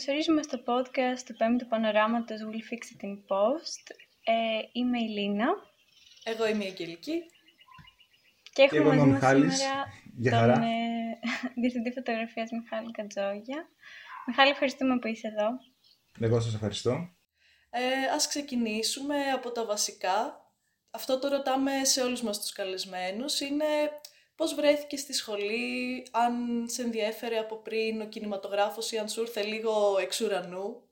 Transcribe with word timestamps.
σας 0.00 0.04
καλωσορίζουμε 0.04 0.42
στο 0.42 0.58
podcast 0.66 1.20
του 1.26 1.36
πέμπτου 1.36 1.66
πανοράματος 1.66 2.40
Will 2.40 2.62
Fix 2.68 2.82
It 2.92 3.04
in 3.08 3.14
Post. 3.30 3.84
Ε, 4.24 4.62
είμαι 4.72 4.98
η 4.98 5.08
Λίνα. 5.08 5.46
Εγώ 6.24 6.46
είμαι 6.46 6.64
η 6.64 6.66
Αγγελική. 6.66 7.22
Και 8.52 8.62
έχουμε 8.62 8.80
εγώ 8.80 8.88
μαζί 8.88 9.00
μας 9.00 9.20
Μιχάλης. 9.20 9.56
σήμερα 9.58 9.84
Για 10.16 10.30
τον 10.30 10.40
χαρά. 10.40 10.52
ε, 10.52 11.18
διευθυντή 11.60 11.92
φωτογραφίας 11.92 12.50
Μιχάλη 12.50 12.90
Κατζόγια. 12.90 13.68
Μιχάλη, 14.26 14.50
ευχαριστούμε 14.50 14.98
που 14.98 15.06
είσαι 15.06 15.28
εδώ. 15.28 15.48
Εγώ 16.20 16.40
σας 16.40 16.54
ευχαριστώ. 16.54 16.90
Ε, 17.70 18.14
ας 18.14 18.28
ξεκινήσουμε 18.28 19.16
από 19.34 19.50
τα 19.50 19.64
βασικά. 19.64 20.40
Αυτό 20.90 21.18
το 21.18 21.28
ρωτάμε 21.28 21.84
σε 21.84 22.02
όλους 22.02 22.22
μας 22.22 22.40
τους 22.40 22.52
καλεσμένους. 22.52 23.40
Είναι 23.40 23.64
πώς 24.36 24.54
βρέθηκε 24.54 24.96
στη 24.96 25.12
σχολή, 25.12 26.06
αν 26.10 26.64
σε 26.68 26.82
ενδιέφερε 26.82 27.38
από 27.38 27.56
πριν 27.56 28.00
ο 28.00 28.06
κινηματογράφος 28.06 28.92
ή 28.92 28.98
αν 28.98 29.08
σου 29.08 29.20
ήρθε 29.20 29.42
λίγο 29.42 29.98
εξ 30.00 30.20
ουρανού; 30.20 30.86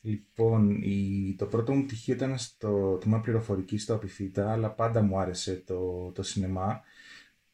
Λοιπόν, 0.00 0.82
η, 0.82 1.34
το 1.38 1.46
πρώτο 1.46 1.74
μου 1.74 1.84
πτυχίο 1.84 2.14
ήταν 2.14 2.38
στο 2.38 2.98
τμήμα 3.00 3.20
πληροφορικής 3.20 3.82
στο 3.82 3.94
Απιθύτα, 3.94 4.52
αλλά 4.52 4.70
πάντα 4.70 5.02
μου 5.02 5.18
άρεσε 5.18 5.62
το, 5.66 6.10
το 6.12 6.22
σινεμά. 6.22 6.80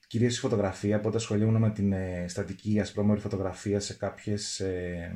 Κυρίως 0.06 0.36
η 0.36 0.40
φωτογραφία, 0.40 0.96
οπότε 0.96 1.16
ασχολούμαι 1.16 1.58
με 1.58 1.70
την 1.70 1.92
ε, 1.92 2.24
στατική 2.28 2.80
ασπρόμορφη 2.80 3.22
φωτογραφία 3.22 3.80
σε 3.80 3.94
κάποιες 3.94 4.60
ε, 4.60 5.14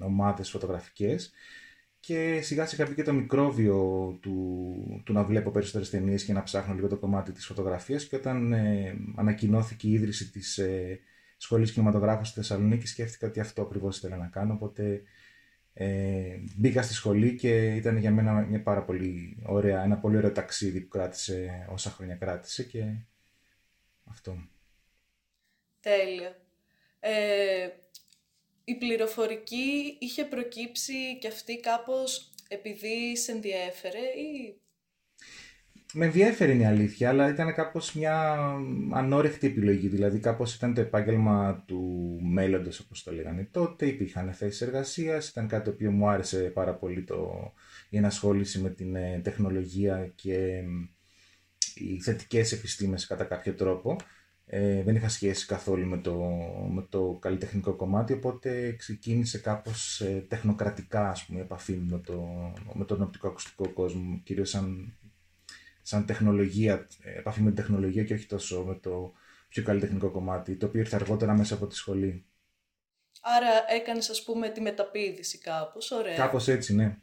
ομάδες 0.00 0.50
φωτογραφικές 0.50 1.32
και 2.06 2.40
σιγά 2.40 2.66
σιγά 2.66 2.86
μπήκε 2.86 3.02
το 3.02 3.12
μικρόβιο 3.12 3.78
του, 4.22 5.02
του 5.04 5.12
να 5.12 5.24
βλέπω 5.24 5.50
περισσότερες 5.50 5.90
ταινίες 5.90 6.24
και 6.24 6.32
να 6.32 6.42
ψάχνω 6.42 6.74
λίγο 6.74 6.88
το 6.88 6.96
κομμάτι 6.96 7.32
της 7.32 7.46
φωτογραφίας 7.46 8.06
και 8.06 8.16
όταν 8.16 8.52
ε, 8.52 8.96
ανακοινώθηκε 9.16 9.88
η 9.88 9.92
ίδρυση 9.92 10.30
της 10.30 10.58
ε, 10.58 11.00
Σχολής 11.36 11.72
Κινηματογράφου 11.72 12.24
στη 12.24 12.34
Θεσσαλονίκη 12.34 12.86
σκέφτηκα 12.86 13.26
ότι 13.26 13.40
αυτό 13.40 13.62
ακριβώς 13.62 13.96
ήθελα 13.96 14.16
να 14.16 14.26
κάνω, 14.26 14.52
οπότε 14.52 15.02
ε, 15.72 16.36
μπήκα 16.56 16.82
στη 16.82 16.94
σχολή 16.94 17.34
και 17.34 17.74
ήταν 17.74 17.96
για 17.96 18.10
μένα 18.10 18.32
μια 18.32 18.62
πάρα 18.62 18.84
πολύ 18.84 19.42
ωραία, 19.46 19.82
ένα 19.82 19.98
πολύ 19.98 20.16
ωραίο 20.16 20.32
ταξίδι 20.32 20.80
που 20.80 20.88
κράτησε 20.88 21.66
όσα 21.70 21.90
χρόνια 21.90 22.14
κράτησε 22.14 22.62
και 22.64 22.84
αυτό. 24.04 24.48
Τέλεια. 25.80 26.36
Ε, 27.00 27.68
η 28.68 28.74
πληροφορική 28.74 29.96
είχε 29.98 30.24
προκύψει 30.24 31.18
και 31.20 31.28
αυτή 31.28 31.60
κάπως 31.60 32.30
επειδή 32.48 33.16
σε 33.16 33.32
ενδιέφερε 33.32 33.98
ή... 33.98 34.60
Με 35.92 36.04
ενδιέφερε 36.04 36.52
είναι 36.52 36.62
η 36.62 36.66
αλήθεια, 36.66 37.08
αλλά 37.08 37.28
ήταν 37.28 37.54
κάπως 37.54 37.94
μια 37.94 38.32
ανόρεχτη 38.92 39.46
επιλογή. 39.46 39.88
Δηλαδή, 39.88 40.18
κάπως 40.18 40.54
ήταν 40.54 40.74
το 40.74 40.80
επάγγελμα 40.80 41.64
του 41.66 42.18
μέλλοντος, 42.22 42.80
όπως 42.80 43.02
το 43.02 43.12
λέγανε 43.12 43.48
τότε. 43.50 43.86
Υπήρχαν 43.86 44.32
θέσεις 44.32 44.60
εργασίας, 44.60 45.28
ήταν 45.28 45.48
κάτι 45.48 45.64
το 45.64 45.70
οποίο 45.70 45.90
μου 45.90 46.08
άρεσε 46.08 46.38
πάρα 46.38 46.74
πολύ 46.74 47.04
το, 47.04 47.52
η 47.88 47.96
ενασχόληση 47.96 48.60
με 48.60 48.70
την 48.70 48.96
ε, 48.96 49.20
τεχνολογία 49.24 50.12
και 50.14 50.34
ε, 50.34 50.64
οι 51.74 52.00
θετικές 52.00 52.52
επιστήμες 52.52 53.06
κατά 53.06 53.24
κάποιο 53.24 53.54
τρόπο. 53.54 53.96
Ε, 54.48 54.82
δεν 54.82 54.96
είχα 54.96 55.08
σχέση 55.08 55.46
καθόλου 55.46 55.86
με 55.86 55.98
το, 55.98 56.14
με 56.70 56.86
το 56.88 57.18
καλλιτεχνικό 57.20 57.74
κομμάτι, 57.74 58.12
οπότε 58.12 58.72
ξεκίνησε 58.72 59.38
κάπως 59.38 60.00
ε, 60.00 60.26
τεχνοκρατικά, 60.28 61.08
ας 61.10 61.24
πούμε, 61.24 61.38
η 61.38 61.42
επαφή 61.42 61.72
μου 61.72 61.90
με, 61.90 61.98
το, 61.98 62.22
με 62.74 62.84
τον 62.84 63.02
οπτικοακουστικό 63.02 63.68
κόσμο, 63.68 64.20
κυρίως 64.24 64.50
σαν 64.50 64.96
σαν 65.86 66.06
τεχνολογία, 66.06 66.88
ε, 67.02 67.18
επαφή 67.18 67.40
με 67.40 67.46
την 67.46 67.56
τεχνολογία 67.56 68.04
και 68.04 68.14
όχι 68.14 68.26
τόσο 68.26 68.64
με 68.64 68.74
το 68.74 69.12
πιο 69.48 69.62
καλλιτεχνικό 69.62 70.10
κομμάτι, 70.10 70.56
το 70.56 70.66
οποίο 70.66 70.80
ήρθε 70.80 70.96
αργότερα 70.96 71.32
μέσα 71.32 71.54
από 71.54 71.66
τη 71.66 71.74
σχολή. 71.74 72.26
Άρα 73.20 73.48
έκανες 73.68 74.10
ας 74.10 74.22
πούμε 74.22 74.48
τη 74.48 74.60
μεταπίδηση 74.60 75.38
κάπως, 75.38 75.90
ωραία. 75.90 76.16
Κάπως 76.16 76.48
έτσι, 76.48 76.74
ναι. 76.74 76.96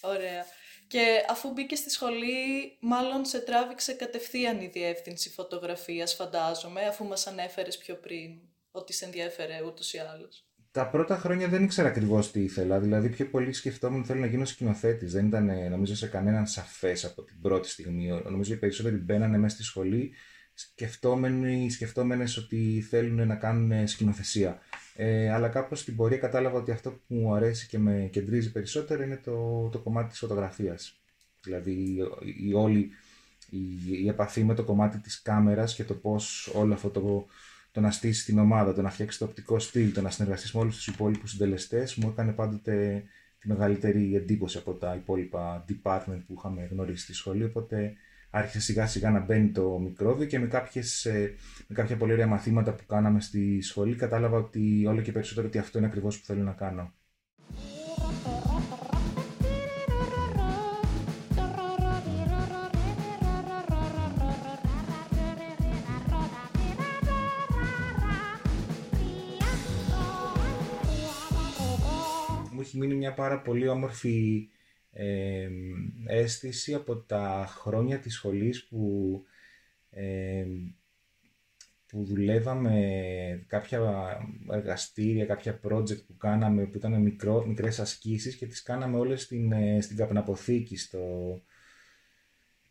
Ωραία. 0.00 0.44
Και 0.90 1.24
αφού 1.28 1.52
μπήκε 1.52 1.74
στη 1.74 1.90
σχολή, 1.90 2.76
μάλλον 2.80 3.24
σε 3.24 3.40
τράβηξε 3.40 3.92
κατευθείαν 3.92 4.60
η 4.60 4.70
διεύθυνση 4.72 5.30
φωτογραφίας, 5.30 6.14
φαντάζομαι, 6.14 6.80
αφού 6.80 7.04
μας 7.04 7.26
ανέφερες 7.26 7.78
πιο 7.78 7.94
πριν 7.94 8.30
ότι 8.70 8.92
σε 8.92 9.04
ενδιέφερε 9.04 9.62
ούτως 9.66 9.92
ή 9.92 9.98
άλλως. 9.98 10.44
Τα 10.70 10.88
πρώτα 10.88 11.16
χρόνια 11.16 11.48
δεν 11.48 11.64
ήξερα 11.64 11.88
ακριβώς 11.88 12.30
τι 12.30 12.42
ήθελα. 12.42 12.80
Δηλαδή, 12.80 13.08
πιο 13.08 13.26
πολύ 13.26 13.52
σκεφτόμουν 13.52 13.98
ότι 13.98 14.08
θέλω 14.08 14.20
να 14.20 14.26
γίνω 14.26 14.44
σκηνοθέτης. 14.44 15.12
Δεν 15.12 15.26
ήταν, 15.26 15.48
ε, 15.48 15.68
νομίζω, 15.68 15.94
σε 15.94 16.06
κανέναν 16.06 16.46
σαφές 16.46 17.04
από 17.04 17.22
την 17.22 17.40
πρώτη 17.40 17.68
στιγμή. 17.68 18.22
Νομίζω 18.24 18.54
οι 18.54 18.56
περισσότεροι 18.56 18.96
μπαίνανε 18.96 19.38
μέσα 19.38 19.54
στη 19.54 19.64
σχολή 19.64 20.14
σκεφτόμενοι, 20.60 21.70
σκεφτόμενες 21.70 22.36
ότι 22.36 22.86
θέλουν 22.88 23.26
να 23.26 23.34
κάνουν 23.34 23.86
σκηνοθεσία. 23.86 24.58
Ε, 24.94 25.32
αλλά 25.32 25.48
κάπως 25.48 25.80
στην 25.80 25.96
πορεία 25.96 26.18
κατάλαβα 26.18 26.58
ότι 26.58 26.70
αυτό 26.70 26.90
που 26.90 27.14
μου 27.14 27.34
αρέσει 27.34 27.66
και 27.66 27.78
με 27.78 28.08
κεντρίζει 28.12 28.52
περισσότερο 28.52 29.02
είναι 29.02 29.20
το, 29.24 29.68
το 29.72 29.78
κομμάτι 29.78 30.08
της 30.08 30.18
φωτογραφίας. 30.18 31.00
Δηλαδή 31.42 31.72
η, 31.72 31.98
η 32.48 32.54
όλη 32.54 32.90
η, 33.50 33.58
η 34.02 34.08
επαφή 34.08 34.44
με 34.44 34.54
το 34.54 34.64
κομμάτι 34.64 34.98
της 34.98 35.22
κάμερας 35.22 35.74
και 35.74 35.84
το 35.84 35.94
πώς 35.94 36.52
όλο 36.54 36.74
αυτό 36.74 36.90
το, 36.90 37.26
το 37.72 37.80
να 37.80 37.90
στήσει 37.90 38.24
την 38.24 38.38
ομάδα, 38.38 38.74
το 38.74 38.82
να 38.82 38.90
φτιάξει 38.90 39.18
το 39.18 39.24
οπτικό 39.24 39.58
στυλ, 39.58 39.92
το 39.92 40.00
να 40.00 40.10
συνεργαστείς 40.10 40.52
με 40.52 40.60
όλους 40.60 40.76
τους 40.76 40.86
υπόλοιπους 40.86 41.30
συντελεστές, 41.30 41.94
μου 41.94 42.08
έκανε 42.08 42.32
πάντοτε 42.32 43.04
τη 43.38 43.48
μεγαλύτερη 43.48 44.14
εντύπωση 44.14 44.58
από 44.58 44.74
τα 44.74 44.94
υπόλοιπα 44.94 45.64
department 45.68 46.22
που 46.26 46.34
είχαμε 46.38 46.68
γνωρίσει 46.70 47.02
στη 47.02 47.14
σχολή. 47.14 47.44
Οπότε 47.44 47.92
άρχισε 48.30 48.60
σιγά 48.60 48.86
σιγά 48.86 49.10
να 49.10 49.20
μπαίνει 49.20 49.48
το 49.50 49.78
μικρόβιο 49.78 50.26
και 50.26 50.38
με, 50.38 50.46
κάποιες, 50.46 51.04
ε, 51.04 51.34
με 51.66 51.74
κάποια 51.74 51.96
πολύ 51.96 52.12
ωραία 52.12 52.26
μαθήματα 52.26 52.74
που 52.74 52.86
κάναμε 52.86 53.20
στη 53.20 53.60
σχολή 53.60 53.94
κατάλαβα 53.94 54.36
ότι 54.36 54.86
όλο 54.86 55.00
και 55.00 55.12
περισσότερο 55.12 55.46
ότι 55.46 55.58
αυτό 55.58 55.78
είναι 55.78 55.86
ακριβώς 55.86 56.18
που 56.18 56.24
θέλω 56.24 56.42
να 56.42 56.52
κάνω. 56.52 56.92
Μου 72.52 72.60
έχει 72.60 72.78
μείνει 72.78 72.94
μια 72.94 73.14
πάρα 73.14 73.40
πολύ 73.40 73.68
όμορφη 73.68 74.48
ε, 74.92 75.48
αίσθηση 76.06 76.74
από 76.74 76.96
τα 76.96 77.44
χρόνια 77.48 77.98
της 77.98 78.14
σχολής 78.14 78.66
που, 78.66 79.22
ε, 79.90 80.46
που 81.86 82.04
δουλεύαμε 82.04 83.44
κάποια 83.46 83.80
εργαστήρια, 84.50 85.26
κάποια 85.26 85.60
project 85.62 86.04
που 86.06 86.16
κάναμε 86.16 86.66
που 86.66 86.76
ήταν 86.76 87.02
μικρό, 87.02 87.46
μικρές 87.46 87.80
ασκήσεις 87.80 88.36
και 88.36 88.46
τις 88.46 88.62
κάναμε 88.62 88.98
όλες 88.98 89.22
στην, 89.22 89.52
ε, 89.52 89.80
στην 89.80 89.96
καπναποθήκη 89.96 90.76
στο, 90.76 91.40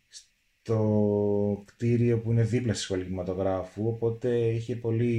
στο 0.08 1.64
κτίριο 1.66 2.20
που 2.20 2.32
είναι 2.32 2.44
δίπλα 2.44 2.72
στη 2.74 2.82
σχολή 2.82 3.04
κινηματογράφου. 3.04 3.86
Οπότε 3.86 4.46
είχε 4.46 4.76
πολύ 4.76 5.18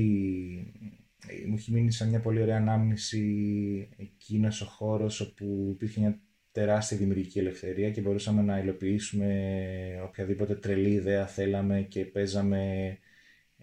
μου 1.47 1.55
έχει 1.57 1.71
μείνει 1.71 1.91
σαν 1.91 2.09
μια 2.09 2.19
πολύ 2.19 2.41
ωραία 2.41 2.57
ανάμνηση 2.57 3.89
εκείνος 3.97 4.61
ο 4.61 4.65
χώρος 4.65 5.19
όπου 5.19 5.69
υπήρχε 5.73 5.99
μια 5.99 6.19
τεράστια 6.51 6.97
δημιουργική 6.97 7.39
ελευθερία 7.39 7.91
και 7.91 8.01
μπορούσαμε 8.01 8.41
να 8.41 8.59
υλοποιήσουμε 8.59 10.01
οποιαδήποτε 10.03 10.55
τρελή 10.55 10.91
ιδέα 10.91 11.27
θέλαμε 11.27 11.81
και 11.81 12.05
παίζαμε 12.05 12.97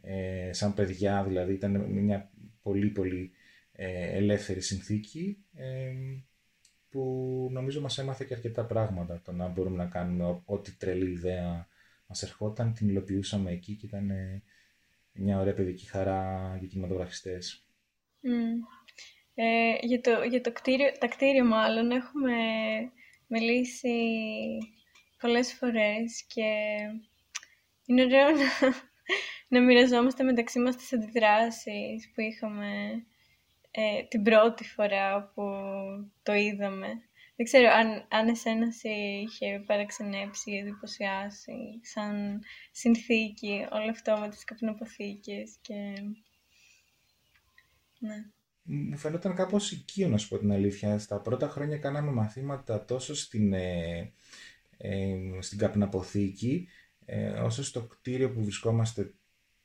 ε, 0.03 0.53
σαν 0.53 0.75
παιδιά, 0.75 1.25
δηλαδή 1.25 1.53
ήταν 1.53 1.81
μια 1.91 2.31
πολύ 2.63 2.89
πολύ 2.89 3.31
ε, 3.73 4.17
ελεύθερη 4.17 4.61
συνθήκη 4.61 5.45
ε, 5.55 5.93
που 6.89 7.49
νομίζω 7.53 7.81
μας 7.81 7.99
έμαθε 7.99 8.25
και 8.25 8.35
αρκετά 8.35 8.67
πράγματα 8.67 9.21
το 9.25 9.33
να 9.33 9.49
μπορούμε 9.49 9.77
να 9.77 9.87
κάνουμε 9.87 10.25
ό, 10.25 10.43
ό,τι 10.45 10.77
τρελή 10.77 11.11
ιδέα 11.11 11.69
μας 12.07 12.23
ερχόταν, 12.23 12.73
την 12.73 12.89
υλοποιούσαμε 12.89 13.51
εκεί 13.51 13.77
και 13.77 13.87
ήταν 13.87 14.11
μια 15.13 15.41
ωραία 15.41 15.55
παιδική 15.55 15.87
χαρά 15.87 16.57
για 16.59 16.69
κινηματογραφιστές. 16.69 17.69
Mm. 18.23 18.89
Ε, 19.41 19.87
για, 19.87 20.01
το, 20.01 20.23
για 20.23 20.41
το 20.41 20.53
κτίριο, 20.53 20.93
τα 20.99 21.07
κτίρια 21.09 21.45
μάλλον 21.45 21.91
έχουμε 21.91 22.35
μιλήσει 23.27 23.89
πολλές 25.21 25.53
φορές 25.53 26.25
και 26.27 26.45
είναι 27.87 28.03
ωραίο 28.03 28.31
να, 28.31 28.75
να 29.49 29.61
μοιραζόμαστε 29.61 30.23
μεταξύ 30.23 30.59
μας 30.59 30.77
τις 30.77 30.93
αντιδράσεις 30.93 32.11
που 32.15 32.21
είχαμε 32.21 32.67
ε, 33.71 34.03
την 34.09 34.23
πρώτη 34.23 34.65
φορά 34.65 35.33
που 35.35 35.43
το 36.23 36.33
είδαμε. 36.33 36.89
Δεν 37.37 37.47
ξέρω 37.47 37.69
αν, 37.71 38.07
αν 38.11 38.29
εσένα 38.29 38.71
σε 38.71 38.89
είχε 38.89 39.63
παραξενέψει 39.67 40.51
ή 40.51 40.59
εντυπωσιάσει 40.59 41.81
σαν 41.83 42.41
συνθήκη 42.71 43.67
όλο 43.71 43.91
αυτό 43.91 44.17
με 44.17 44.29
τις 44.29 44.45
καπνοποθήκες 44.45 45.59
και... 45.61 45.75
Ναι 47.99 48.37
μου 48.69 48.97
φαινόταν 48.97 49.35
κάπως 49.35 49.73
οικείο 49.73 50.09
να 50.09 50.17
σου 50.17 50.29
πω 50.29 50.39
την 50.39 50.53
αλήθεια. 50.53 50.99
Στα 50.99 51.21
πρώτα 51.21 51.49
χρόνια 51.49 51.79
κάναμε 51.79 52.11
μαθήματα 52.11 52.85
τόσο 52.85 53.15
στην, 53.15 53.53
ε, 53.53 54.13
ε, 54.77 55.17
στην 55.39 55.59
καπναποθήκη 55.59 56.69
ε, 57.05 57.29
όσο 57.29 57.65
στο 57.65 57.83
κτίριο 57.83 58.33
που 58.33 58.43
βρισκόμαστε 58.43 59.15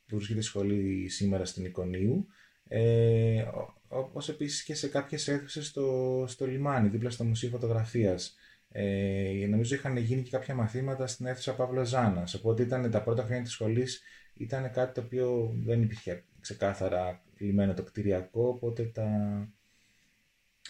που 0.05 0.15
βρίσκεται 0.15 0.39
η 0.39 0.43
σχολή 0.43 1.09
σήμερα 1.09 1.45
στην 1.45 1.65
Εικονίου 1.65 2.27
Ε, 2.67 3.45
όπως 3.87 4.29
επίσης 4.29 4.63
και 4.63 4.75
σε 4.75 4.87
κάποιες 4.87 5.27
αίθουσες 5.27 5.67
στο, 5.67 6.25
στο 6.27 6.45
λιμάνι, 6.45 6.87
δίπλα 6.87 7.09
στο 7.09 7.23
Μουσείο 7.23 7.49
Φωτογραφίας. 7.49 8.35
Ε, 8.69 9.45
νομίζω 9.49 9.75
είχαν 9.75 9.97
γίνει 9.97 10.21
και 10.21 10.29
κάποια 10.29 10.55
μαθήματα 10.55 11.07
στην 11.07 11.25
αίθουσα 11.25 11.55
Παύλο 11.55 11.85
Ζάνας, 11.85 12.33
οπότε 12.33 12.63
ήταν 12.63 12.91
τα 12.91 13.01
πρώτα 13.01 13.23
χρόνια 13.23 13.43
της 13.43 13.51
σχολής 13.51 14.01
ήταν 14.33 14.71
κάτι 14.71 14.93
το 14.93 15.01
οποίο 15.01 15.55
δεν 15.63 15.81
υπήρχε 15.81 16.23
ξεκάθαρα 16.39 17.23
λιμένο 17.45 17.73
το 17.73 17.83
κτηριακό, 17.83 18.47
οπότε 18.47 18.83
τα, 18.83 19.07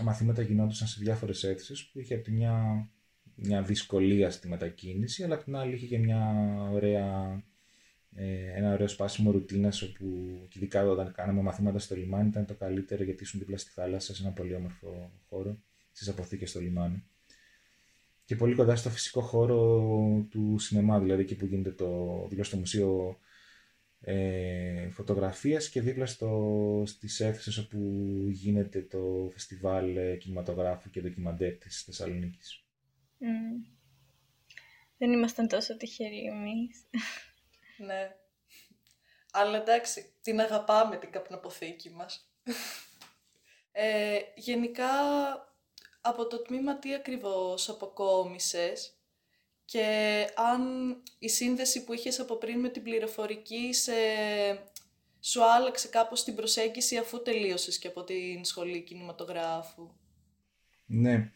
μαθήματα 0.04 0.42
γινόντουσαν 0.42 0.88
σε 0.88 1.00
διάφορες 1.02 1.44
αίθουσες 1.44 1.84
που 1.84 2.00
είχε 2.00 2.14
από 2.14 2.24
τη 2.24 2.32
μια, 2.32 2.88
μια 3.36 3.62
δυσκολία 3.62 4.30
στη 4.30 4.48
μετακίνηση, 4.48 5.24
αλλά 5.24 5.36
από 5.36 5.44
την 5.44 5.56
άλλη 5.56 5.74
είχε 5.74 5.86
και 5.86 5.98
μια 5.98 6.32
ωραία, 6.72 7.44
ε, 8.16 8.58
ένα 8.58 8.74
ωραίο 8.74 8.88
σπάσιμο 8.88 9.32
ρουτίνας 9.32 9.82
όπου 9.82 10.06
και 10.50 10.60
ειδικά 10.60 10.90
όταν 10.90 11.12
κάναμε 11.12 11.42
μαθήματα 11.42 11.80
στο 11.80 11.96
λιμάνι 11.96 12.28
ήταν 12.28 12.46
το 12.46 12.54
καλύτερο 12.54 13.04
γιατί 13.04 13.24
ήσουν 13.24 13.40
δίπλα 13.40 13.58
στη 13.58 13.72
θάλασσα 13.72 14.16
σε 14.16 14.24
ένα 14.24 14.32
πολύ 14.32 14.56
όμορφο 14.56 15.12
χώρο, 15.30 15.58
στις 15.92 16.10
αποθήκες 16.10 16.50
στο 16.50 16.60
λιμάνι. 16.60 17.04
Και 18.26 18.36
πολύ 18.36 18.56
κοντά 18.56 18.76
στο 18.76 18.90
φυσικό 18.90 19.22
χώρο 19.22 19.58
του 20.30 20.56
σινεμά, 20.60 21.00
δηλαδή 21.00 21.22
εκεί 21.22 21.36
που 21.36 21.46
γίνεται 21.46 21.72
το, 21.72 22.26
δίπλα 22.30 22.44
στο 22.44 22.58
μουσείο 22.58 23.18
ε, 24.06 24.90
φωτογραφίας 24.90 25.70
και 25.70 25.82
δίπλα 25.82 26.06
στο, 26.06 26.84
στις 26.86 27.20
αίθουσες 27.20 27.58
όπου 27.58 27.78
γίνεται 28.30 28.82
το 28.82 29.30
φεστιβάλ 29.32 29.98
ε, 29.98 30.16
κινηματογράφου 30.16 30.90
και 30.90 31.02
ντοκιμαντέρ 31.02 31.58
της 31.58 31.82
Θεσσαλονίκης. 31.82 32.64
Mm. 33.20 33.74
Δεν 34.98 35.12
ήμασταν 35.12 35.48
τόσο 35.48 35.78
τυχεροί 35.78 36.24
εμείς. 36.26 36.86
ναι. 37.88 38.16
Αλλά 39.32 39.58
εντάξει, 39.62 40.14
την 40.22 40.40
αγαπάμε 40.40 40.98
την 40.98 41.12
καπνοποθήκη 41.12 41.90
μας. 41.90 42.32
Ε, 43.76 44.20
γενικά, 44.36 44.88
από 46.02 46.28
το 46.28 46.42
τμήμα 46.42 46.80
τι 46.80 46.94
ακριβώς 46.94 47.70
αποκόμισες, 47.70 49.03
και 49.74 50.28
αν 50.52 50.62
η 51.20 51.30
σύνδεση 51.30 51.84
που 51.84 51.94
είχες 51.94 52.20
από 52.20 52.36
πριν 52.36 52.60
με 52.60 52.70
την 52.70 52.84
πληροφορική 52.84 53.74
σε... 53.74 53.92
σου 55.20 55.44
άλλαξε 55.44 55.88
κάπως 55.88 56.24
την 56.24 56.36
προσέγγιση 56.36 56.98
αφού 56.98 57.22
τελείωσες 57.22 57.80
και 57.80 57.88
από 57.88 58.04
την 58.04 58.46
σχολή 58.46 58.82
κινηματογράφου; 58.82 59.90
Ναι. 60.86 61.32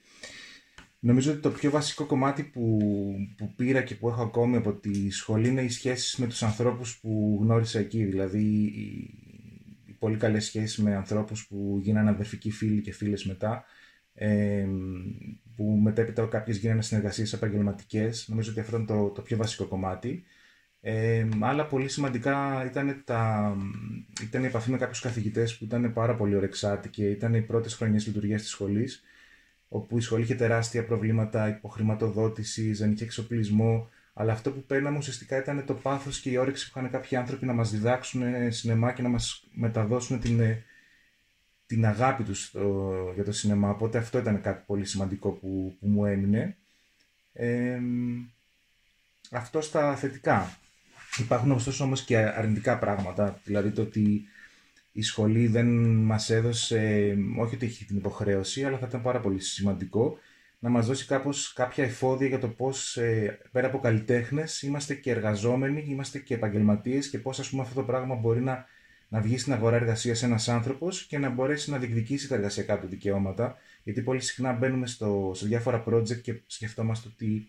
Νομίζω 0.99 1.31
ότι 1.31 1.41
το 1.41 1.49
πιο 1.49 1.71
βασικό 1.71 2.05
κομμάτι 2.05 2.43
που, 2.43 2.79
που 3.37 3.53
πήρα 3.55 3.83
και 3.83 3.95
που 3.95 4.09
έχω 4.09 4.21
ακόμη 4.21 4.55
από 4.55 4.73
τη 4.73 5.09
σχολή 5.09 5.47
είναι 5.47 5.61
οι 5.61 5.69
σχέσεις 5.69 6.15
με 6.15 6.27
τους 6.27 6.43
ανθρώπους 6.43 6.99
που 6.99 7.39
γνώρισα 7.41 7.79
εκεί. 7.79 8.03
Δηλαδή 8.03 8.43
οι, 8.43 9.13
οι 9.85 9.91
πολύ 9.99 10.17
καλές 10.17 10.45
σχέσεις 10.45 10.77
με 10.77 10.95
ανθρώπους 10.95 11.47
που 11.47 11.79
γίνανε 11.81 12.09
αδερφικοί 12.09 12.51
φίλοι 12.51 12.81
και 12.81 12.91
φίλες 12.91 13.25
μετά 13.25 13.65
που 15.55 15.63
μετέπειτα 15.63 16.25
κάποιες 16.25 16.57
γίνανε 16.57 16.81
συνεργασίες 16.81 17.33
επαγγελματικές. 17.33 18.27
Νομίζω 18.27 18.51
ότι 18.51 18.59
αυτό 18.59 18.75
ήταν 18.75 18.97
το, 18.97 19.09
το 19.09 19.21
πιο 19.21 19.37
βασικό 19.37 19.65
κομμάτι. 19.65 20.23
Ε, 20.81 21.27
άλλα 21.39 21.65
πολύ 21.65 21.89
σημαντικά 21.89 22.65
ήταν, 22.65 23.01
τα, 23.05 23.55
ήταν 24.21 24.43
η 24.43 24.45
επαφή 24.45 24.71
με 24.71 24.77
κάποιους 24.77 24.99
καθηγητές 24.99 25.57
που 25.57 25.63
ήταν 25.63 25.93
πάρα 25.93 26.15
πολύ 26.15 26.35
ορεξάτοι 26.35 26.89
και 26.89 27.09
ήταν 27.09 27.33
οι 27.33 27.41
πρώτες 27.41 27.73
χρονιές 27.73 28.07
λειτουργίας 28.07 28.41
της 28.41 28.49
σχολής, 28.49 29.03
όπου 29.67 29.97
η 29.97 30.01
σχολή 30.01 30.23
είχε 30.23 30.35
τεράστια 30.35 30.85
προβλήματα 30.85 31.47
υποχρηματοδότησης, 31.47 32.79
δεν 32.79 32.91
είχε 32.91 33.03
εξοπλισμό. 33.03 33.89
Αλλά 34.13 34.31
αυτό 34.31 34.51
που 34.51 34.63
παίρναμε 34.63 34.97
ουσιαστικά 34.97 35.37
ήταν 35.37 35.65
το 35.65 35.73
πάθος 35.73 36.19
και 36.19 36.29
η 36.29 36.37
όρεξη 36.37 36.71
που 36.71 36.79
είχαν 36.79 36.91
κάποιοι 36.91 37.17
άνθρωποι 37.17 37.45
να 37.45 37.53
μας 37.53 37.71
διδάξουν 37.71 38.21
σινεμά 38.49 38.91
και 38.91 39.01
να 39.01 39.09
μας 39.09 39.47
μεταδώσουν 39.51 40.19
την 40.19 40.41
την 41.67 41.85
αγάπη 41.85 42.23
τους 42.23 42.55
για 43.13 43.23
το 43.23 43.31
σινεμά, 43.31 43.69
οπότε 43.69 43.97
αυτό 43.97 44.17
ήταν 44.17 44.41
κάτι 44.41 44.63
πολύ 44.65 44.85
σημαντικό 44.85 45.31
που, 45.31 45.75
που 45.79 45.87
μου 45.87 46.05
έμεινε. 46.05 46.57
αυτό 49.31 49.61
στα 49.61 49.95
θετικά. 49.95 50.57
Υπάρχουν 51.19 51.51
ωστόσο 51.51 51.83
όμως 51.83 52.03
και 52.03 52.17
αρνητικά 52.17 52.77
πράγματα, 52.77 53.39
δηλαδή 53.43 53.71
το 53.71 53.81
ότι 53.81 54.27
η 54.91 55.01
σχολή 55.01 55.47
δεν 55.47 55.67
μας 55.93 56.29
έδωσε, 56.29 57.13
όχι 57.37 57.55
ότι 57.55 57.65
έχει 57.65 57.85
την 57.85 57.97
υποχρέωση, 57.97 58.63
αλλά 58.63 58.77
θα 58.77 58.85
ήταν 58.89 59.01
πάρα 59.01 59.19
πολύ 59.19 59.39
σημαντικό 59.39 60.17
να 60.59 60.69
μας 60.69 60.87
δώσει 60.87 61.05
κάπως 61.05 61.53
κάποια 61.53 61.83
εφόδια 61.83 62.27
για 62.27 62.39
το 62.39 62.47
πώς 62.47 62.97
ε, 62.97 63.39
πέρα 63.51 63.67
από 63.67 63.79
καλλιτέχνες 63.79 64.61
είμαστε 64.61 64.93
και 64.95 65.11
εργαζόμενοι, 65.11 65.85
είμαστε 65.87 66.19
και 66.19 66.33
επαγγελματίες 66.33 67.09
και 67.09 67.19
πώς 67.19 67.39
ας 67.39 67.49
πούμε 67.49 67.61
αυτό 67.61 67.75
το 67.75 67.83
πράγμα 67.83 68.15
μπορεί 68.15 68.41
να 68.41 68.65
να 69.07 69.21
βγει 69.21 69.38
στην 69.38 69.54
αγορά 69.54 69.75
εργασίας 69.75 70.24
ένας 70.24 70.48
άνθρωπος 70.50 71.06
και 71.06 71.18
να 71.18 71.30
μπορέσει 71.30 71.71
να 71.71 71.77
διεκδικήσει 71.77 72.27
τα 72.27 72.36
εργασιακά 72.36 72.80
του 72.80 72.88
δικαιώματα. 72.88 73.57
Γιατί 73.83 74.01
πολύ 74.01 74.21
συχνά 74.21 74.54
μπαίνουμε 74.54 74.88
στο, 74.88 75.31
σε 75.36 75.48
διάφορα 75.48 75.83
project 75.88 76.21
και 76.21 76.42
σκεφτόμαστε 76.45 77.07
ότι 77.13 77.48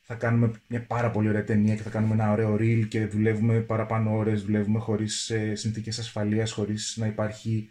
θα 0.00 0.14
κάνουμε 0.14 0.50
μια 0.68 0.86
πάρα 0.86 1.10
πολύ 1.10 1.28
ωραία 1.28 1.44
ταινία 1.44 1.74
και 1.74 1.82
θα 1.82 1.90
κάνουμε 1.90 2.14
ένα 2.14 2.32
ωραίο 2.32 2.54
reel 2.54 2.86
και 2.88 3.06
δουλεύουμε 3.06 3.60
παραπάνω 3.60 4.16
ώρες, 4.16 4.42
δουλεύουμε 4.42 4.78
χωρίς 4.78 5.30
ε, 5.30 5.54
συνθήκες 5.54 5.98
ασφαλείας, 5.98 6.52
χωρίς 6.52 6.96
να 6.96 7.06
υπάρχει 7.06 7.70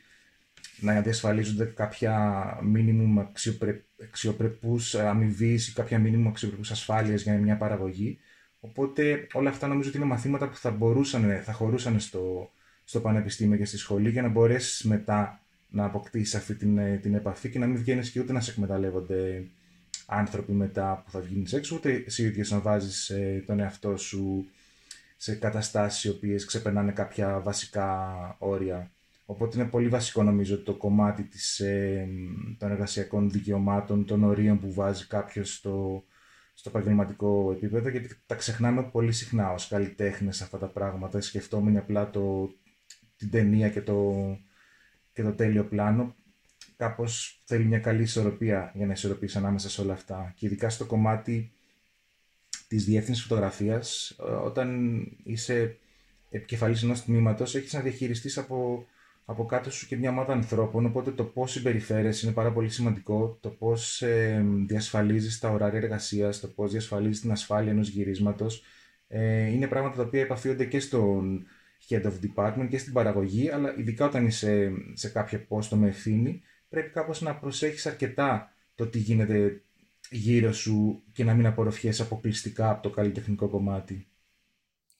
να 0.80 1.02
διασφαλίζονται 1.02 1.66
κάποια 1.66 2.44
μήνυμου 2.64 3.20
αξιοπρε... 3.20 3.84
αξιοπρεπούς 4.04 4.96
αμοιβής 4.96 5.68
ή 5.68 5.74
κάποια 5.74 6.00
μήνυμου 6.00 6.30
αξιοπρεπούς 6.30 6.72
ασφάλειας 6.72 7.22
για 7.22 7.38
μια 7.38 7.58
παραγωγή. 7.58 8.20
Οπότε 8.60 9.28
όλα 9.34 9.50
αυτά 9.50 9.68
νομίζω 9.68 9.90
ότι 9.90 9.98
είναι 9.98 10.06
μαθήματα 10.06 10.50
που 10.50 10.56
θα, 10.56 10.72
μπορούσαν, 10.72 11.42
θα 11.44 11.54
χωρούσαν 11.54 12.00
στο, 12.00 12.52
στο 12.88 13.00
πανεπιστήμιο 13.00 13.58
και 13.58 13.66
στη 13.66 13.78
σχολή 13.78 14.10
για 14.10 14.22
να 14.22 14.28
μπορέσεις 14.28 14.84
μετά 14.84 15.42
να 15.70 15.86
αποκτήσεις 15.86 16.36
αυτή 16.36 16.56
την, 16.56 16.78
ε, 16.78 16.98
την 16.98 17.14
επαφή 17.14 17.50
και 17.50 17.60
να 17.60 17.68
μην 17.68 17.78
βγαίνεις 17.78 18.12
και 18.12 18.20
ούτε 18.20 18.34
να 18.34 18.42
σε 18.42 18.52
εκμεταλλεύονται 18.52 19.48
άνθρωποι 20.06 20.52
μετά 20.52 21.02
που 21.06 21.12
θα 21.12 21.20
βγεις 21.20 21.54
έξω, 21.54 21.76
ούτε 21.76 22.04
εσύ 22.06 22.24
ίδιος 22.24 22.52
να 22.52 22.60
βάζεις 22.60 23.10
ε, 23.10 23.44
τον 23.46 23.60
εαυτό 23.60 23.98
σου 23.98 24.46
σε 25.18 25.36
καταστάσεις 25.36 26.04
οι 26.04 26.10
οποίες 26.10 26.46
ξεπερνάνε 26.46 26.92
κάποια 26.92 27.40
βασικά 27.40 28.36
όρια. 28.40 28.92
Οπότε 29.26 29.60
είναι 29.60 29.70
πολύ 29.70 29.88
βασικό 29.88 30.24
νομίζω 30.24 30.64
το 30.64 30.74
κομμάτι 30.74 31.24
της, 31.24 31.60
ε, 31.60 32.08
των 32.58 32.72
εργασιακών 32.72 33.32
δικαιωμάτων, 33.32 34.06
των 34.06 34.24
ορίων 34.24 34.60
που 34.60 34.74
βάζει 34.74 35.08
κάποιος 35.08 35.54
στο, 35.54 36.04
στο 36.54 36.70
επαγγελματικό 36.70 37.52
επίπεδο, 37.52 37.90
γιατί 37.90 38.16
τα 38.26 38.36
ξεχνάμε 38.36 38.84
πολύ 38.84 39.12
συχνά 39.12 39.52
ως 39.52 39.68
καλλιτέχνες 39.68 40.42
αυτά 40.42 40.58
τα 40.58 40.68
πράγματα, 40.68 41.22
σκεφτόμενοι 41.22 41.78
απλά 41.78 42.10
το 42.10 42.52
την 43.18 43.30
ταινία 43.30 43.70
και 43.70 43.82
το, 43.82 44.14
και 45.14 45.24
το 45.24 45.32
τέλειο 45.32 45.66
πλάνο, 45.66 46.16
κάπως 46.78 47.42
θέλει 47.46 47.66
μια 47.66 47.80
καλή 47.80 48.02
ισορροπία 48.02 48.72
για 48.76 48.86
να 48.86 48.92
ισορροπήσει 48.92 49.38
ανάμεσα 49.38 49.70
σε 49.70 49.82
όλα 49.82 49.94
αυτά. 49.94 50.34
Και 50.36 50.46
ειδικά 50.46 50.70
στο 50.70 50.86
κομμάτι 50.86 51.52
της 52.68 52.86
διεύθυνσης 52.86 53.24
φωτογραφίας, 53.24 54.16
ε, 54.20 54.32
όταν 54.32 54.98
είσαι 55.24 55.78
επικεφαλής 56.30 56.84
ενός 56.84 57.04
τμήματος, 57.04 57.56
έχεις 57.56 57.74
να 57.74 57.80
διαχειριστείς 57.80 58.38
από, 58.38 58.86
από 59.26 59.46
κάτω 59.46 59.72
σου 59.72 59.88
και 59.88 59.98
μια 59.98 60.10
ομάδα 60.10 60.34
ανθρώπων, 60.34 60.86
οπότε 60.86 61.12
το 61.12 61.24
πώς 61.24 61.52
συμπεριφέρεσαι 61.52 62.26
είναι 62.26 62.36
πάρα 62.36 62.52
πολύ 62.52 62.70
σημαντικό, 62.70 63.38
το 63.42 63.50
πώς 63.50 64.02
ε, 64.02 64.46
διασφαλίζεις 64.68 65.40
τα 65.40 65.50
ωράρια 65.50 65.80
εργασίας, 65.80 66.40
το 66.40 66.48
πώς 66.48 66.72
διασφαλίζεις 66.72 67.22
την 67.22 67.32
ασφάλεια 67.32 67.72
ενός 67.72 67.90
γυρίσματος, 67.90 68.64
ε, 69.08 69.46
είναι 69.46 69.68
πράγματα 69.68 69.96
τα 69.96 70.04
οποία 70.04 70.22
επαφίονται 70.22 70.66
και 70.66 70.80
στον 70.80 71.46
head 71.90 72.04
of 72.04 72.14
department 72.22 72.68
και 72.70 72.78
στην 72.78 72.94
παραγωγή, 72.94 73.50
αλλά 73.50 73.76
ειδικά 73.78 74.06
όταν 74.06 74.26
είσαι 74.26 74.72
σε 74.94 75.10
κάποιο 75.10 75.46
πόστο 75.48 75.76
με 75.76 75.88
ευθύνη, 75.88 76.42
πρέπει 76.70 76.90
κάπως 76.90 77.22
να 77.22 77.36
προσέχεις 77.36 77.86
αρκετά 77.86 78.54
το 78.76 78.88
τι 78.88 79.00
γίνεται 79.00 79.62
γύρω 80.10 80.54
σου 80.54 81.04
και 81.14 81.24
να 81.24 81.34
μην 81.34 81.46
απορροφιέσαι 81.46 82.02
αποκλειστικά 82.02 82.70
από 82.70 82.82
το 82.82 82.90
καλλιτεχνικό 82.90 83.50
κομμάτι. 83.50 84.08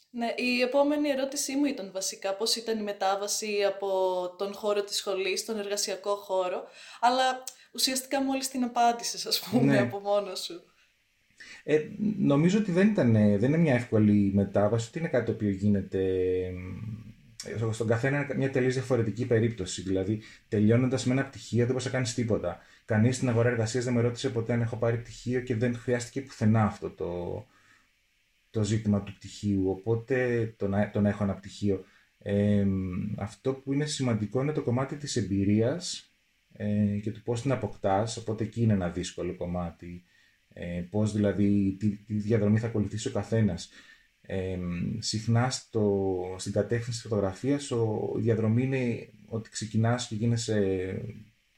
Ναι, 0.10 0.34
η 0.36 0.62
επόμενη 0.62 1.10
ερώτησή 1.10 1.56
μου 1.56 1.66
ήταν 1.66 1.92
βασικά 1.92 2.36
πώς 2.36 2.56
ήταν 2.56 2.80
η 2.80 2.82
μετάβαση 2.82 3.64
από 3.64 3.90
τον 4.38 4.54
χώρο 4.54 4.84
της 4.84 4.96
σχολής 4.96 5.40
στον 5.40 5.60
εργασιακό 5.60 6.16
χώρο, 6.16 6.64
αλλά 7.00 7.44
ουσιαστικά 7.74 8.24
μόλις 8.24 8.48
την 8.48 8.64
απάντησες, 8.64 9.26
ας 9.26 9.40
πούμε, 9.40 9.74
ναι. 9.74 9.80
από 9.80 10.00
μόνος 10.00 10.44
σου. 10.44 10.62
Ε, 11.70 11.88
νομίζω 12.18 12.58
ότι 12.58 12.72
δεν, 12.72 12.88
ήταν, 12.88 13.12
δεν 13.14 13.44
είναι 13.44 13.58
μια 13.58 13.74
εύκολη 13.74 14.32
μετάβαση, 14.34 14.88
ότι 14.88 15.00
είναι 15.00 15.08
κάτι 15.08 15.26
το 15.26 15.32
οποίο 15.32 15.50
γίνεται 15.50 16.02
ε, 17.46 17.72
στον 17.72 17.88
καθένα 17.88 18.18
είναι 18.18 18.36
μια 18.36 18.52
τελείως 18.52 18.74
διαφορετική 18.74 19.26
περίπτωση. 19.26 19.82
Δηλαδή, 19.82 20.22
τελειώνοντας 20.48 21.06
με 21.06 21.14
ένα 21.14 21.26
πτυχίο, 21.26 21.58
δεν 21.58 21.68
μπορείς 21.68 21.86
να 21.86 21.92
κάνεις 21.92 22.14
τίποτα. 22.14 22.60
Κανείς 22.86 23.16
στην 23.16 23.30
αγορά 23.30 23.50
εργασίας 23.50 23.84
δεν 23.84 23.94
με 23.94 24.02
ρώτησε 24.02 24.30
ποτέ 24.30 24.54
αν 24.54 24.62
έχω 24.62 24.76
πάρει 24.78 24.98
πτυχίο 24.98 25.42
και 25.42 25.56
δεν 25.56 25.76
χρειάστηκε 25.76 26.22
πουθενά 26.22 26.64
αυτό 26.64 26.90
το, 26.90 27.46
το 28.50 28.64
ζήτημα 28.64 29.04
του 29.04 29.14
πτυχίου. 29.14 29.70
Οπότε 29.70 30.46
το 30.58 30.68
να, 30.68 30.90
το 30.90 31.02
να 31.02 31.10
έχω 31.10 31.24
ένα 31.24 31.34
πτυχίο. 31.34 31.84
Ε, 32.20 32.66
αυτό 33.18 33.54
που 33.54 33.74
είναι 33.74 33.86
σημαντικό 33.86 34.42
είναι 34.42 34.52
το 34.52 34.64
κομμάτι 34.64 34.96
της 34.96 35.16
εμπειρίας 35.16 36.12
ε, 36.54 37.00
και 37.02 37.12
του 37.12 37.22
πώς 37.24 37.42
την 37.42 37.52
αποκτάς, 37.52 38.18
οπότε 38.18 38.44
εκεί 38.44 38.62
είναι 38.62 38.74
ένα 38.74 38.90
δύσκολο 38.90 39.36
κομμάτι 39.36 40.04
ε, 40.60 40.82
πώς 40.90 41.14
δηλαδή, 41.14 41.76
τι, 41.80 41.98
τι, 41.98 42.14
διαδρομή 42.14 42.60
θα 42.60 42.68
ακολουθήσει 42.68 43.08
ο 43.08 43.12
καθένας. 43.12 43.70
Ε, 44.22 44.58
συχνά 45.00 45.50
στο, 45.50 46.36
στην 46.38 46.52
κατεύθυνση 46.52 47.00
της 47.00 47.10
φωτογραφίας 47.10 47.72
ο, 47.72 48.14
η 48.18 48.22
διαδρομή 48.22 48.64
είναι 48.64 49.10
ότι 49.26 49.50
ξεκινάς 49.50 50.08
και 50.08 50.16
γίνεσαι 50.16 51.02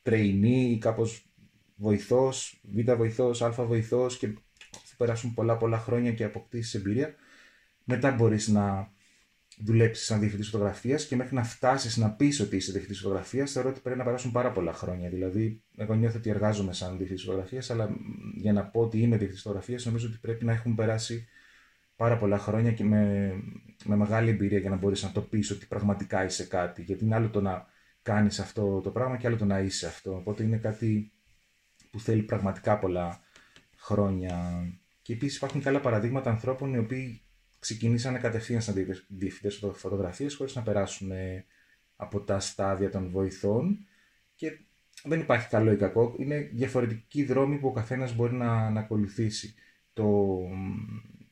τρεϊνή 0.01 0.71
ή 0.71 0.77
κάπως 0.77 1.29
βοηθός, 1.75 2.61
β' 2.71 2.91
βοηθός, 2.91 3.41
α 3.41 3.51
βοηθός 3.51 4.17
και 4.17 4.27
θα 4.71 4.95
περάσουν 4.97 5.33
πολλά 5.33 5.57
πολλά 5.57 5.77
χρόνια 5.77 6.11
και 6.11 6.23
αποκτήσεις 6.23 6.73
εμπειρία. 6.73 7.15
Μετά 7.83 8.11
μπορείς 8.11 8.47
να 8.47 8.91
δουλέψεις 9.61 10.05
σαν 10.05 10.19
διευθυντής 10.19 10.49
φωτογραφίας 10.49 11.05
και 11.05 11.15
μέχρι 11.15 11.35
να 11.35 11.43
φτάσεις 11.43 11.97
να 11.97 12.11
πεις 12.11 12.39
ότι 12.39 12.55
είσαι 12.55 12.71
διευθυντής 12.71 12.99
φωτογραφίας, 12.99 13.51
θεωρώ 13.51 13.69
ότι 13.69 13.79
πρέπει 13.79 13.97
να 13.97 14.03
περάσουν 14.03 14.31
πάρα 14.31 14.51
πολλά 14.51 14.73
χρόνια. 14.73 15.09
Δηλαδή, 15.09 15.61
εγώ 15.77 15.93
νιώθω 15.93 16.17
ότι 16.17 16.29
εργάζομαι 16.29 16.73
σαν 16.73 16.97
διευθυντής 16.97 17.23
φωτογραφίας, 17.23 17.69
αλλά 17.69 17.89
για 18.35 18.53
να 18.53 18.65
πω 18.65 18.81
ότι 18.81 18.97
είμαι 18.97 19.15
διευθυντής 19.15 19.41
φωτογραφίας, 19.41 19.85
νομίζω 19.85 20.07
ότι 20.07 20.17
πρέπει 20.17 20.45
να 20.45 20.51
έχουν 20.51 20.75
περάσει 20.75 21.27
πάρα 21.95 22.17
πολλά 22.17 22.37
χρόνια 22.37 22.71
και 22.71 22.83
με, 22.83 23.33
με 23.85 23.95
μεγάλη 23.95 24.29
εμπειρία 24.29 24.59
για 24.59 24.69
να 24.69 24.75
μπορείς 24.75 25.03
να 25.03 25.11
το 25.11 25.21
πεις 25.21 25.51
ότι 25.51 25.65
πραγματικά 25.65 26.25
είσαι 26.25 26.45
κάτι. 26.45 26.81
Γιατί 26.81 27.05
είναι 27.05 27.15
άλλο 27.15 27.29
το 27.29 27.41
να 27.41 27.65
κάνεις 28.01 28.39
αυτό 28.39 28.81
το 28.81 28.89
πράγμα 28.89 29.17
και 29.17 29.27
άλλο 29.27 29.35
το 29.35 29.45
να 29.45 29.59
είσαι 29.59 29.87
αυτό. 29.87 30.15
Οπότε 30.15 30.43
είναι 30.43 30.57
κάτι 30.57 31.11
που 31.91 31.99
θέλει 31.99 32.21
πραγματικά 32.21 32.79
πολλά 32.79 33.19
χρόνια. 33.77 34.63
Και 35.01 35.13
επίσης 35.13 35.37
υπάρχουν 35.37 35.61
και 35.61 35.69
άλλα 35.69 35.79
παραδείγματα 35.79 36.29
ανθρώπων 36.29 36.73
οι 36.73 36.77
οποίοι 36.77 37.21
ξεκινήσανε 37.59 38.19
κατευθείαν 38.19 38.61
σαν 38.61 38.85
διευθυντές 39.07 39.63
φωτογραφίες 39.73 40.35
χωρίς 40.35 40.55
να 40.55 40.61
περάσουν 40.61 41.11
ε, 41.11 41.45
από 41.95 42.21
τα 42.21 42.39
στάδια 42.39 42.89
των 42.89 43.09
βοηθών 43.09 43.87
και 44.35 44.59
δεν 45.03 45.19
υπάρχει 45.19 45.49
καλό 45.49 45.71
ή 45.71 45.77
κακό, 45.77 46.15
είναι 46.17 46.39
διαφορετικοί 46.53 47.23
δρόμοι 47.23 47.57
που 47.57 47.67
ο 47.67 47.71
καθένας 47.71 48.15
μπορεί 48.15 48.33
να, 48.33 48.69
να 48.69 48.79
ακολουθήσει. 48.79 49.53
Το, 49.93 50.39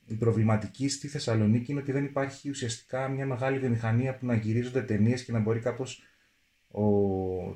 η 0.06 0.14
προβληματική 0.14 0.88
στη 0.88 1.08
Θεσσαλονίκη 1.08 1.70
είναι 1.70 1.80
ότι 1.80 1.92
δεν 1.92 2.04
υπάρχει 2.04 2.50
ουσιαστικά 2.50 3.08
μια 3.08 3.26
μεγάλη 3.26 3.58
βιομηχανία 3.58 4.16
που 4.16 4.26
να 4.26 4.34
γυρίζονται 4.34 4.82
ταινίες 4.82 5.24
και 5.24 5.32
να 5.32 5.38
μπορεί 5.38 5.60
κάπως 5.60 6.02
ο 6.68 6.84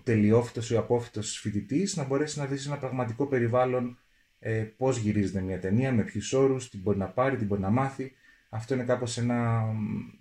τελειόφυτος 0.02 0.70
ή 0.70 0.74
ο 0.74 0.78
απόφυτος 0.78 1.38
φοιτητής 1.38 1.96
να 1.96 2.04
μπορέσει 2.04 2.38
να 2.38 2.46
δεις 2.46 2.62
σε 2.62 2.68
ένα 2.68 2.78
πραγματικό 2.78 3.26
περιβάλλον 3.26 3.98
ε, 4.38 4.62
πώς 4.76 4.98
γυρίζεται 4.98 5.40
μια 5.40 5.58
ταινία, 5.58 5.92
με 5.92 6.02
ποιους 6.02 6.32
όρους, 6.32 6.70
τι 6.70 6.78
μπορεί 6.78 6.98
να 6.98 7.08
πάρει, 7.08 7.36
τι 7.36 7.44
μπορεί 7.44 7.60
να 7.60 7.70
μάθει. 7.70 8.12
Αυτό 8.54 8.74
είναι 8.74 8.84
κάπως 8.84 9.18
ένα, 9.18 9.64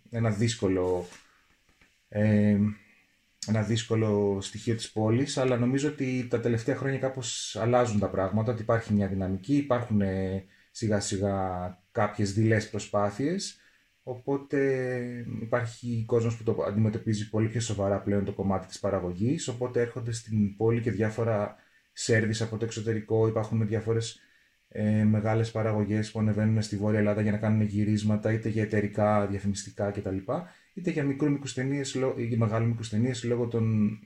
ένα 0.10 0.30
δύσκολο 0.30 1.06
ε, 2.10 2.58
ένα 3.48 3.62
δύσκολο 3.64 4.38
στοιχείο 4.42 4.76
της 4.76 4.92
πόλης, 4.92 5.38
αλλά 5.38 5.58
νομίζω 5.58 5.90
ότι 5.90 6.28
τα 6.30 6.40
τελευταία 6.40 6.76
χρόνια 6.76 7.00
κάπως 7.00 7.56
αλλάζουν 7.56 8.00
τα 8.00 8.10
πράγματα, 8.10 8.52
ότι 8.52 8.62
υπάρχει 8.62 8.94
μια 8.94 9.08
δυναμική, 9.08 9.56
υπάρχουν 9.56 10.02
ε, 10.02 10.46
σιγά 10.72 11.00
σιγά 11.00 11.38
κάποιες 11.92 12.34
δειλές 12.34 12.70
προσπάθειες, 12.70 13.60
οπότε 14.04 14.86
υπάρχει 15.42 16.04
κόσμος 16.08 16.38
που 16.38 16.44
το 16.44 16.64
αντιμετωπίζει 16.68 17.30
πολύ 17.30 17.48
πιο 17.48 17.62
σοβαρά 17.62 18.02
πλέον 18.02 18.26
το 18.26 18.34
κομμάτι 18.34 18.68
της 18.68 18.80
παραγωγής, 18.80 19.48
οπότε 19.48 19.82
έρχονται 19.82 20.12
στην 20.12 20.56
πόλη 20.56 20.82
και 20.82 20.92
διάφορα 20.92 21.56
σέρβις 21.94 22.42
από 22.42 22.58
το 22.58 22.66
εξωτερικό, 22.66 23.28
υπάρχουν 23.28 23.68
διάφορες 23.68 24.20
ε, 24.74 25.04
μεγάλες 25.04 25.52
παραγωγές 25.52 26.12
που 26.12 26.20
ανεβαίνουν 26.20 26.62
στη 26.62 26.76
Βόρεια 26.78 27.00
Ελλάδα 27.00 27.22
για 27.22 27.32
να 27.32 27.38
κάνουν 27.38 27.62
γυρίσματα 27.62 28.34
είτε 28.34 28.50
για 28.50 28.64
εταιρικά, 28.64 29.28
διαφημιστικά 29.28 29.92
κτλ. 29.92 30.18
είτε 30.74 30.92
για 30.92 31.04
μικρού 31.04 31.40
ταινίες 31.54 31.94
ή 31.94 32.36
μεγάλου 32.38 32.78
ταινίες 32.90 33.24
λόγω 33.24 33.48
των 33.48 34.00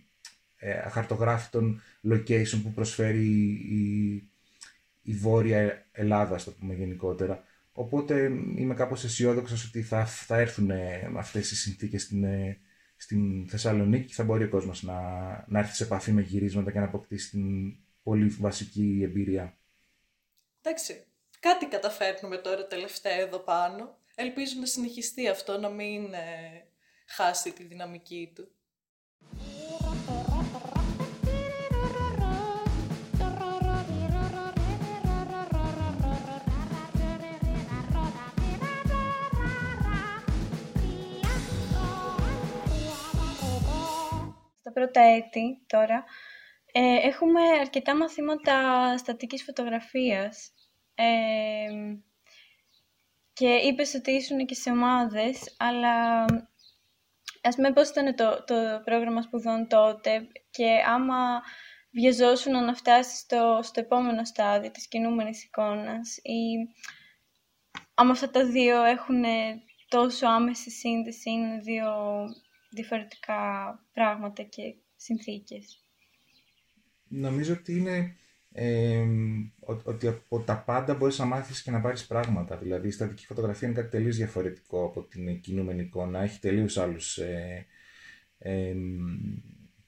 ε, 0.55 0.72
αχαρτογράφητων 0.72 1.81
location 2.10 2.62
που 2.63 2.72
προσφέρει 2.74 3.27
η, 3.69 4.13
η 5.01 5.13
Βόρεια 5.13 5.86
Ελλάδα, 5.91 6.36
το 6.36 6.51
πούμε 6.60 6.74
γενικότερα. 6.74 7.43
Οπότε 7.72 8.31
είμαι 8.55 8.74
κάπως 8.74 9.03
αισιόδοξος 9.03 9.67
ότι 9.67 9.81
θα, 9.81 10.05
θα 10.05 10.39
έρθουν 10.39 10.69
ε, 10.69 11.12
αυτές 11.15 11.51
οι 11.51 11.55
συνθήκες 11.55 12.01
στην, 12.01 12.24
ε, 12.24 12.57
στην 12.95 13.48
Θεσσαλονίκη 13.48 14.05
και 14.05 14.13
θα 14.13 14.24
μπορεί 14.24 14.43
ο 14.43 14.50
κόσμος 14.50 14.84
να, 14.84 14.93
να 15.48 15.60
έρθει 15.60 15.75
σε 15.75 15.84
επαφή 15.84 16.12
με 16.12 16.22
γυρίσματα 16.22 16.72
και 16.72 16.79
να 16.79 16.86
αποκτήσει 16.86 17.29
την 17.29 17.75
πολύ 18.03 18.27
βασική 18.39 19.01
εμπειρία. 19.03 19.57
Εντάξει, 20.67 21.05
κάτι 21.39 21.65
καταφέρνουμε 21.65 22.38
τώρα 22.38 22.67
τελευταία 22.67 23.15
εδώ 23.15 23.39
πάνω. 23.39 23.98
Ελπίζω 24.15 24.60
να 24.60 24.65
συνεχιστεί 24.65 25.27
αυτό, 25.27 25.57
να 25.57 25.69
μην 25.69 26.13
ε, 26.13 26.65
χάσει 27.07 27.51
τη 27.51 27.63
δυναμική 27.63 28.31
του. 28.36 28.48
Στα 44.60 44.72
πρώτα 44.72 45.01
έτη 45.01 45.63
τώρα 45.67 46.03
ε, 46.77 47.08
έχουμε 47.08 47.41
αρκετά 47.60 47.96
μαθήματα 47.96 48.98
στατικής 48.98 49.44
φωτογραφίας 49.44 50.51
και 53.34 53.48
είπες 53.48 53.94
ότι 53.94 54.12
ήσουν 54.12 54.46
και 54.46 54.53
σε 54.55 54.70
ομάδες, 54.70 55.55
αλλά 55.58 56.25
ας 57.41 57.55
πούμε 57.55 57.74
πώς 57.74 57.89
ήταν 57.89 58.15
το, 58.15 58.44
το 58.44 58.82
πρόγραμμα 58.84 59.22
σπουδών 59.22 59.67
τότε 59.67 60.27
και 60.50 60.84
άμα 60.88 61.41
βιαζόσουν 61.91 62.65
να 62.65 62.74
φτάσεις 62.74 63.20
στο, 63.20 63.60
στο 63.63 63.79
επόμενο 63.79 64.25
στάδιο 64.25 64.72
της 64.72 64.88
κινούμενης 64.88 65.44
εικόνας 65.44 66.17
ή 66.17 66.70
άμα 67.94 68.12
αυτά 68.12 68.29
τα 68.29 68.46
δύο 68.46 68.84
έχουν 68.84 69.24
τόσο 69.88 70.27
άμεση 70.27 70.70
σύνδεση, 70.70 71.29
είναι 71.29 71.58
δύο 71.58 71.94
διαφορετικά 72.70 73.39
πράγματα 73.94 74.44
και 74.44 74.75
συνθήκες. 74.96 75.85
Νομίζω 77.08 77.54
ότι 77.54 77.78
είναι 77.78 78.16
ότι 79.84 80.08
από 80.08 80.40
τα 80.40 80.58
πάντα 80.58 80.94
μπορείς 80.94 81.20
να 81.20 81.26
μάθεις 81.26 81.62
και 81.62 81.72
να 81.72 81.82
πάρεις 81.82 82.06
πράγματα. 82.06 82.58
Δηλαδή 82.58 82.88
η 82.88 82.92
στατική 82.92 83.26
φωτογραφία 83.26 83.68
είναι 83.68 83.78
κάτι 83.78 83.90
τελείως 83.90 84.16
διαφορετικό 84.18 84.86
από 84.86 85.02
την 85.04 85.42
κινούμενη 85.42 85.82
εικόνα. 85.82 86.22
Έχει 86.22 86.40
τελείως 86.40 86.78
άλλους 86.78 87.18
ε, 87.18 87.66
ε, 88.38 88.76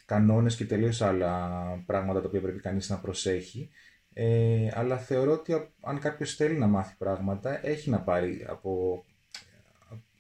κανόνες 0.06 0.56
και 0.56 0.66
τελείως 0.66 1.02
άλλα 1.02 1.60
πράγματα 1.86 2.22
τα 2.22 2.28
οποία 2.28 2.42
πρέπει 2.42 2.60
κανείς 2.60 2.90
να 2.90 3.00
προσέχει. 3.00 3.70
Ε, 4.14 4.68
αλλά 4.74 4.98
θεωρώ 4.98 5.32
ότι 5.32 5.54
αν 5.82 6.00
κάποιος 6.00 6.36
θέλει 6.36 6.58
να 6.58 6.68
μάθει 6.68 6.96
πράγματα, 6.98 7.68
έχει 7.68 7.90
να 7.90 8.02
πάρει 8.02 8.46
από, 8.48 9.04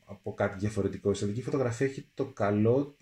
από 0.06 0.34
κάτι 0.34 0.58
διαφορετικό. 0.58 1.12
Η 1.12 1.13
στατική 1.13 1.42
φωτογραφία 1.42 1.86
έχει 1.86 2.10
το 2.13 2.25
καλό 2.25 2.96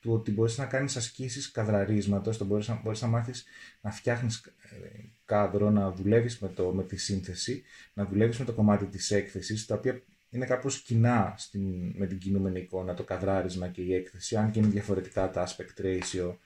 του 0.00 0.12
ότι 0.12 0.30
μπορείς 0.30 0.58
να 0.58 0.66
κάνεις 0.66 0.96
ασκήσεις 0.96 1.50
καδραρίσματος, 1.50 2.36
το 2.38 2.44
μπορείς 2.44 2.68
να, 2.68 2.80
μπορείς 2.82 3.02
να 3.02 3.08
μάθεις 3.08 3.44
να 3.80 3.90
φτιάχνεις 3.90 4.36
ε, 4.46 4.76
κάδρο, 5.24 5.70
να 5.70 5.92
δουλεύεις 5.92 6.38
με, 6.38 6.48
το, 6.48 6.72
με 6.72 6.82
τη 6.82 6.96
σύνθεση, 6.96 7.62
να 7.92 8.04
δουλεύεις 8.04 8.38
με 8.38 8.44
το 8.44 8.52
κομμάτι 8.52 8.86
της 8.86 9.10
έκθεσης, 9.10 9.66
τα 9.66 9.74
οποία 9.74 10.02
είναι 10.30 10.46
κάπως 10.46 10.82
κοινά 10.82 11.34
στην, 11.36 11.92
με 11.96 12.06
την 12.06 12.18
κινούμενη 12.18 12.60
εικόνα, 12.60 12.94
το 12.94 13.04
καδράρισμα 13.04 13.68
και 13.68 13.82
η 13.82 13.94
έκθεση, 13.94 14.36
αν 14.36 14.50
και 14.50 14.58
είναι 14.58 14.68
διαφορετικά 14.68 15.30
τα 15.30 15.46
aspect 15.46 15.84
ratio 15.84 16.36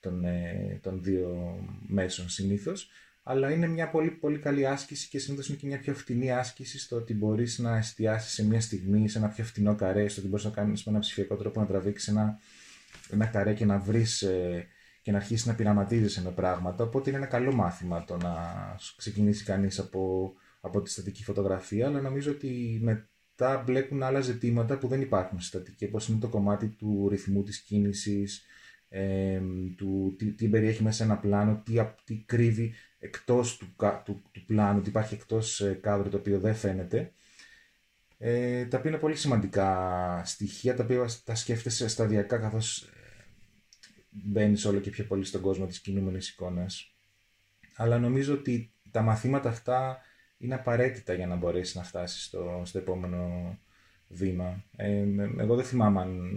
των, 0.00 0.24
ε, 0.24 0.78
των 0.82 1.02
δύο 1.02 1.58
μέσων 1.86 2.28
συνήθως, 2.28 2.90
αλλά 3.22 3.50
είναι 3.50 3.66
μια 3.66 3.90
πολύ, 3.90 4.10
πολύ 4.10 4.38
καλή 4.38 4.66
άσκηση 4.66 5.08
και 5.08 5.18
συνήθως 5.18 5.48
είναι 5.48 5.56
και 5.56 5.66
μια 5.66 5.78
πιο 5.78 5.94
φτηνή 5.94 6.32
άσκηση 6.32 6.78
στο 6.78 6.96
ότι 6.96 7.14
μπορείς 7.14 7.58
να 7.58 7.76
εστιάσεις 7.76 8.32
σε 8.32 8.46
μια 8.46 8.60
στιγμή, 8.60 9.08
σε 9.08 9.18
ένα 9.18 9.28
πιο 9.28 9.44
φτηνό 9.44 9.74
καρέ, 9.74 10.08
στο 10.08 10.20
ότι 10.20 10.30
μπορείς 10.30 10.44
να 10.44 10.50
κάνεις 10.50 10.84
με 10.84 10.92
ένα 10.92 11.00
ψηφιακό 11.00 11.36
τρόπο 11.36 11.60
να 11.60 11.66
τραβήξεις 11.66 12.08
ένα 12.08 12.38
ένα 13.10 13.26
καρέ 13.26 13.54
και 13.54 13.64
να 13.64 13.78
βρεις 13.78 14.22
ε, 14.22 14.66
και 15.02 15.10
να 15.10 15.16
αρχίσεις 15.16 15.46
να 15.46 15.54
πειραματίζεσαι 15.54 16.22
με 16.22 16.30
πράγματα. 16.30 16.84
Οπότε 16.84 17.08
είναι 17.10 17.18
ένα 17.18 17.26
καλό 17.26 17.52
μάθημα 17.52 18.04
το 18.04 18.16
να 18.16 18.34
ξεκινήσει 18.96 19.44
κανείς 19.44 19.78
από, 19.78 20.32
από 20.60 20.82
τη 20.82 20.90
στατική 20.90 21.24
φωτογραφία, 21.24 21.86
αλλά 21.86 22.00
νομίζω 22.00 22.30
ότι 22.30 22.80
μετά 22.82 23.62
μπλέκουν 23.66 24.02
άλλα 24.02 24.20
ζητήματα 24.20 24.78
που 24.78 24.88
δεν 24.88 25.00
υπάρχουν 25.00 25.40
στη 25.40 25.48
στατική, 25.48 25.84
όπως 25.84 26.08
είναι 26.08 26.18
το 26.18 26.28
κομμάτι 26.28 26.68
του 26.68 27.08
ρυθμού 27.08 27.42
της 27.42 27.60
κίνησης, 27.60 28.44
ε, 28.88 29.40
του 29.76 30.14
τι, 30.18 30.32
τι 30.32 30.48
περιέχει 30.48 30.82
μέσα 30.82 31.04
ένα 31.04 31.18
πλάνο, 31.18 31.62
τι, 31.64 31.74
τι 32.04 32.22
κρύβει 32.26 32.74
εκτός 32.98 33.56
του, 33.56 33.74
του, 34.04 34.22
του 34.32 34.44
πλάνου, 34.44 34.80
τι 34.80 34.88
υπάρχει 34.88 35.14
εκτός 35.14 35.60
ε, 35.60 35.78
κάδρου 35.82 36.08
το 36.08 36.16
οποίο 36.16 36.38
δεν 36.40 36.54
φαίνεται 36.54 37.12
ε, 38.24 38.64
τα 38.66 38.78
οποία 38.78 38.90
είναι 38.90 39.00
πολύ 39.00 39.16
σημαντικά 39.16 40.22
στοιχεία, 40.24 40.76
τα 40.76 40.84
οποία 40.84 41.08
τα 41.24 41.34
σκέφτεσαι 41.34 41.88
σταδιακά 41.88 42.38
καθώς 42.38 42.82
ε, 42.82 42.88
μπαίνεις 44.10 44.64
όλο 44.64 44.78
και 44.78 44.90
πιο 44.90 45.04
πολύ 45.04 45.24
στον 45.24 45.40
κόσμο 45.40 45.66
της 45.66 45.80
κινούμενης 45.80 46.28
εικόνας. 46.28 46.94
Αλλά 47.76 47.98
νομίζω 47.98 48.34
ότι 48.34 48.72
τα 48.90 49.02
μαθήματα 49.02 49.48
αυτά 49.48 49.98
είναι 50.38 50.54
απαραίτητα 50.54 51.14
για 51.14 51.26
να 51.26 51.36
μπορέσεις 51.36 51.74
να 51.74 51.82
φτάσεις 51.82 52.24
στο, 52.24 52.62
στο 52.64 52.78
επόμενο 52.78 53.58
βήμα. 54.08 54.64
Ε, 54.76 55.04
εγώ 55.38 55.54
δεν 55.54 55.64
θυμάμαι 55.64 56.00
αν, 56.00 56.32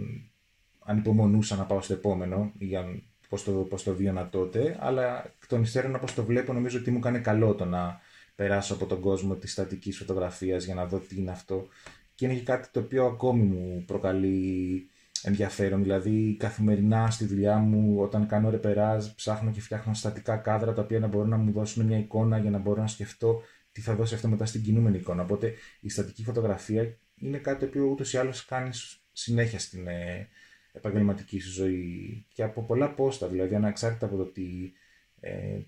αν 0.84 0.98
υπομονούσα 0.98 1.56
να 1.56 1.64
πάω 1.64 1.80
στο 1.80 1.92
επόμενο 1.92 2.52
ή 2.58 2.76
αν, 2.76 3.02
πώς, 3.28 3.44
το, 3.44 3.52
πώς 3.52 3.82
το 3.82 3.94
βίωνα 3.94 4.28
τότε, 4.28 4.76
αλλά 4.80 5.24
εκ 5.24 5.46
των 5.46 5.62
υστέρων 5.62 5.94
όπως 5.94 6.14
το 6.14 6.24
βλέπω 6.24 6.52
νομίζω 6.52 6.78
ότι 6.78 6.90
μου 6.90 6.98
έκανε 6.98 7.18
καλό 7.18 7.54
το 7.54 7.64
να 7.64 8.00
περάσω 8.36 8.74
από 8.74 8.86
τον 8.86 9.00
κόσμο 9.00 9.34
της 9.34 9.52
στατικής 9.52 9.98
φωτογραφίας 9.98 10.64
για 10.64 10.74
να 10.74 10.86
δω 10.86 10.98
τι 10.98 11.16
είναι 11.18 11.30
αυτό 11.30 11.68
και 12.14 12.24
είναι 12.24 12.34
και 12.34 12.42
κάτι 12.42 12.68
το 12.72 12.80
οποίο 12.80 13.04
ακόμη 13.04 13.42
μου 13.42 13.84
προκαλεί 13.86 14.88
ενδιαφέρον. 15.22 15.82
Δηλαδή, 15.82 16.36
καθημερινά 16.38 17.10
στη 17.10 17.24
δουλειά 17.24 17.56
μου, 17.56 18.00
όταν 18.00 18.26
κάνω 18.26 18.50
ρεπεράζ, 18.50 19.06
ψάχνω 19.06 19.50
και 19.50 19.60
φτιάχνω 19.60 19.94
στατικά 19.94 20.36
κάδρα 20.36 20.72
τα 20.72 20.82
οποία 20.82 20.98
να 20.98 21.06
μπορούν 21.06 21.28
να 21.28 21.36
μου 21.36 21.52
δώσουν 21.52 21.86
μια 21.86 21.98
εικόνα 21.98 22.38
για 22.38 22.50
να 22.50 22.58
μπορώ 22.58 22.80
να 22.80 22.86
σκεφτώ 22.86 23.42
τι 23.72 23.80
θα 23.80 23.94
δώσει 23.94 24.14
αυτό 24.14 24.28
μετά 24.28 24.46
στην 24.46 24.62
κινούμενη 24.62 24.96
εικόνα. 24.96 25.22
Οπότε 25.22 25.54
η 25.80 25.88
στατική 25.88 26.24
φωτογραφία 26.24 26.96
είναι 27.14 27.38
κάτι 27.38 27.58
το 27.58 27.66
οποίο 27.66 27.84
ούτως 27.84 28.12
ή 28.12 28.18
άλλως 28.18 28.44
κάνει 28.44 28.70
συνέχεια 29.12 29.58
στην 29.58 29.86
ε, 29.86 30.28
επαγγελματική 30.72 31.40
σου 31.40 31.50
ζωή 31.50 32.26
και 32.34 32.42
από 32.42 32.62
πολλά 32.62 32.94
πόστα, 32.94 33.28
δηλαδή 33.28 33.54
ανεξάρτητα 33.54 34.06
από 34.06 34.16
το 34.16 34.24
τι, 34.24 34.72
ε, 35.20 35.60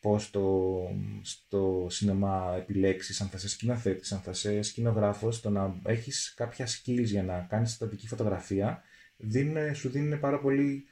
πώς 0.00 0.30
στο 1.22 1.86
σινεμά 1.90 2.54
επιλέξεις, 2.56 3.20
αν 3.20 3.28
θα 3.28 3.36
είσαι 3.36 3.48
σκηνοθέτης, 3.48 4.12
αν 4.12 4.20
θα 4.20 4.30
είσαι 4.30 4.62
σκηνογράφος, 4.62 5.40
το 5.40 5.50
να 5.50 5.80
έχεις 5.84 6.34
κάποια 6.36 6.66
skills 6.66 7.04
για 7.04 7.22
να 7.22 7.40
κάνεις 7.40 7.72
στατική 7.72 8.08
φωτογραφία 8.08 8.82
δίνει, 9.16 9.74
σου 9.74 9.88
δίνει 9.88 10.18
πάρα 10.18 10.40
πολύ, 10.40 10.86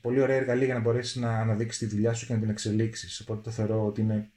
πολύ 0.00 0.20
ωραία 0.20 0.36
εργαλεία 0.36 0.64
για 0.64 0.74
να 0.74 0.80
μπορέσεις 0.80 1.16
να 1.16 1.38
αναδείξεις 1.38 1.78
τη 1.78 1.94
δουλειά 1.94 2.12
σου 2.12 2.26
και 2.26 2.32
να 2.32 2.40
την 2.40 2.50
εξελίξεις. 2.50 3.20
Οπότε 3.20 3.40
το 3.40 3.50
θεωρώ 3.50 3.86
ότι 3.86 4.00
είναι 4.00 4.30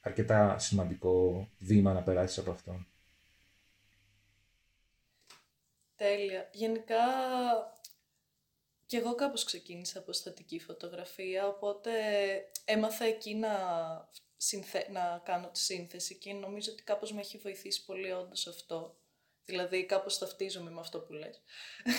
αρκετά 0.00 0.58
σημαντικό 0.58 1.48
βήμα 1.58 1.92
να 1.92 2.02
περάσεις 2.02 2.38
από 2.38 2.50
αυτό. 2.50 2.86
Τέλεια. 5.96 6.48
Γενικά, 6.52 6.96
και 8.88 8.96
εγώ 8.96 9.14
κάπως 9.14 9.44
ξεκίνησα 9.44 9.98
από 9.98 10.12
στατική 10.12 10.60
φωτογραφία, 10.60 11.46
οπότε 11.46 11.90
έμαθα 12.64 13.04
εκεί 13.04 13.34
να, 13.34 13.48
να 14.92 15.22
κάνω 15.24 15.48
τη 15.52 15.58
σύνθεση 15.58 16.14
και 16.14 16.32
νομίζω 16.32 16.72
ότι 16.72 16.82
κάπως 16.82 17.12
με 17.12 17.20
έχει 17.20 17.38
βοηθήσει 17.38 17.84
πολύ 17.84 18.12
όντως 18.12 18.46
αυτό. 18.46 18.96
Δηλαδή 19.44 19.84
κάπως 19.84 20.18
ταυτίζομαι 20.18 20.70
με 20.70 20.80
αυτό 20.80 20.98
που 20.98 21.12
λες. 21.12 21.42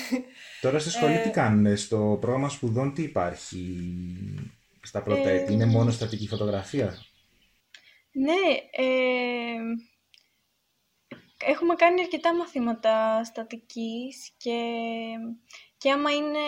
Τώρα 0.62 0.80
στη 0.80 0.90
σχολή 0.90 1.14
ε... 1.14 1.22
τι 1.22 1.30
κάνουν, 1.30 1.78
στο 1.78 2.18
πρόγραμμα 2.22 2.50
σπουδών 2.50 2.94
τι 2.94 3.04
υπάρχει 3.04 3.66
στα 4.82 5.02
πρώτα 5.02 5.30
έτη, 5.30 5.54
είναι 5.54 5.66
μόνο 5.66 5.92
στατική 5.92 6.28
φωτογραφία; 6.28 6.98
Ναι, 8.12 8.58
ε, 8.72 9.56
έχουμε 11.46 11.76
κάνει 11.76 12.02
αρκετά 12.02 12.36
μαθήματα 12.36 13.24
στατικής 13.24 14.32
και, 14.38 14.60
και 15.80 15.92
άμα 15.92 16.12
είναι 16.12 16.40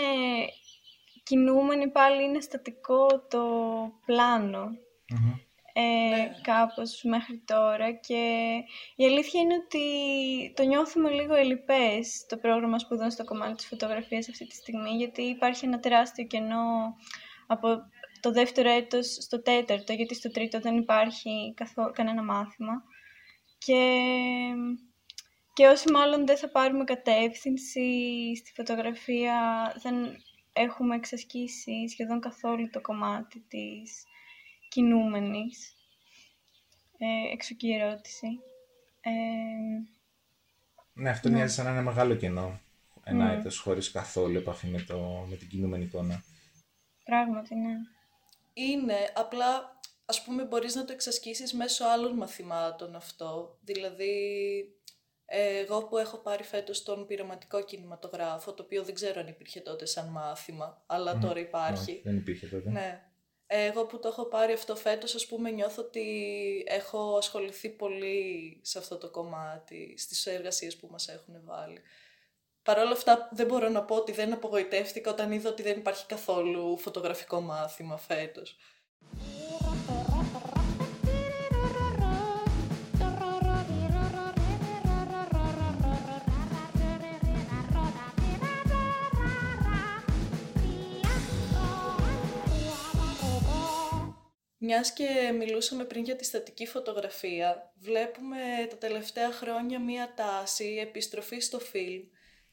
κινούμενοι 1.23 1.87
πάλι 1.91 2.23
είναι 2.23 2.41
στατικό 2.41 3.07
το 3.29 3.43
πλανο 4.05 4.69
Ε, 5.73 5.81
ναι. 5.81 6.31
κάπως 6.41 7.01
μέχρι 7.03 7.43
τώρα 7.45 7.91
και 7.91 8.51
η 8.95 9.05
αλήθεια 9.05 9.41
είναι 9.41 9.55
ότι 9.63 9.83
το 10.55 10.63
νιώθουμε 10.63 11.09
λίγο 11.09 11.33
ελλειπές 11.33 12.25
το 12.29 12.37
πρόγραμμα 12.37 12.79
σπουδών 12.79 13.11
στο 13.11 13.23
κομμάτι 13.23 13.55
της 13.55 13.65
φωτογραφίας 13.67 14.29
αυτή 14.29 14.47
τη 14.47 14.55
στιγμή 14.55 14.89
γιατί 14.89 15.21
υπάρχει 15.21 15.65
ένα 15.65 15.79
τεράστιο 15.79 16.25
κενό 16.25 16.95
από 17.47 17.67
το 18.21 18.31
δεύτερο 18.31 18.69
έτος 18.69 19.07
στο 19.07 19.41
τέταρτο, 19.41 19.93
γιατί 19.93 20.15
στο 20.15 20.31
τρίτο 20.31 20.59
δεν 20.59 20.77
υπάρχει 20.77 21.53
καθό, 21.55 21.91
κανένα 21.91 22.23
μάθημα. 22.23 22.83
Και, 23.57 24.11
και 25.53 25.67
όσοι 25.67 25.91
μάλλον 25.91 26.25
δεν 26.25 26.37
θα 26.37 26.49
πάρουμε 26.49 26.83
κατεύθυνση 26.83 27.81
στη 28.35 28.51
φωτογραφία, 28.55 29.35
δεν 29.81 29.95
έχουμε 30.53 30.95
εξασκήσει 30.95 31.87
σχεδόν 31.87 32.19
καθόλου 32.19 32.69
το 32.69 32.81
κομμάτι 32.81 33.39
της 33.47 34.03
κινούμενης. 34.69 35.75
Ε, 36.97 37.33
εξωκή 37.33 37.69
ερώτηση. 37.71 38.27
Ε, 39.01 39.11
ναι, 40.93 41.09
αυτό 41.09 41.29
ναι. 41.29 41.35
μοιάζει 41.35 41.53
σαν 41.53 41.67
ένα 41.67 41.81
μεγάλο 41.81 42.15
κενό. 42.15 42.59
Ένα 43.03 43.25
ναι. 43.25 43.33
έτος 43.33 43.59
χωρίς 43.59 43.91
καθόλου 43.91 44.37
επαφή 44.37 44.67
με, 44.67 44.81
το, 44.81 45.25
με 45.29 45.35
την 45.35 45.47
κινούμενη 45.47 45.83
εικόνα. 45.83 46.23
Πράγματι, 47.03 47.55
ναι. 47.55 47.73
Είναι, 48.53 49.11
απλά 49.15 49.79
ας 50.05 50.23
πούμε 50.23 50.43
μπορείς 50.43 50.75
να 50.75 50.85
το 50.85 50.93
εξασκήσεις 50.93 51.53
μέσω 51.53 51.85
άλλων 51.85 52.15
μαθημάτων 52.15 52.95
αυτό. 52.95 53.57
Δηλαδή, 53.61 54.13
εγώ 55.33 55.83
που 55.83 55.97
έχω 55.97 56.17
πάρει 56.17 56.43
φέτος 56.43 56.83
τον 56.83 57.05
πειραματικό 57.05 57.63
κινηματογράφο, 57.63 58.53
το 58.53 58.63
οποίο 58.63 58.83
δεν 58.83 58.93
ξέρω 58.93 59.19
αν 59.19 59.27
υπήρχε 59.27 59.59
τότε 59.59 59.85
σαν 59.85 60.07
μάθημα, 60.07 60.83
αλλά 60.85 61.17
τώρα 61.17 61.39
υπάρχει. 61.39 62.01
δεν 62.03 62.17
υπήρχε 62.17 62.47
τότε. 62.47 62.69
Ναι. 62.69 63.05
Εγώ 63.53 63.85
που 63.85 63.99
το 63.99 64.07
έχω 64.07 64.25
πάρει 64.25 64.53
αυτό 64.53 64.75
φέτος, 64.75 65.15
ας 65.15 65.25
πούμε, 65.25 65.49
νιώθω 65.49 65.81
ότι 65.81 66.03
έχω 66.67 67.17
ασχοληθεί 67.17 67.69
πολύ 67.69 68.59
σε 68.61 68.77
αυτό 68.77 68.97
το 68.97 69.09
κομμάτι, 69.09 69.93
στις 69.97 70.25
εργασίες 70.25 70.75
που 70.77 70.87
μας 70.91 71.07
έχουν 71.07 71.41
βάλει. 71.43 71.81
Παρ' 72.63 72.77
όλα 72.77 72.91
αυτά 72.91 73.29
δεν 73.31 73.45
μπορώ 73.45 73.69
να 73.69 73.83
πω 73.83 73.95
ότι 73.95 74.11
δεν 74.11 74.33
απογοητεύτηκα 74.33 75.11
όταν 75.11 75.31
είδα 75.31 75.49
ότι 75.49 75.61
δεν 75.61 75.77
υπάρχει 75.77 76.05
καθόλου 76.05 76.77
φωτογραφικό 76.77 77.41
μάθημα 77.41 77.97
φέτος. 77.97 78.57
Μιας 94.63 94.93
και 94.93 95.33
μιλούσαμε 95.37 95.83
πριν 95.83 96.03
για 96.03 96.15
τη 96.15 96.25
στατική 96.25 96.65
φωτογραφία, 96.67 97.73
βλέπουμε 97.79 98.37
τα 98.69 98.77
τελευταία 98.77 99.31
χρόνια 99.31 99.79
μία 99.79 100.13
τάση 100.15 100.77
επιστροφή 100.81 101.39
στο 101.39 101.59
φιλμ 101.59 102.03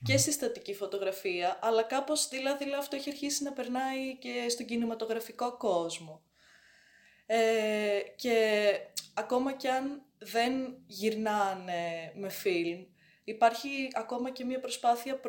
και 0.04 0.16
στη 0.16 0.32
στατική 0.32 0.74
φωτογραφία, 0.74 1.58
αλλά 1.62 1.82
κάπως 1.82 2.28
δηλαδή 2.28 2.72
αυτό 2.78 2.96
έχει 2.96 3.10
αρχίσει 3.10 3.42
να 3.44 3.52
περνάει 3.52 4.16
και 4.18 4.46
στον 4.48 4.66
κινηματογραφικό 4.66 5.56
κόσμο. 5.56 6.22
Ε, 7.26 8.00
και 8.16 8.72
ακόμα 9.14 9.52
κι 9.52 9.68
αν 9.68 10.02
δεν 10.18 10.76
γυρνάνε 10.86 12.12
με 12.14 12.28
φιλμ, 12.28 12.84
υπάρχει 13.24 13.88
ακόμα 13.92 14.30
και 14.30 14.44
μια 14.44 14.60
προσπάθεια 14.60 15.20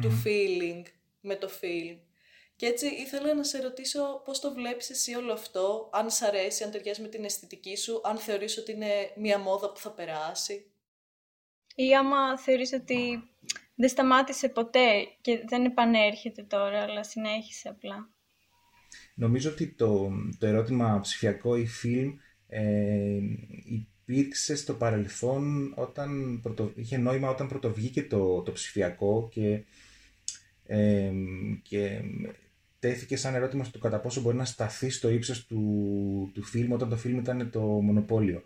του 0.00 0.22
feeling 0.24 0.82
με 1.20 1.36
το 1.36 1.48
φιλμ. 1.48 1.98
Και 2.56 2.66
έτσι 2.66 2.86
ήθελα 2.86 3.34
να 3.34 3.44
σε 3.44 3.60
ρωτήσω 3.60 4.22
πώς 4.24 4.40
το 4.40 4.52
βλέπεις 4.52 4.90
εσύ 4.90 5.14
όλο 5.14 5.32
αυτό, 5.32 5.90
αν 5.92 6.10
σ' 6.10 6.22
αρέσει, 6.22 6.64
αν 6.64 6.70
ταιριάζει 6.70 7.02
με 7.02 7.08
την 7.08 7.24
αισθητική 7.24 7.76
σου, 7.76 8.00
αν 8.04 8.16
θεωρείς 8.16 8.58
ότι 8.58 8.72
είναι 8.72 9.12
μια 9.16 9.38
μόδα 9.38 9.72
που 9.72 9.78
θα 9.80 9.90
περάσει. 9.90 10.66
Ή 11.74 11.96
άμα 11.96 12.38
θεωρείς 12.38 12.72
ότι 12.72 13.22
δεν 13.74 13.88
σταμάτησε 13.88 14.48
ποτέ 14.48 15.06
και 15.20 15.44
δεν 15.48 15.64
επανέρχεται 15.64 16.42
τώρα, 16.42 16.82
αλλά 16.82 17.04
συνέχισε 17.04 17.68
απλά. 17.68 18.08
Νομίζω 19.14 19.50
ότι 19.50 19.68
το, 19.68 20.10
το 20.38 20.46
ερώτημα 20.46 21.00
ψηφιακό 21.00 21.56
ή 21.56 21.66
φιλμ 21.66 22.16
ε, 22.46 23.18
υπήρξε 23.64 24.56
στο 24.56 24.74
παρελθόν 24.74 25.72
όταν 25.76 26.40
πρωτο, 26.42 26.72
είχε 26.74 26.96
νόημα 26.96 27.28
όταν 27.28 27.48
πρωτοβγήκε 27.48 28.02
το, 28.02 28.42
το 28.42 28.52
ψηφιακό 28.52 29.28
και, 29.32 29.64
ε, 30.64 31.12
και 31.62 32.00
τέθηκε 32.84 33.16
σαν 33.16 33.34
ερώτημα 33.34 33.64
στο 33.64 33.78
κατά 33.78 34.00
πόσο 34.00 34.20
μπορεί 34.20 34.36
να 34.36 34.44
σταθεί 34.44 34.90
στο 34.90 35.10
ύψος 35.10 35.46
του, 35.46 36.30
του 36.34 36.42
φιλμ 36.42 36.72
όταν 36.72 36.88
το 36.88 36.96
φιλμ 36.96 37.18
ήταν 37.18 37.50
το 37.50 37.60
μονοπόλιο. 37.60 38.42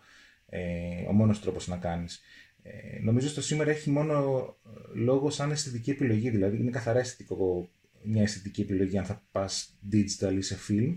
Ε, 0.48 0.61
ο 1.09 1.12
μόνος 1.12 1.40
τρόπος 1.40 1.68
να 1.68 1.77
κάνεις. 1.77 2.20
Ε, 2.62 3.01
νομίζω 3.03 3.29
στο 3.29 3.42
σήμερα 3.42 3.70
έχει 3.70 3.90
μόνο 3.90 4.46
ε, 4.66 4.98
λόγο 4.98 5.31
σαν 5.31 5.51
αισθητική 5.51 5.90
επιλογή, 5.90 6.31
δηλαδή 6.31 6.57
είναι 6.57 6.70
καθαρά 6.70 6.98
αισθητικό, 6.98 7.68
μια 8.03 8.22
αισθητική 8.22 8.61
επιλογή 8.61 8.98
αν 8.98 9.05
θα 9.05 9.22
πας 9.33 9.79
digital 9.92 10.35
ή 10.37 10.40
σε 10.40 10.57
film. 10.68 10.96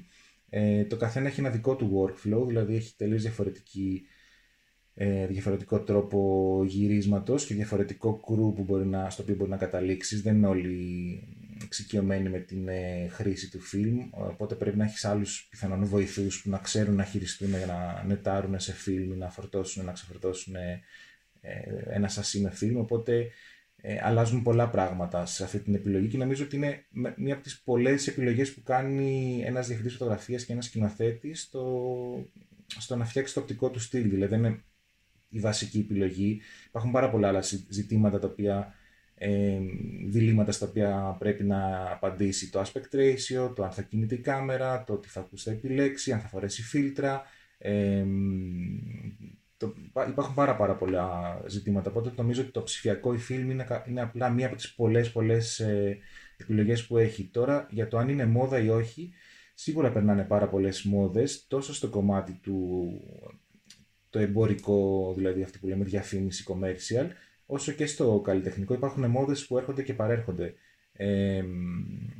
Ε, 0.50 0.86
το 0.86 0.98
καθένα 0.98 1.28
έχει 1.28 1.40
ένα 1.40 1.50
δικό 1.50 1.76
του 1.76 1.92
workflow, 1.98 2.48
δηλαδή 2.48 2.76
έχει 2.76 2.96
τελείως 2.96 3.22
διαφορετική, 3.22 4.02
ε, 4.94 5.28
διαφορετικό 5.28 5.80
τρόπο 5.80 6.64
γυρίσματος 6.68 7.46
και 7.46 7.54
διαφορετικό 7.54 8.20
crew 8.24 8.56
που 8.56 8.64
μπορεί 8.64 8.86
να, 8.86 9.10
στο 9.10 9.24
οποίο 9.24 9.36
μπορεί 9.36 9.50
να 9.50 9.58
καταλήξεις. 9.58 10.22
Δεν 10.22 10.36
είναι 10.36 10.48
όλοι 10.48 11.41
εξοικειωμένοι 11.64 12.30
με 12.30 12.40
την 12.40 12.68
ε, 12.68 13.08
χρήση 13.08 13.52
του 13.52 13.60
film, 13.60 14.10
οπότε 14.12 14.56
πρέπει 14.56 14.78
να 14.78 14.84
έχεις 14.84 15.06
άλλους 15.06 15.48
πιθανόν 15.50 15.86
βοηθούς 15.86 16.42
που 16.42 16.50
να 16.50 16.58
ξέρουν 16.58 16.96
να 16.96 17.04
χειριστούν, 17.04 17.50
να 17.50 18.04
νετάρουν 18.04 18.60
σε 18.60 18.76
film, 18.86 19.18
να 19.18 19.30
φορτώσουν, 19.30 19.86
να 19.86 19.92
ξεφορτώσουν 19.92 20.56
ε, 20.56 20.82
ένα 21.90 22.08
σασί 22.08 22.40
με 22.40 22.52
φιλμ, 22.52 22.78
οπότε 22.78 23.32
ε, 23.76 23.98
αλλάζουν 24.02 24.44
πολλά 24.44 24.70
πράγματα 24.70 25.26
σε 25.26 25.44
αυτή 25.44 25.60
την 25.60 25.76
επιλογή 25.76 26.08
και 26.08 26.18
νομίζω 26.18 26.44
ότι 26.44 26.56
είναι 26.56 26.86
μία 27.16 27.34
από 27.34 27.44
τις 27.44 27.62
πολλές 27.62 28.08
επιλογές 28.08 28.54
που 28.54 28.64
κάνει 28.64 29.42
ένας 29.46 29.68
διευθυντής 29.68 29.94
φωτογραφίας 29.98 30.46
και 30.46 30.52
ένας 30.52 30.66
σκηνοθέτης 30.66 31.42
στο, 31.42 32.26
στο 32.66 32.96
να 32.96 33.06
φτιάξει 33.06 33.34
το 33.34 33.40
οπτικό 33.40 33.70
του 33.70 33.80
στυλ, 33.80 34.10
δηλαδή 34.10 34.36
δεν 34.36 34.44
είναι 34.44 34.64
η 35.30 35.40
βασική 35.40 35.80
επιλογή. 35.80 36.42
Υπάρχουν 36.68 36.92
πάρα 36.92 37.10
πολλά 37.10 37.28
άλλα 37.28 37.44
ζητήματα 37.70 38.20
τα 38.20 38.28
οποία 38.28 38.74
ε, 39.24 39.60
διλήμματα 40.08 40.52
στα 40.52 40.68
οποία 40.68 41.16
πρέπει 41.20 41.44
να 41.44 41.92
απαντήσει 41.92 42.52
το 42.52 42.62
aspect 42.62 42.96
ratio, 42.96 43.56
το 43.56 43.64
αν 43.64 43.72
θα 43.72 43.82
κινείται 43.82 44.16
η 44.16 44.18
κάμερα, 44.18 44.84
το 44.84 44.98
τι 44.98 45.08
θα 45.08 45.30
θα 45.36 45.52
επιλέξει, 45.52 46.12
αν 46.12 46.20
θα 46.20 46.28
φορέσει 46.28 46.62
φίλτρα, 46.62 47.24
ε, 47.58 48.06
το, 49.58 49.74
υπάρχουν 50.08 50.34
πάρα, 50.34 50.56
πάρα 50.56 50.76
πολλά 50.76 51.42
ζητήματα. 51.48 51.90
Οπότε 51.90 52.14
νομίζω 52.16 52.42
ότι 52.42 52.52
το 52.52 52.64
ψηφιακό 52.64 53.14
ή 53.14 53.18
φιλμ 53.18 53.50
είναι, 53.50 53.84
είναι 53.88 54.02
απλά 54.02 54.30
μία 54.30 54.48
από 54.48 54.56
τις 54.56 54.74
πολλές, 54.74 55.12
πολλές 55.12 55.60
ε, 55.60 55.98
επιλογές 56.38 56.88
που 56.88 56.98
έχει. 56.98 57.24
Τώρα, 57.24 57.68
για 57.70 57.88
το 57.88 57.98
αν 57.98 58.10
είναι 58.10 58.26
μόδα 58.26 58.60
ή 58.60 58.70
όχι, 58.70 59.14
σίγουρα 59.54 59.92
περνάνε 59.92 60.24
πάρα 60.24 60.48
πολλές 60.50 60.84
μόδες, 60.84 61.46
τόσο 61.48 61.74
στο 61.74 61.90
κομμάτι 61.90 62.40
του 62.44 62.90
το 64.10 64.20
εμπορικό, 64.20 65.14
δηλαδή 65.18 65.44
αυτή 65.44 65.60
που 65.60 65.68
λέμε 65.68 65.84
διαφήμιση, 65.84 66.46
commercial, 66.48 67.08
όσο 67.52 67.72
και 67.72 67.86
στο 67.86 68.22
καλλιτεχνικό. 68.24 68.74
Υπάρχουν 68.74 69.10
μόδες 69.10 69.48
που 69.48 69.58
έρχονται 69.58 69.84
και 69.84 69.94
παρέρχονται. 69.94 70.54
Ε, 70.94 71.44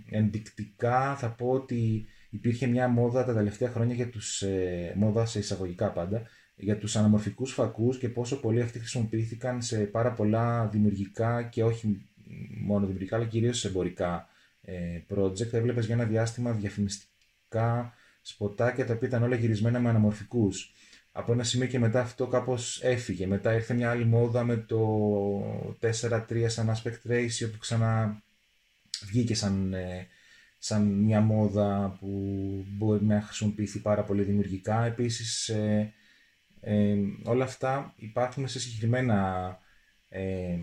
ενδεικτικά 0.10 1.16
θα 1.16 1.30
πω 1.30 1.50
ότι 1.50 2.06
υπήρχε 2.30 2.68
μια 2.68 2.88
μόδα 2.88 3.26
τα 3.26 3.34
τελευταία 3.34 3.70
χρόνια 3.70 3.96
για 3.96 4.10
τους, 4.10 4.42
ε, 4.42 4.94
μόδα 4.96 5.26
σε 5.26 5.40
εισαγωγικά 5.40 5.92
πάντα, 5.92 6.22
για 6.56 6.78
τους 6.78 6.96
αναμορφικούς 6.96 7.54
φακούς 7.54 7.98
και 7.98 8.10
πόσο 8.10 8.40
πολύ 8.40 8.62
αυτοί 8.62 8.80
χρησιμοποιήθηκαν 8.80 9.62
σε 9.62 9.78
πάρα 9.78 10.14
πολλά 10.14 10.68
δημιουργικά 10.68 11.44
και 11.44 11.64
όχι 11.64 12.06
μόνο 12.62 12.86
δημιουργικά 12.86 13.16
αλλά 13.16 13.26
κυρίως 13.26 13.60
σε 13.60 13.68
εμπορικά 13.68 14.28
ε, 14.62 15.02
project. 15.16 15.54
Έβλεπες 15.54 15.86
για 15.86 15.96
ένα 15.96 16.06
διάστημα 16.06 16.52
διαφημιστικά 16.52 17.94
σποτάκια 18.22 18.86
τα 18.86 18.94
οποία 18.94 19.08
ήταν 19.08 19.24
όλα 19.24 19.36
γυρισμένα 19.36 19.80
με 19.80 19.90
αναμορφικούς. 19.90 20.74
Από 21.12 21.32
ένα 21.32 21.44
σημείο 21.44 21.68
και 21.68 21.80
μετά 21.80 22.00
αυτό 22.00 22.28
κάπως 22.28 22.84
έφυγε. 22.84 23.28
Μετά 23.28 23.54
ήρθε 23.54 23.74
μια 23.74 23.90
άλλη 23.90 24.06
μόδα 24.06 24.44
με 24.44 24.58
το 24.58 24.80
4-3 25.82 26.46
σαν 26.48 26.76
aspect 26.76 27.12
ratio 27.12 27.52
που 27.52 27.58
ξανά 27.60 28.24
βγήκε 29.06 29.36
σαν, 29.36 29.74
ε, 29.74 30.08
σαν 30.58 30.84
μια 30.84 31.22
μόδα 31.22 31.98
που 32.00 32.08
μπορεί 32.68 33.06
να 33.06 33.22
χρησιμοποιηθεί 33.22 33.80
πάρα 33.80 34.04
πολύ 34.04 34.24
δημιουργικά. 34.24 34.86
Επίσης 34.86 35.50
ε, 35.50 35.94
ε, 36.62 36.96
όλα 37.24 37.44
αυτά 37.44 37.94
υπάρχουν 37.96 38.48
σε 38.48 38.60
συγκεκριμένα, 38.60 39.58
ε, 40.10 40.58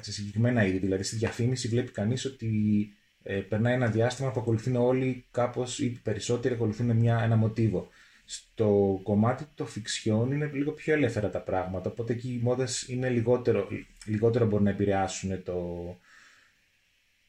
σε 0.00 0.12
συγκεκριμένα 0.12 0.66
είδη. 0.66 0.78
Δηλαδή 0.78 1.02
στη 1.02 1.16
διαφήμιση 1.16 1.68
βλέπει 1.68 1.90
κανείς 1.90 2.24
ότι 2.24 2.88
ε, 3.22 3.40
περνάει 3.40 3.74
ένα 3.74 3.86
διάστημα 3.86 4.30
που 4.30 4.40
ακολουθούν 4.40 4.76
όλοι 4.76 5.26
κάπως 5.30 5.78
ή 5.78 6.00
περισσότεροι 6.02 6.54
ακολουθούν 6.54 6.96
μια, 6.96 7.22
ένα 7.22 7.36
μοτίβο. 7.36 7.88
Στο 8.32 9.00
κομμάτι 9.02 9.46
των 9.54 9.66
φιξιών 9.66 10.32
είναι 10.32 10.50
λίγο 10.52 10.72
πιο 10.72 10.94
ελεύθερα 10.94 11.30
τα 11.30 11.40
πράγματα, 11.40 11.90
οπότε 11.90 12.12
εκεί 12.12 12.28
οι 12.28 12.40
μόδες 12.42 12.88
είναι 12.88 13.08
λιγότερο, 13.08 13.68
λιγότερο 14.06 14.46
μπορούν 14.46 14.64
να 14.64 14.70
επηρεάσουν 14.70 15.42
το, 15.42 15.60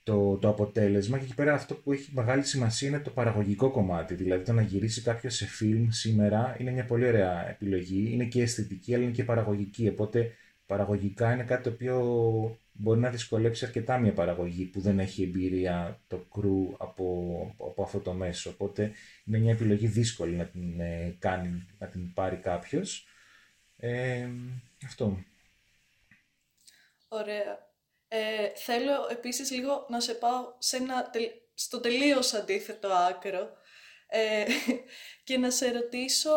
το, 0.04 0.38
το 0.38 0.50
αποτέλεσμα 0.50 1.18
και 1.18 1.24
εκεί 1.24 1.36
πέρα 1.36 1.54
αυτό 1.54 1.76
που 1.76 1.92
έχει 1.92 2.12
μεγάλη 2.14 2.44
σημασία 2.44 2.88
είναι 2.88 3.00
το 3.00 3.10
παραγωγικό 3.10 3.72
κομμάτι. 3.72 4.16
Δηλαδή 4.16 4.44
το 4.44 4.54
να 4.54 4.62
γυρίσει 4.62 5.02
κάποιος 5.02 5.36
σε 5.36 5.46
φιλμ 5.46 5.88
σήμερα 5.90 6.56
είναι 6.60 6.72
μια 6.72 6.86
πολύ 6.86 7.08
ωραία 7.08 7.50
επιλογή. 7.50 8.10
Είναι 8.12 8.26
και 8.26 8.42
αισθητική 8.42 8.94
αλλά 8.96 9.04
είναι 9.04 9.12
και 9.12 9.24
παραγωγική. 9.24 9.88
Οπότε 9.88 10.32
παραγωγικά 10.66 11.34
είναι 11.34 11.44
κάτι 11.44 11.64
το 11.64 11.70
οποίο 11.70 12.60
μπορεί 12.82 13.00
να 13.00 13.10
δυσκολέψει 13.10 13.66
αρκετά 13.66 13.98
μια 13.98 14.14
παραγωγή 14.14 14.66
που 14.66 14.82
δεν 14.82 15.00
έχει 15.00 15.24
εμπειρία 15.24 16.02
το 16.08 16.18
κρου 16.18 16.76
από, 16.78 17.56
από 17.58 17.84
αυτό 17.84 18.00
το 18.00 18.14
μέσο. 18.14 18.50
Οπότε 18.50 18.92
είναι 19.26 19.38
μια 19.38 19.52
επιλογή 19.52 19.88
δύσκολη 19.88 20.36
να 20.36 20.46
την 20.46 20.80
ε, 20.80 21.16
κάνει, 21.20 21.68
να 21.78 21.88
την 21.88 22.14
πάρει 22.14 22.36
κάποιος. 22.38 23.08
Ε, 23.78 24.28
αυτό. 24.86 25.24
Ωραία. 27.08 27.70
Ε, 28.08 28.52
θέλω 28.56 29.08
επίσης 29.12 29.52
λίγο 29.52 29.86
να 29.90 30.00
σε 30.00 30.14
πάω 30.14 30.54
σε 30.58 30.78
ένα, 30.78 31.10
στο 31.54 31.80
τελείως 31.80 32.34
αντίθετο 32.34 32.88
άκρο 32.88 33.50
ε, 34.08 34.46
και 35.24 35.38
να 35.38 35.52
σε 35.52 35.72
ρωτήσω 35.72 36.32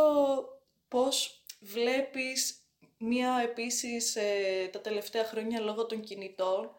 πώς 0.89 1.45
βλέπεις 1.61 2.64
μία 3.05 3.41
επίσης 3.43 4.17
ε, 4.17 4.69
τα 4.73 4.81
τελευταία 4.81 5.25
χρόνια 5.25 5.61
λόγω 5.61 5.87
των 5.87 6.01
κινητών 6.01 6.71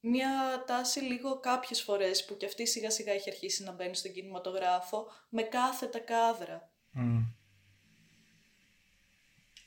μία 0.00 0.64
τάση 0.66 1.00
λίγο 1.00 1.40
κάποιες 1.40 1.82
φορές 1.82 2.24
που 2.24 2.36
και 2.36 2.46
αυτή 2.46 2.66
σιγά 2.66 2.90
σιγά 2.90 3.12
έχει 3.12 3.30
αρχίσει 3.30 3.64
να 3.64 3.72
μπαίνει 3.72 3.94
στον 3.94 4.12
κινηματογράφο 4.12 5.06
με 5.28 5.42
κάθετα 5.42 5.98
κάδρα. 5.98 6.70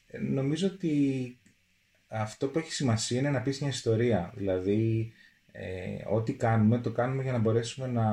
Ε, 0.07 0.17
νομίζω 0.17 0.67
ότι 0.67 1.37
αυτό 2.07 2.47
που 2.47 2.59
έχει 2.59 2.71
σημασία 2.73 3.19
είναι 3.19 3.29
να 3.29 3.41
πεις 3.41 3.59
μια 3.59 3.69
ιστορία. 3.69 4.33
Δηλαδή, 4.35 5.13
ε, 5.51 6.03
ό,τι 6.09 6.33
κάνουμε, 6.33 6.79
το 6.79 6.91
κάνουμε 6.91 7.23
για 7.23 7.31
να 7.31 7.37
μπορέσουμε 7.37 7.87
να, 7.87 8.07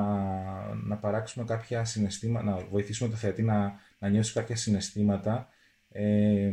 να 0.74 0.96
παράξουμε 0.96 1.44
κάποια 1.44 1.84
συναισθήματα, 1.84 2.44
να 2.44 2.56
βοηθήσουμε 2.56 3.10
το 3.10 3.16
θεατή 3.16 3.42
να, 3.42 3.80
να 3.98 4.08
νιώσει 4.08 4.32
κάποια 4.32 4.56
συναισθήματα 4.56 5.48
ε, 5.88 6.52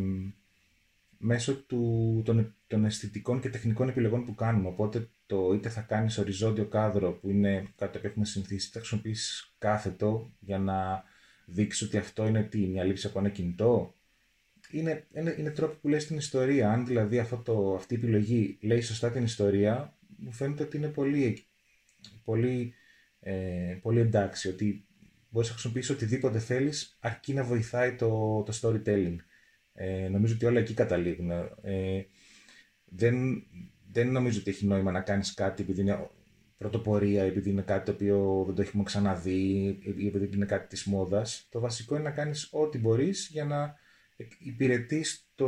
μέσω 1.26 1.56
του, 1.56 2.22
των, 2.26 2.56
των 2.68 2.86
αισθητικών 2.86 3.40
και 3.40 3.50
τεχνικών 3.50 3.90
επιλογών 3.90 4.26
που 4.26 4.36
κάνουμε. 4.36 4.68
Οπότε, 4.68 5.10
το 5.26 5.54
είτε 5.54 5.70
θα 5.70 5.82
κάνεις 5.82 6.18
οριζόντιο 6.18 6.66
κάδρο, 6.66 7.12
που 7.12 7.30
είναι 7.30 7.68
κάτι 7.76 8.00
που 8.00 8.08
έχουμε 8.08 8.26
συνηθίσει, 8.26 8.68
είτε 8.68 8.80
θα 8.80 8.80
χρησιμοποιήσει 8.80 9.54
κάθετο 9.58 10.34
για 10.40 10.60
να 10.60 11.04
δείξεις 11.46 11.88
ότι 11.88 11.98
αυτό 11.98 12.28
είναι 12.28 12.44
τι, 12.44 12.68
μια 12.68 12.84
λήψη 12.84 13.08
από 13.08 13.20
ένα 13.20 13.30
κινητό, 13.30 13.96
είναι, 14.72 15.08
είναι, 15.14 15.36
είναι 15.38 15.52
τρόπο 15.52 15.76
που 15.82 15.88
λες 15.88 16.06
την 16.06 16.18
ιστορία. 16.18 16.72
Αν 16.72 16.86
δηλαδή 16.86 17.20
αυτό 17.20 17.38
το, 17.38 17.74
αυτή 17.76 17.94
η 17.94 17.98
επιλογή 17.98 18.58
λέει 18.62 18.82
σωστά 18.82 19.12
την 19.12 19.24
ιστορία, 19.24 19.98
μου 20.18 20.32
φαίνεται 20.32 20.64
ότι 20.64 20.78
είναι 20.78 20.88
πολύ, 20.88 21.46
πολύ, 22.24 22.74
ε, 23.20 23.78
πολύ 23.82 24.00
εντάξει. 24.00 24.48
Ότι 24.48 24.86
μπορείς 25.30 25.48
να 25.48 25.54
χρησιμοποιήσεις 25.54 25.96
οτιδήποτε 25.96 26.40
θέλεις, 26.40 26.98
αρκεί 27.00 27.34
να 27.34 27.44
βοηθάει 27.44 27.96
το, 27.96 28.44
το 28.46 28.60
storytelling. 28.62 29.16
Ε, 29.74 30.08
νομίζω 30.10 30.34
ότι 30.34 30.46
όλα 30.46 30.60
εκεί 30.60 30.74
καταλήγουν. 30.74 31.32
Ε, 31.62 32.06
δεν, 32.86 33.44
δεν 33.92 34.12
νομίζω 34.12 34.40
ότι 34.40 34.50
έχει 34.50 34.66
νόημα 34.66 34.92
να 34.92 35.02
κάνεις 35.02 35.34
κάτι 35.34 35.62
επειδή 35.62 35.82
είναι 35.82 36.10
πρωτοπορία, 36.58 37.24
επειδή 37.24 37.50
είναι 37.50 37.62
κάτι 37.62 37.86
το 37.86 37.92
οποίο 37.92 38.44
δεν 38.46 38.56
το 38.56 38.62
έχουμε 38.62 38.84
ξαναδεί 38.84 39.78
ή 39.98 40.08
επειδή 40.08 40.30
είναι 40.36 40.46
κάτι 40.46 40.68
της 40.68 40.84
μόδας. 40.84 41.48
Το 41.50 41.60
βασικό 41.60 41.96
είναι 41.96 42.04
να 42.04 42.12
κάνεις 42.12 42.50
ό,τι 42.52 42.78
μπορείς 42.78 43.30
για 43.32 43.46
να 43.46 43.76
υπηρετείς 44.40 45.30
το, 45.36 45.48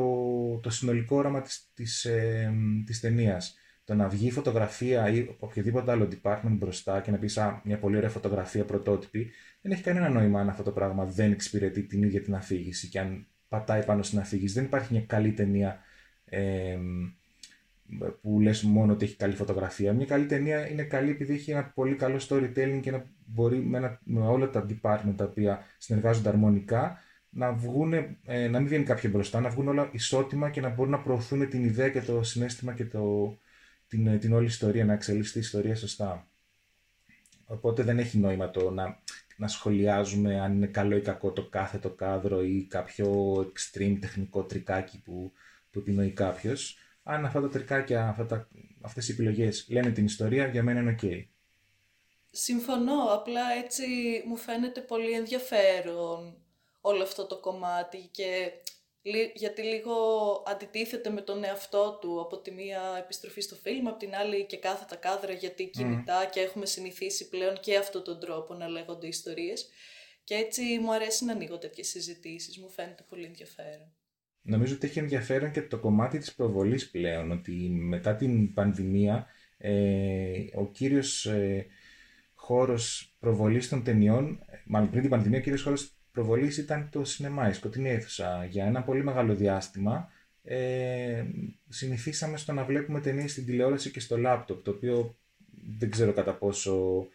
το 0.60 0.70
συνολικό 0.70 1.16
όραμα 1.16 1.42
της, 1.42 1.72
της, 1.74 2.06
ε, 2.06 2.54
της 2.86 3.00
ταινίας. 3.00 3.56
Το 3.84 3.96
να 3.96 4.08
βγει 4.08 4.32
φωτογραφία 4.32 5.10
ή 5.10 5.36
οποιοδήποτε 5.40 5.92
άλλο 5.92 6.08
department 6.12 6.56
μπροστά 6.58 7.02
και 7.02 7.12
να 7.12 7.18
πεις 7.18 7.40
μια 7.64 7.80
πολύ 7.80 7.98
ωραία 7.98 8.10
φωτογραφία 8.10 8.66
πρωτότυπη, 8.66 9.32
δεν 9.62 9.72
έχει 9.72 9.84
κανένα 9.84 10.10
νόημα 10.10 10.40
αν 10.40 10.50
αυτό 10.50 10.64
το 10.64 10.72
πράγμα 10.72 11.06
δεν 11.06 11.32
εξυπηρετεί 11.32 11.84
την 11.84 12.04
ίδια 12.04 12.22
την 12.22 12.36
αφήγηση 12.36 12.90
και 12.90 13.00
αν 13.00 13.28
πατάει 13.58 13.86
πάνω 13.86 14.04
στην 14.04 14.20
αφήγηση. 14.20 14.54
Δεν 14.54 14.64
υπάρχει 14.64 14.94
μια 14.94 15.02
καλή 15.02 15.32
ταινία 15.32 15.80
ε, 16.26 16.78
που 18.22 18.40
λες 18.40 18.64
μόνο 18.64 18.94
ότι 18.94 19.06
έχει 19.06 19.16
καλή 19.16 19.36
φωτογραφία. 19.36 19.94
Μια 19.94 20.06
καλή 20.06 20.26
ταινία 20.26 20.70
είναι 20.70 20.84
καλή 20.84 21.10
επειδή 21.10 21.34
έχει 21.34 21.52
ένα 21.52 21.64
πολύ 21.64 21.96
καλό 21.96 22.20
storytelling 22.30 22.80
και 22.82 22.92
να 22.92 23.06
μπορεί 23.26 23.58
με, 23.58 23.78
ένα, 23.78 24.00
με 24.04 24.28
όλα 24.28 24.50
τα 24.50 24.66
department 24.70 25.14
τα 25.16 25.24
οποία 25.24 25.64
συνεργάζονται 25.78 26.30
αρμονικά 26.30 27.00
να, 27.30 27.54
βγουν, 27.54 27.94
ε, 28.24 28.48
να 28.48 28.60
μην 28.60 28.68
βγαίνει 28.68 28.84
κάποιο 28.84 29.10
μπροστά, 29.10 29.40
να 29.40 29.50
βγουν 29.50 29.68
όλα 29.68 29.90
ισότιμα 29.92 30.50
και 30.50 30.62
να 30.62 30.70
μπορούν 30.70 30.92
να 30.92 31.00
προωθούν 31.00 31.50
την 31.50 31.64
ιδέα 31.64 31.90
και 31.90 32.02
το 32.02 32.24
συνέστημα 32.24 32.74
και 32.74 32.86
το, 32.86 33.38
την, 33.88 34.08
ε, 34.08 34.18
την 34.18 34.34
όλη 34.34 34.46
ιστορία, 34.46 34.86
να 34.86 34.94
εξελίσσει 34.94 35.34
τη 35.34 35.40
ιστορία 35.40 35.76
σωστά. 35.76 36.28
Οπότε 37.46 37.84
δεν 37.84 38.00
έχει 38.00 38.18
νόημα 38.18 38.50
το 38.50 38.72
να, 38.72 39.00
να 39.36 39.48
σχολιάζουμε 39.48 40.40
αν 40.40 40.54
είναι 40.54 40.68
καλό 40.68 40.96
ή 40.96 41.02
κακό 41.02 41.32
το 41.32 41.46
κάθε 41.50 41.78
το 41.78 41.90
κάδρο 41.90 42.44
ή 42.44 42.66
κάποιο 42.70 43.36
extreme 43.40 43.98
τεχνικό 44.02 44.44
τρικάκι 44.44 45.02
που, 45.02 45.32
που 45.72 45.80
επινοεί 45.80 46.12
κάποιος. 46.12 46.78
Αν 47.04 47.26
αυτά 47.26 47.42
τα 47.42 47.50
τρικάκια, 47.50 48.08
αυτά 48.08 48.26
τα, 48.26 48.48
αυτές 48.82 49.10
οι 49.10 49.12
επιλογές 49.12 49.68
λένε 49.70 49.92
την 49.92 50.06
ιστορία, 50.06 50.48
για 50.48 50.64
μένα 50.64 50.80
είναι 50.80 50.96
ok. 51.02 51.26
Συμφωνώ, 52.32 53.04
απλά 53.14 53.42
έτσι 53.64 53.84
μου 54.28 54.36
φαίνεται 54.36 54.82
πολύ 54.82 55.12
ενδιαφέρον 55.12 56.38
όλο 56.82 57.04
αυτό 57.04 57.26
το 57.26 57.40
κομμάτι 57.40 58.10
και 58.12 58.52
γιατί 59.34 59.62
λίγο 59.62 59.94
αντιτίθεται 60.48 61.10
με 61.10 61.22
τον 61.22 61.44
εαυτό 61.44 61.98
του 62.02 62.22
από 62.22 62.38
τη 62.38 62.52
μία 62.52 62.82
επιστροφή 63.04 63.42
στο 63.42 63.56
φιλμ, 63.56 63.88
από 63.88 63.98
την 63.98 64.16
άλλη 64.16 64.46
και 64.46 64.58
κάθε 64.58 64.86
τα 64.90 64.96
κάδρα 64.96 65.32
γιατί 65.32 65.70
κινητά 65.70 66.30
και 66.32 66.40
έχουμε 66.40 66.66
συνηθίσει 66.66 67.30
πλέον 67.30 67.60
και 67.60 67.78
αυτόν 67.78 68.04
τον 68.04 68.20
τρόπο 68.20 68.54
να 68.54 68.68
λέγονται 68.68 69.08
ιστορίες. 69.08 69.70
Και 70.24 70.34
έτσι 70.36 70.62
μου 70.82 70.94
αρέσει 70.94 71.26
να 71.26 71.32
ανοίγω 71.32 71.58
τέτοιες 71.58 71.88
συζητήσεις, 71.88 72.58
μου 72.60 72.70
φαίνεται 72.70 73.04
πολύ 73.10 73.26
ενδιαφέρον. 73.26 73.94
Νομίζω 74.42 74.76
ότι 74.76 74.88
έχει 74.88 75.00
ενδιαφέρον 75.00 75.52
και 75.52 75.62
το 75.62 75.80
κομμάτι 75.80 76.18
της 76.18 76.36
προβολής 76.36 76.90
πλέον, 76.90 77.32
ότι 77.32 77.52
μετά 77.70 78.16
την 78.16 78.54
πανδημία 78.54 79.28
ε, 79.58 80.46
ο 80.54 80.72
κύριος 80.72 81.26
ε, 81.26 81.66
χώρος 82.34 83.16
προβολής 83.20 83.70
των 83.70 83.84
ταινιών, 83.84 84.40
μάλλον 84.66 84.90
πριν 84.90 85.02
την 85.02 85.10
πανδημία 85.10 85.40
ο 85.40 85.42
κύριος 85.42 85.64
χώρος 85.64 85.95
προβολής 86.16 86.58
ήταν 86.58 86.90
το 86.92 87.04
σινεμά, 87.04 87.50
η 87.50 87.54
σκοτεινή 87.54 87.90
αίθουσα. 87.90 88.46
Για 88.50 88.66
ένα 88.66 88.84
πολύ 88.84 89.04
μεγάλο 89.04 89.36
διάστημα 89.36 90.10
ε, 90.44 91.24
συνηθίσαμε 91.70 92.38
στο 92.38 92.54
να 92.54 92.64
βλέπουμε 92.64 93.02
ταινίες 93.02 93.32
στην 93.32 93.46
τηλεόραση 93.46 93.92
και 93.92 94.00
στο 94.00 94.18
λάπτοπ, 94.18 94.64
το 94.64 94.72
οποίο 94.72 95.18
δεν 95.78 95.90
ξέρω 95.90 96.14
κατά 96.14 96.34
πόσο 96.38 97.08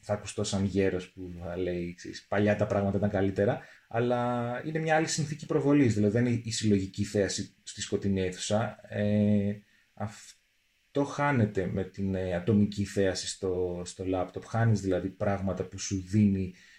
θα 0.00 0.12
ακουστώ 0.12 0.44
σαν 0.44 0.64
γέρος 0.64 1.10
που 1.10 1.32
θα 1.44 1.56
λέει 1.56 1.94
ξέρεις, 1.94 2.26
παλιά 2.26 2.56
τα 2.56 2.66
πράγματα 2.66 2.96
ήταν 2.96 3.10
καλύτερα, 3.10 3.60
αλλά 3.88 4.62
είναι 4.64 4.78
μια 4.78 4.96
άλλη 4.96 5.06
συνθήκη 5.06 5.46
προβολής, 5.46 5.94
δηλαδή 5.94 6.12
δεν 6.12 6.26
είναι 6.26 6.40
η 6.44 6.50
συλλογική 6.50 7.04
θέαση 7.04 7.54
στη 7.62 7.80
σκοτεινή 7.80 8.20
αίθουσα. 8.20 8.78
Ε, 8.88 9.58
αυτό 9.94 11.04
χάνεται 11.04 11.66
με 11.66 11.84
την 11.84 12.14
ε, 12.14 12.34
ατομική 12.34 12.84
θέαση 12.84 13.28
στο, 13.28 13.82
στο 13.84 14.04
λάπτοπ, 14.04 14.44
χάνεις 14.44 14.80
δηλαδή 14.80 15.08
πράγματα 15.08 15.64
που 15.64 15.78
σου 15.78 16.04
δίνει 16.08 16.54
ε, 16.54 16.69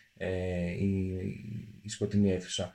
η, 0.79 1.15
η 1.81 1.89
σκοτεινή 1.89 2.31
αίθουσα. 2.31 2.73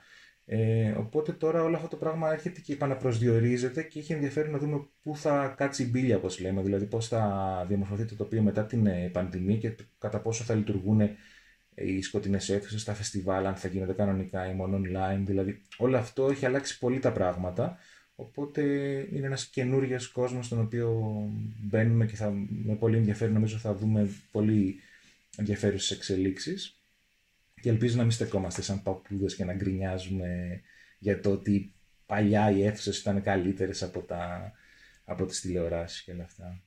Ε, 0.49 0.91
οπότε 0.91 1.33
τώρα 1.33 1.63
όλο 1.63 1.77
αυτό 1.77 1.89
το 1.89 1.97
πράγμα 1.97 2.33
έρχεται 2.33 2.61
και 2.61 2.73
επαναπροσδιορίζεται 2.73 3.83
και 3.83 3.99
έχει 3.99 4.13
ενδιαφέρον 4.13 4.51
να 4.51 4.59
δούμε 4.59 4.87
πού 5.03 5.17
θα 5.17 5.55
κάτσει 5.57 5.83
η 5.83 5.89
μπύλια, 5.91 6.17
όπως 6.17 6.41
λέμε, 6.41 6.63
δηλαδή 6.63 6.87
πώς 6.87 7.09
θα 7.09 7.65
διαμορφωθεί 7.69 8.05
το 8.05 8.17
τοπίο 8.17 8.43
μετά 8.43 8.67
την 8.67 8.87
ε, 8.87 9.09
πανδημία 9.13 9.57
και 9.57 9.77
κατά 9.99 10.21
πόσο 10.21 10.45
θα 10.45 10.55
λειτουργούν 10.55 11.01
ε, 11.01 11.17
οι 11.75 12.03
σκοτεινές 12.03 12.49
αίθουσες, 12.49 12.85
τα 12.85 12.95
φεστιβάλ, 12.95 13.47
αν 13.47 13.57
θα 13.57 13.69
γίνονται 13.69 13.93
κανονικά 13.93 14.51
ή 14.51 14.55
μόνο 14.55 14.81
online. 14.85 15.23
Δηλαδή, 15.25 15.63
όλο 15.77 15.97
αυτό 15.97 16.29
έχει 16.29 16.47
αλλάξει 16.47 16.79
πολύ 16.79 16.99
τα 16.99 17.13
πράγματα. 17.13 17.79
Οπότε 18.15 18.63
είναι 19.13 19.27
ένας 19.27 19.47
καινούριος 19.47 20.09
κόσμος 20.09 20.47
στον 20.47 20.61
οποίο 20.61 21.03
μπαίνουμε 21.63 22.07
και 22.07 22.17
θα, 22.17 22.31
με 22.65 22.75
πολύ 22.75 22.97
ενδιαφέρον 22.97 23.35
νομίζω 23.35 23.57
θα 23.57 23.75
δούμε 23.75 24.09
πολύ 24.31 24.81
ενδιαφέρουσες 25.37 25.97
εξελίξεις 25.97 26.76
και 27.61 27.69
ελπίζω 27.69 27.97
να 27.97 28.03
μην 28.03 28.11
στεκόμαστε 28.11 28.62
σαν 28.62 28.83
παππούδες 28.83 29.37
και 29.37 29.45
να 29.45 29.55
γκρινιάζουμε 29.55 30.61
για 30.99 31.21
το 31.21 31.31
ότι 31.31 31.75
παλιά 32.07 32.51
οι 32.51 32.64
αίθουσες 32.64 32.99
ήταν 32.99 33.23
καλύτερες 33.23 33.83
από, 33.83 34.01
τα, 34.01 34.53
από 35.05 35.27
τις 35.27 35.40
τηλεοράσεις 35.40 36.03
και 36.03 36.12
όλα 36.12 36.25
αυτά. 36.25 36.61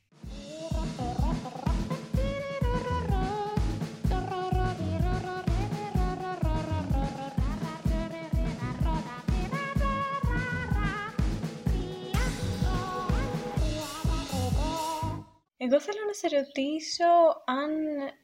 Εγώ 15.61 15.81
θέλω 15.81 15.99
να 16.07 16.13
σε 16.13 16.35
ρωτήσω 16.35 17.03
αν 17.45 17.71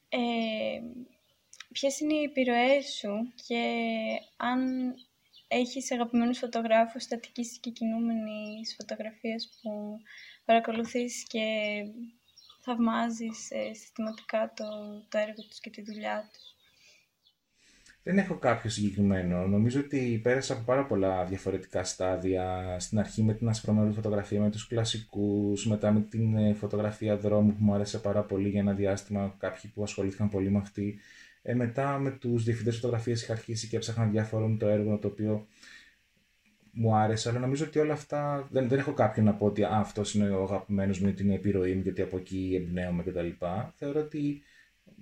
ε, 0.09 0.79
ποιες 1.75 1.99
είναι 1.99 2.13
οι 2.13 2.23
επιρροές 2.23 2.85
σου 2.99 3.13
και 3.47 3.63
αν 4.37 4.59
έχεις 5.47 5.91
αγαπημένους 5.91 6.37
φωτογράφους 6.37 7.03
στατικής 7.03 7.57
και 7.59 7.69
κινούμενης 7.69 8.75
φωτογραφίας 8.77 9.49
που 9.61 9.99
παρακολουθείς 10.45 11.23
και 11.27 11.45
θαυμάζεις 12.61 13.51
ε, 13.51 13.73
συστηματικά 13.73 14.53
το, 14.55 14.65
το 15.09 15.17
έργο 15.17 15.41
τους 15.49 15.59
και 15.59 15.69
τη 15.69 15.81
δουλειά 15.81 16.29
τους. 16.31 16.55
Δεν 18.03 18.17
έχω 18.17 18.35
κάποιο 18.35 18.69
συγκεκριμένο. 18.69 19.47
Νομίζω 19.47 19.79
ότι 19.79 20.19
πέρασα 20.23 20.53
από 20.53 20.63
πάρα 20.63 20.85
πολλά 20.85 21.25
διαφορετικά 21.25 21.83
στάδια. 21.83 22.75
Στην 22.79 22.99
αρχή 22.99 23.23
με 23.23 23.33
την 23.33 23.49
ασπρόμερη 23.49 23.91
φωτογραφία, 23.93 24.41
με 24.41 24.49
τους 24.49 24.67
κλασικούς, 24.67 25.67
μετά 25.67 25.91
με 25.91 26.01
την 26.01 26.37
ε, 26.37 26.53
φωτογραφία 26.53 27.17
δρόμου 27.17 27.51
που 27.51 27.63
μου 27.63 27.73
άρεσε 27.73 27.99
πάρα 27.99 28.23
πολύ 28.23 28.49
για 28.49 28.59
ένα 28.59 28.73
διάστημα, 28.73 29.35
κάποιοι 29.39 29.71
που 29.73 29.83
ασχολήθηκαν 29.83 30.29
πολύ 30.29 30.49
με 30.49 30.57
αυτή. 30.57 30.99
Ε, 31.47 31.53
μετά 31.53 31.99
με 31.99 32.11
τους 32.11 32.43
διευθυντές 32.43 32.75
φωτογραφίες 32.75 33.21
είχα 33.21 33.33
αρχίσει 33.33 33.67
και 33.67 33.75
έψαχνα 33.75 34.05
διάφορο 34.05 34.55
το 34.59 34.67
έργο 34.67 34.97
το 34.99 35.07
οποίο 35.07 35.47
μου 36.71 36.95
άρεσε, 36.95 37.29
αλλά 37.29 37.39
νομίζω 37.39 37.65
ότι 37.65 37.79
όλα 37.79 37.93
αυτά 37.93 38.47
δεν, 38.51 38.67
δεν 38.67 38.79
έχω 38.79 38.93
κάποιον 38.93 39.25
να 39.25 39.33
πω 39.33 39.45
ότι 39.45 39.63
αυτός 39.63 40.13
είναι 40.13 40.29
ο 40.29 40.43
αγαπημένος 40.43 40.99
μου, 40.99 41.13
την 41.13 41.31
επιρροή 41.31 41.73
μου, 41.73 41.81
γιατί 41.81 42.01
από 42.01 42.17
εκεί 42.17 42.51
εμπνέομαι 42.55 43.03
κτλ. 43.03 43.45
Θεωρώ 43.75 43.99
ότι 43.99 44.41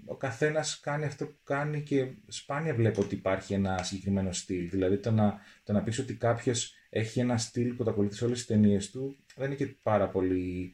ο 0.06 0.15
καθένας 0.15 0.79
κάνει 0.79 1.06
αυτό 1.06 1.25
που 1.25 1.38
κάνει 1.43 1.82
και 1.82 2.08
σπάνια 2.27 2.75
βλέπω 2.75 3.01
ότι 3.01 3.15
υπάρχει 3.15 3.53
ένα 3.53 3.84
συγκεκριμένο 3.84 4.32
στυλ. 4.32 4.69
Δηλαδή 4.69 4.97
το 4.97 5.12
να, 5.12 5.39
το 5.63 5.73
να 5.73 5.84
πεις 5.84 5.99
ότι 5.99 6.13
κάποιος 6.13 6.73
έχει 6.89 7.19
ένα 7.19 7.38
στυλ 7.38 7.73
που 7.73 7.84
το 7.84 7.89
ακολουθεί 7.89 8.15
σε 8.15 8.25
όλες 8.25 8.38
τις 8.38 8.47
ταινίες 8.47 8.91
του 8.91 9.17
δεν 9.36 9.45
είναι 9.45 9.56
και 9.56 9.75
πάρα 9.84 10.10
πολύ 10.10 10.73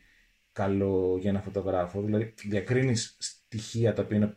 καλό 0.51 1.17
για 1.19 1.29
ένα 1.29 1.41
φωτογράφο. 1.41 2.01
Δηλαδή 2.01 2.34
διακρίνεις 2.45 3.17
στοιχεία 3.19 3.93
τα 3.93 4.01
οποία 4.01 4.17
είναι 4.17 4.36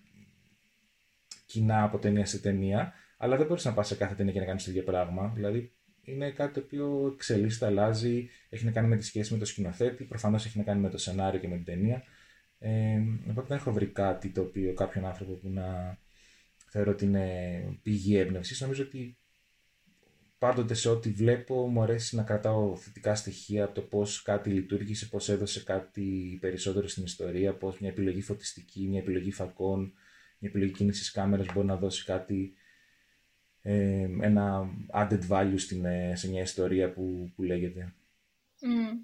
κοινά 1.53 1.83
από 1.83 1.99
ταινία 1.99 2.27
σε 2.27 2.39
ταινία, 2.39 2.93
αλλά 3.17 3.37
δεν 3.37 3.47
μπορείς 3.47 3.65
να 3.65 3.73
πας 3.73 3.87
σε 3.87 3.95
κάθε 3.95 4.15
ταινία 4.15 4.33
και 4.33 4.39
να 4.39 4.45
κάνεις 4.45 4.65
το 4.65 4.71
ίδιο 4.71 4.83
πράγμα. 4.83 5.33
Δηλαδή 5.35 5.73
είναι 6.05 6.31
κάτι 6.31 6.53
το 6.53 6.61
οποίο 6.61 7.11
εξελίσσεται, 7.15 7.67
αλλάζει, 7.67 8.29
έχει 8.49 8.65
να 8.65 8.71
κάνει 8.71 8.89
με 8.89 8.97
τη 8.97 9.05
σχέση 9.05 9.33
με 9.33 9.39
το 9.39 9.45
σκηνοθέτη, 9.45 10.05
προφανώς 10.05 10.47
έχει 10.47 10.59
να 10.59 10.65
κάνει 10.65 10.81
με 10.81 10.89
το 10.89 10.99
σενάριο 10.99 11.41
και 11.41 11.49
με 11.49 11.57
την 11.57 11.65
ταινία. 11.65 12.03
Ε, 12.59 12.99
οπότε 13.31 13.47
δεν 13.49 13.57
έχω 13.57 13.73
βρει 13.73 13.87
κάτι 13.87 14.29
το 14.29 14.41
οποίο 14.41 14.75
κάποιον 14.75 15.05
άνθρωπο 15.05 15.33
που 15.33 15.49
να 15.49 15.99
θεωρώ 16.71 16.91
ότι 16.91 17.05
είναι 17.05 17.29
πηγή 17.83 18.17
έμπνευσης. 18.17 18.61
Νομίζω 18.61 18.83
ότι 18.83 19.17
πάντοτε 20.39 20.75
σε 20.75 20.89
ό,τι 20.89 21.11
βλέπω 21.11 21.69
μου 21.69 21.83
αρέσει 21.83 22.17
να 22.17 22.23
κρατάω 22.23 22.77
θετικά 22.77 23.15
στοιχεία 23.15 23.65
από 23.65 23.75
το 23.75 23.81
πώς 23.81 24.23
κάτι 24.23 24.51
λειτουργήσε, 24.51 25.07
πώς 25.07 25.29
έδωσε 25.29 25.63
κάτι 25.63 26.39
περισσότερο 26.41 26.89
στην 26.89 27.05
ιστορία, 27.05 27.55
πώς 27.55 27.81
μια 27.81 27.91
επιλογή 27.91 28.23
φωτιστική, 28.23 28.89
μια 28.89 29.01
επιλογή 29.01 29.31
φακών, 29.31 29.93
η 30.43 30.47
επιλογή 30.47 30.73
κίνησης 30.73 31.11
κάμερας 31.11 31.47
μπορεί 31.53 31.67
να 31.67 31.77
δώσει 31.77 32.05
κάτι, 32.05 32.55
ε, 33.63 34.09
ένα 34.21 34.71
added 34.95 35.29
value 35.29 35.55
στην, 35.57 35.85
ε, 35.85 36.13
σε 36.17 36.29
μια 36.29 36.43
ιστορία 36.43 36.93
που, 36.93 37.33
που 37.35 37.43
λέγεται. 37.43 37.95
Mm. 38.61 38.97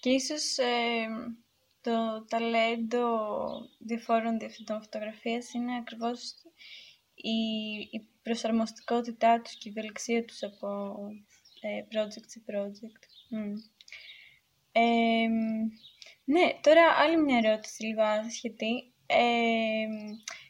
Και 0.00 0.10
ίσως 0.10 0.58
ε, 0.58 1.06
το 1.80 2.24
ταλέντο 2.28 3.06
διαφόρων 3.78 4.38
διευθυντών 4.38 4.82
φωτογραφίας 4.82 5.52
είναι 5.52 5.76
ακριβώς 5.76 6.34
η, 7.14 7.38
η 7.90 8.06
προσαρμοστικότητά 8.22 9.40
τους 9.40 9.54
και 9.54 9.68
η 9.68 9.72
ευελιξία 9.76 10.24
τους 10.24 10.42
από 10.42 10.96
ε, 11.60 11.84
project 11.90 12.26
σε 12.26 12.42
project. 12.46 13.02
Mm. 13.34 13.54
ναι, 16.24 16.58
τώρα 16.60 16.82
άλλη 16.98 17.22
μια 17.22 17.40
ερώτηση 17.44 17.84
λίγο 17.84 18.02
άσχετη. 18.02 18.92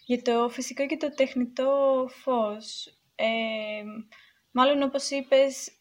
Για 0.05 0.23
το 0.23 0.49
φυσικό 0.49 0.87
και 0.87 0.97
το 0.97 1.15
τεχνητό 1.15 2.07
φως, 2.11 2.87
ε, 3.15 3.83
μάλλον 4.51 4.83
όπως 4.83 5.11
είπες, 5.11 5.73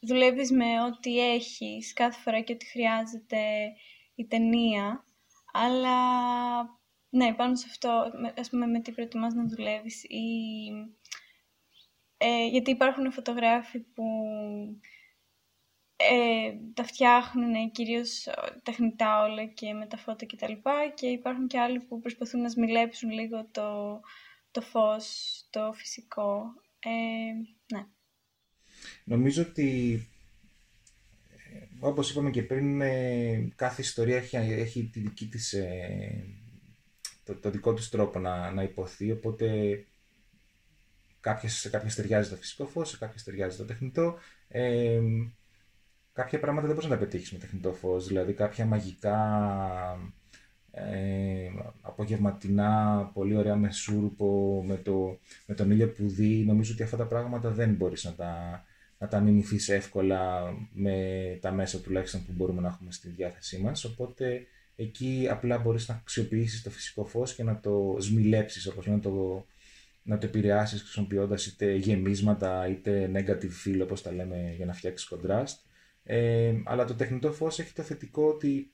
δουλεύεις 0.00 0.52
με 0.52 0.82
ό,τι 0.82 1.32
έχεις 1.32 1.92
κάθε 1.92 2.20
φορά 2.20 2.40
και 2.40 2.52
ό,τι 2.52 2.66
χρειάζεται 2.66 3.72
η 4.14 4.26
ταινία, 4.26 5.04
αλλά 5.52 5.98
ναι, 7.10 7.34
πάνω 7.34 7.56
σε 7.56 7.66
αυτό, 7.68 8.10
ας 8.38 8.50
πούμε, 8.50 8.66
με 8.66 8.80
τι 8.80 8.92
προτιμάς 8.92 9.34
να 9.34 9.46
δουλεύεις 9.46 10.04
ή... 10.04 10.24
Ε, 12.22 12.46
γιατί 12.46 12.70
υπάρχουν 12.70 13.12
φωτογράφοι 13.12 13.78
που 13.80 14.04
ε, 16.08 16.52
τα 16.74 16.84
φτιάχνουν 16.84 17.70
κυρίως 17.70 18.28
τεχνητά 18.62 19.22
όλα 19.22 19.44
και 19.44 19.72
με 19.72 19.86
τα 19.86 19.96
φώτα 19.96 20.24
και 20.24 20.36
τα 20.36 20.48
λοιπά 20.48 20.88
και 20.94 21.06
υπάρχουν 21.06 21.46
και 21.46 21.58
άλλοι 21.58 21.80
που 21.80 22.00
προσπαθούν 22.00 22.40
να 22.40 22.48
σμιλέψουν 22.48 23.10
λίγο 23.10 23.46
το, 23.50 24.00
το 24.50 24.60
φως, 24.60 25.06
το 25.50 25.72
φυσικό. 25.72 26.42
Ε, 26.78 26.90
ναι. 27.74 27.86
Νομίζω 29.04 29.42
ότι 29.42 30.00
ε, 31.28 31.66
όπως 31.80 32.10
είπαμε 32.10 32.30
και 32.30 32.42
πριν 32.42 32.80
ε, 32.80 33.52
κάθε 33.56 33.82
ιστορία 33.82 34.16
έχει, 34.16 34.36
έχει 34.36 34.90
τη 34.92 35.00
δική 35.00 35.28
της, 35.28 35.52
ε, 35.52 36.24
το, 37.24 37.34
το, 37.34 37.50
δικό 37.50 37.74
της 37.74 37.88
τρόπο 37.88 38.18
να, 38.18 38.50
να 38.50 38.62
υποθεί 38.62 39.12
οπότε 39.12 39.78
κάποιες, 41.20 41.54
σε 41.54 41.70
κάποιες 41.70 41.94
ταιριάζει 41.94 42.30
το 42.30 42.36
φυσικό 42.36 42.66
φως, 42.66 42.88
σε 42.88 42.98
κάποιες 42.98 43.24
ταιριάζει 43.24 43.56
το 43.56 43.64
τεχνητό 43.64 44.18
κάποια 46.22 46.40
πράγματα 46.40 46.66
δεν 46.66 46.74
μπορείς 46.74 46.90
να 46.90 46.96
τα 46.96 47.04
πετύχεις 47.04 47.32
με 47.32 47.38
τεχνητό 47.38 47.72
φως. 47.72 48.06
Δηλαδή, 48.06 48.32
κάποια 48.32 48.64
μαγικά 48.64 49.18
ε, 50.70 51.50
απογευματινά, 51.80 53.10
πολύ 53.14 53.36
ωραία 53.36 53.56
μεσούρπο 53.56 54.62
με, 54.66 54.76
το, 54.76 55.18
με 55.46 55.54
τον 55.54 55.70
ήλιο 55.70 55.88
που 55.88 56.08
δει. 56.08 56.44
Νομίζω 56.46 56.72
ότι 56.72 56.82
αυτά 56.82 56.96
τα 56.96 57.04
πράγματα 57.06 57.50
δεν 57.50 57.70
μπορείς 57.74 58.04
να 58.04 58.12
τα, 58.12 58.64
να 58.98 59.08
τα 59.08 59.20
μιμηθείς 59.20 59.68
εύκολα 59.68 60.52
με 60.72 60.94
τα 61.40 61.52
μέσα 61.52 61.78
τουλάχιστον 61.78 62.24
που 62.26 62.32
μπορούμε 62.32 62.60
να 62.60 62.68
έχουμε 62.68 62.92
στη 62.92 63.08
διάθεσή 63.08 63.58
μας. 63.58 63.84
Οπότε 63.84 64.46
εκεί 64.76 65.26
απλά 65.30 65.58
μπορείς 65.58 65.88
να 65.88 65.94
αξιοποιήσεις 65.94 66.62
το 66.62 66.70
φυσικό 66.70 67.04
φως 67.04 67.34
και 67.34 67.42
να 67.42 67.60
το 67.60 67.96
σμιλέψεις, 67.98 68.66
όπως 68.66 68.86
να 68.86 69.00
το, 69.00 69.46
να 70.02 70.18
το 70.18 70.26
επηρεάσεις 70.26 70.80
χρησιμοποιώντας 70.80 71.46
είτε 71.46 71.74
γεμίσματα 71.74 72.68
είτε 72.68 73.10
negative 73.14 73.68
feel 73.68 73.80
όπως 73.82 74.02
τα 74.02 74.12
λέμε 74.12 74.54
για 74.56 74.66
να 74.66 74.72
φτιάξεις 74.72 75.12
contrast 75.12 75.69
ε, 76.04 76.54
αλλά 76.64 76.84
το 76.84 76.94
τεχνητό 76.94 77.32
φως 77.32 77.58
έχει 77.58 77.72
το 77.72 77.82
θετικό 77.82 78.26
ότι 78.28 78.72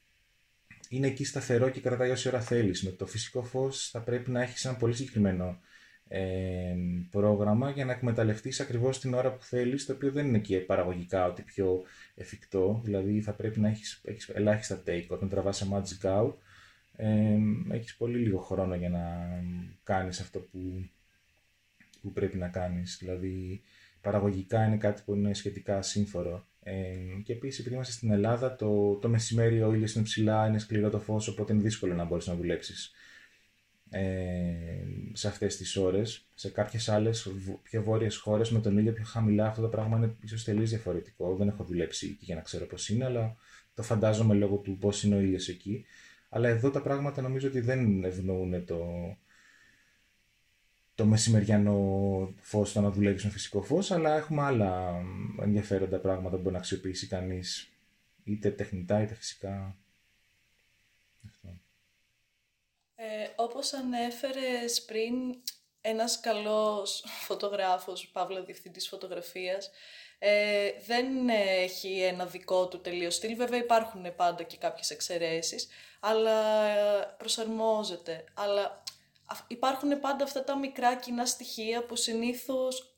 είναι 0.88 1.06
εκεί 1.06 1.24
σταθερό 1.24 1.68
και 1.68 1.80
κρατάει 1.80 2.10
όση 2.10 2.28
ώρα 2.28 2.40
θέλεις. 2.40 2.82
Με 2.82 2.90
το 2.90 3.06
φυσικό 3.06 3.42
φως 3.42 3.90
θα 3.90 4.00
πρέπει 4.00 4.30
να 4.30 4.42
έχεις 4.42 4.64
ένα 4.64 4.74
πολύ 4.76 4.94
συγκεκριμένο 4.94 5.60
ε, 6.08 6.74
πρόγραμμα 7.10 7.70
για 7.70 7.84
να 7.84 7.92
εκμεταλλευτείς 7.92 8.60
ακριβώς 8.60 9.00
την 9.00 9.14
ώρα 9.14 9.32
που 9.32 9.42
θέλεις, 9.42 9.86
το 9.86 9.92
οποίο 9.92 10.12
δεν 10.12 10.26
είναι 10.26 10.38
και 10.38 10.58
παραγωγικά 10.58 11.26
ότι 11.26 11.42
πιο 11.42 11.82
εφικτό. 12.14 12.80
Δηλαδή 12.84 13.20
θα 13.20 13.32
πρέπει 13.32 13.60
να 13.60 13.68
έχεις, 13.68 14.00
έχεις 14.04 14.28
ελάχιστα 14.28 14.82
take 14.86 15.06
όταν 15.08 15.28
τραβάς 15.28 15.56
σε 15.56 15.66
Magic 15.72 16.08
Out. 16.08 16.34
ε, 16.96 17.36
έχεις 17.70 17.96
πολύ 17.96 18.18
λίγο 18.18 18.38
χρόνο 18.38 18.74
για 18.74 18.88
να 18.88 19.28
κάνεις 19.82 20.20
αυτό 20.20 20.38
που, 20.38 20.88
που 22.02 22.12
πρέπει 22.12 22.36
να 22.36 22.48
κάνεις. 22.48 22.96
Δηλαδή, 23.00 23.62
παραγωγικά 24.00 24.66
είναι 24.66 24.76
κάτι 24.76 25.02
που 25.04 25.14
είναι 25.14 25.34
σχετικά 25.34 25.82
σύμφορο. 25.82 26.46
Ε, 26.68 27.20
και 27.24 27.32
επίσης, 27.32 27.58
επειδή 27.58 27.74
είμαστε 27.74 27.92
στην 27.92 28.10
Ελλάδα, 28.10 28.56
το, 28.56 28.94
το 28.94 29.08
μεσημέρι 29.08 29.62
ο 29.62 29.74
ήλιος 29.74 29.94
είναι 29.94 30.04
ψηλά, 30.04 30.46
είναι 30.46 30.58
σκληρό 30.58 30.90
το 30.90 31.00
φως, 31.00 31.28
οπότε 31.28 31.52
είναι 31.52 31.62
δύσκολο 31.62 31.94
να 31.94 32.04
μπορείς 32.04 32.26
να 32.26 32.34
δουλέψεις 32.34 32.92
ε, 33.90 34.02
σε 35.12 35.28
αυτές 35.28 35.56
τις 35.56 35.76
ώρες. 35.76 36.28
Σε 36.34 36.50
κάποιες 36.50 36.88
άλλες 36.88 37.28
πιο 37.62 37.82
βόρειες 37.82 38.16
χώρες 38.16 38.50
με 38.50 38.60
τον 38.60 38.78
ήλιο 38.78 38.92
πιο 38.92 39.04
χαμηλά, 39.04 39.46
αυτό 39.46 39.62
το 39.62 39.68
πράγμα 39.68 39.96
είναι 39.96 40.16
ίσως 40.22 40.44
τελείως 40.44 40.70
διαφορετικό. 40.70 41.36
Δεν 41.36 41.48
έχω 41.48 41.64
δουλέψει 41.64 42.06
εκεί 42.06 42.24
για 42.24 42.34
να 42.34 42.40
ξέρω 42.40 42.66
πώς 42.66 42.88
είναι, 42.88 43.04
αλλά 43.04 43.36
το 43.74 43.82
φαντάζομαι 43.82 44.34
λόγω 44.34 44.56
του 44.56 44.78
πώς 44.78 45.02
είναι 45.02 45.16
ο 45.16 45.20
ήλιος 45.20 45.48
εκεί. 45.48 45.84
Αλλά 46.28 46.48
εδώ 46.48 46.70
τα 46.70 46.82
πράγματα 46.82 47.22
νομίζω 47.22 47.48
ότι 47.48 47.60
δεν 47.60 48.04
ευνοούν 48.04 48.64
το, 48.64 48.78
το 50.96 51.04
μεσημεριανό 51.04 52.34
φως 52.40 52.72
το 52.72 52.80
να 52.80 52.90
δουλεύεις 52.90 53.24
με 53.24 53.30
φυσικό 53.30 53.62
φως, 53.62 53.90
αλλά 53.90 54.16
έχουμε 54.16 54.42
άλλα 54.42 55.02
ενδιαφέροντα 55.40 55.98
πράγματα 55.98 56.36
που 56.36 56.42
μπορεί 56.42 56.52
να 56.52 56.58
αξιοποιήσει 56.58 57.06
κανείς 57.06 57.68
είτε 58.24 58.50
τεχνητά 58.50 59.02
είτε 59.02 59.14
φυσικά. 59.14 59.76
Ε, 62.94 63.28
όπως 63.36 63.72
ανέφερες 63.72 64.84
πριν, 64.84 65.14
ένας 65.80 66.20
καλός 66.20 67.04
φωτογράφος, 67.26 68.08
παύλα 68.08 68.42
διευθυντής 68.42 68.88
φωτογραφίας, 68.88 69.70
ε, 70.18 70.70
δεν 70.86 71.28
έχει 71.62 72.00
ένα 72.00 72.26
δικό 72.26 72.68
του 72.68 72.80
τελείως 72.80 73.14
στυλ. 73.14 73.36
Βέβαια 73.36 73.58
υπάρχουν 73.58 74.14
πάντα 74.16 74.42
και 74.42 74.56
κάποιες 74.56 74.90
εξαιρέσεις, 74.90 75.68
αλλά 76.00 76.36
προσαρμόζεται. 77.18 78.24
Αλλά 78.34 78.82
υπάρχουν 79.46 80.00
πάντα 80.00 80.24
αυτά 80.24 80.44
τα 80.44 80.58
μικρά 80.58 80.96
κοινά 80.96 81.26
στοιχεία 81.26 81.84
που 81.84 81.96
συνήθως 81.96 82.96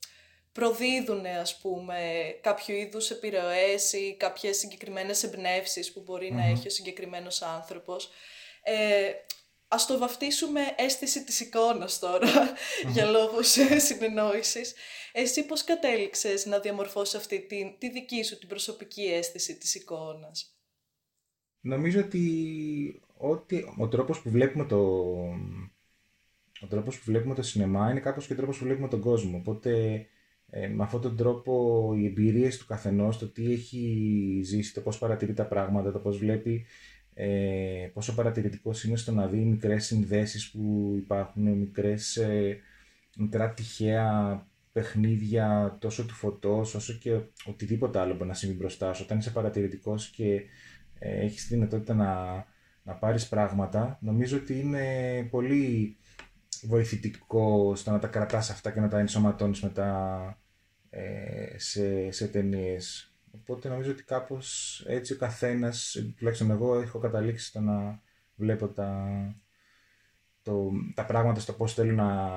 προδίδουν 0.51 1.25
ας 1.25 1.59
πούμε 1.59 1.99
κάποιο 2.41 2.75
είδους 2.75 3.09
επιρροές 3.09 3.93
ή 3.93 4.15
κάποιες 4.19 4.57
συγκεκριμένες 4.57 5.23
εμπνεύσεις 5.23 5.93
που 5.93 6.01
μπορει 6.01 6.31
να 6.31 6.45
έχει 6.45 6.67
ο 6.67 6.69
συγκεκριμένος 6.69 7.41
άνθρωπος. 7.41 8.09
Ε, 8.63 9.11
ας 9.67 9.85
το 9.85 9.97
βαφτίσουμε 9.97 10.61
αίσθηση 10.75 11.23
της 11.23 11.39
εικόνας 11.39 11.99
για 12.93 13.05
λόγους 13.05 13.55
συνεννόησης. 13.77 14.73
Εσύ 15.11 15.45
πώς 15.45 15.63
κατέληξες 15.63 16.45
να 16.45 16.59
διαμορφώσεις 16.59 17.15
αυτή 17.15 17.45
τη, 17.45 17.75
τη 17.77 17.89
δική 17.89 18.23
σου 18.23 18.39
την 18.39 18.47
προσωπική 18.47 19.03
αίσθηση 19.03 19.57
της 19.57 19.75
εικόνας; 19.75 20.53
Νομίζω 21.61 21.99
ότι, 21.99 23.01
ότι 23.17 23.73
ο 23.77 23.87
τρόπος 23.87 24.21
που 24.21 24.29
βλέπουμε 24.29 24.65
το, 24.65 24.77
ο 26.61 26.67
τρόπος 26.67 26.97
που 26.97 27.03
βλέπουμε 27.05 27.35
το 27.35 27.41
σινεμά 27.41 27.91
είναι 27.91 27.99
κάπως 27.99 28.27
και 28.27 28.33
ο 28.33 28.35
τρόπος 28.35 28.57
που 28.57 28.63
βλέπουμε 28.63 28.87
τον 28.87 28.99
κόσμο. 28.99 29.37
Οπότε 29.37 30.05
ε, 30.49 30.67
με 30.67 30.83
αυτόν 30.83 31.01
τον 31.01 31.15
τρόπο 31.15 31.93
οι 31.97 32.05
εμπειρίες 32.05 32.57
του 32.57 32.65
καθενός, 32.65 33.17
το 33.17 33.27
τι 33.27 33.51
έχει 33.51 34.41
ζήσει, 34.43 34.73
το 34.73 34.81
πώς 34.81 34.97
παρατηρεί 34.97 35.33
τα 35.33 35.47
πράγματα, 35.47 35.91
το 35.91 35.99
πώς 35.99 36.17
βλέπει, 36.17 36.65
ε, 37.13 37.89
πόσο 37.93 38.15
παρατηρητικός 38.15 38.83
είναι 38.83 38.95
στο 38.95 39.11
να 39.11 39.27
δει 39.27 39.37
μικρές 39.37 39.85
συνδέσεις 39.85 40.51
που 40.51 40.93
υπάρχουν, 40.97 41.43
μικρές, 41.43 42.17
ε, 42.17 42.57
μικρά 43.17 43.53
τυχαία 43.53 44.47
παιχνίδια 44.71 45.77
τόσο 45.79 46.05
του 46.05 46.13
φωτός 46.13 46.75
όσο 46.75 46.93
και 46.93 47.19
οτιδήποτε 47.45 47.99
άλλο 47.99 48.13
μπορεί 48.13 48.27
να 48.27 48.33
συμβεί 48.33 48.55
μπροστά 48.55 48.93
σου. 48.93 49.03
Όταν 49.05 49.17
είσαι 49.17 49.31
παρατηρητικός 49.31 50.09
και 50.09 50.41
ε, 50.99 51.19
έχεις 51.19 51.47
τη 51.47 51.53
δυνατότητα 51.53 51.93
να, 51.93 52.45
να 52.83 52.93
πάρεις 52.93 53.27
πράγματα, 53.27 53.97
νομίζω 54.01 54.37
ότι 54.37 54.59
είναι 54.59 54.83
πολύ 55.31 55.97
βοηθητικό 56.67 57.75
στο 57.75 57.91
να 57.91 57.99
τα 57.99 58.07
κρατάς 58.07 58.49
αυτά 58.49 58.71
και 58.71 58.79
να 58.79 58.87
τα 58.87 58.99
ενσωματώνεις 58.99 59.61
μετά 59.61 60.37
ε, 60.89 61.57
σε, 61.57 62.11
σε 62.11 62.27
ταινίες. 62.27 63.13
Οπότε 63.31 63.69
νομίζω 63.69 63.91
ότι 63.91 64.03
κάπως 64.03 64.83
έτσι 64.87 65.13
ο 65.13 65.17
καθένας, 65.17 65.97
τουλάχιστον 66.17 66.51
εγώ 66.51 66.79
έχω 66.79 66.99
καταλήξει 66.99 67.45
στο 67.45 67.59
να 67.59 68.01
βλέπω 68.35 68.67
τα, 68.67 69.09
το, 70.43 70.71
τα 70.93 71.05
πράγματα 71.05 71.39
στο 71.39 71.53
πώς 71.53 71.73
θέλω 71.73 71.93
να, 71.93 72.29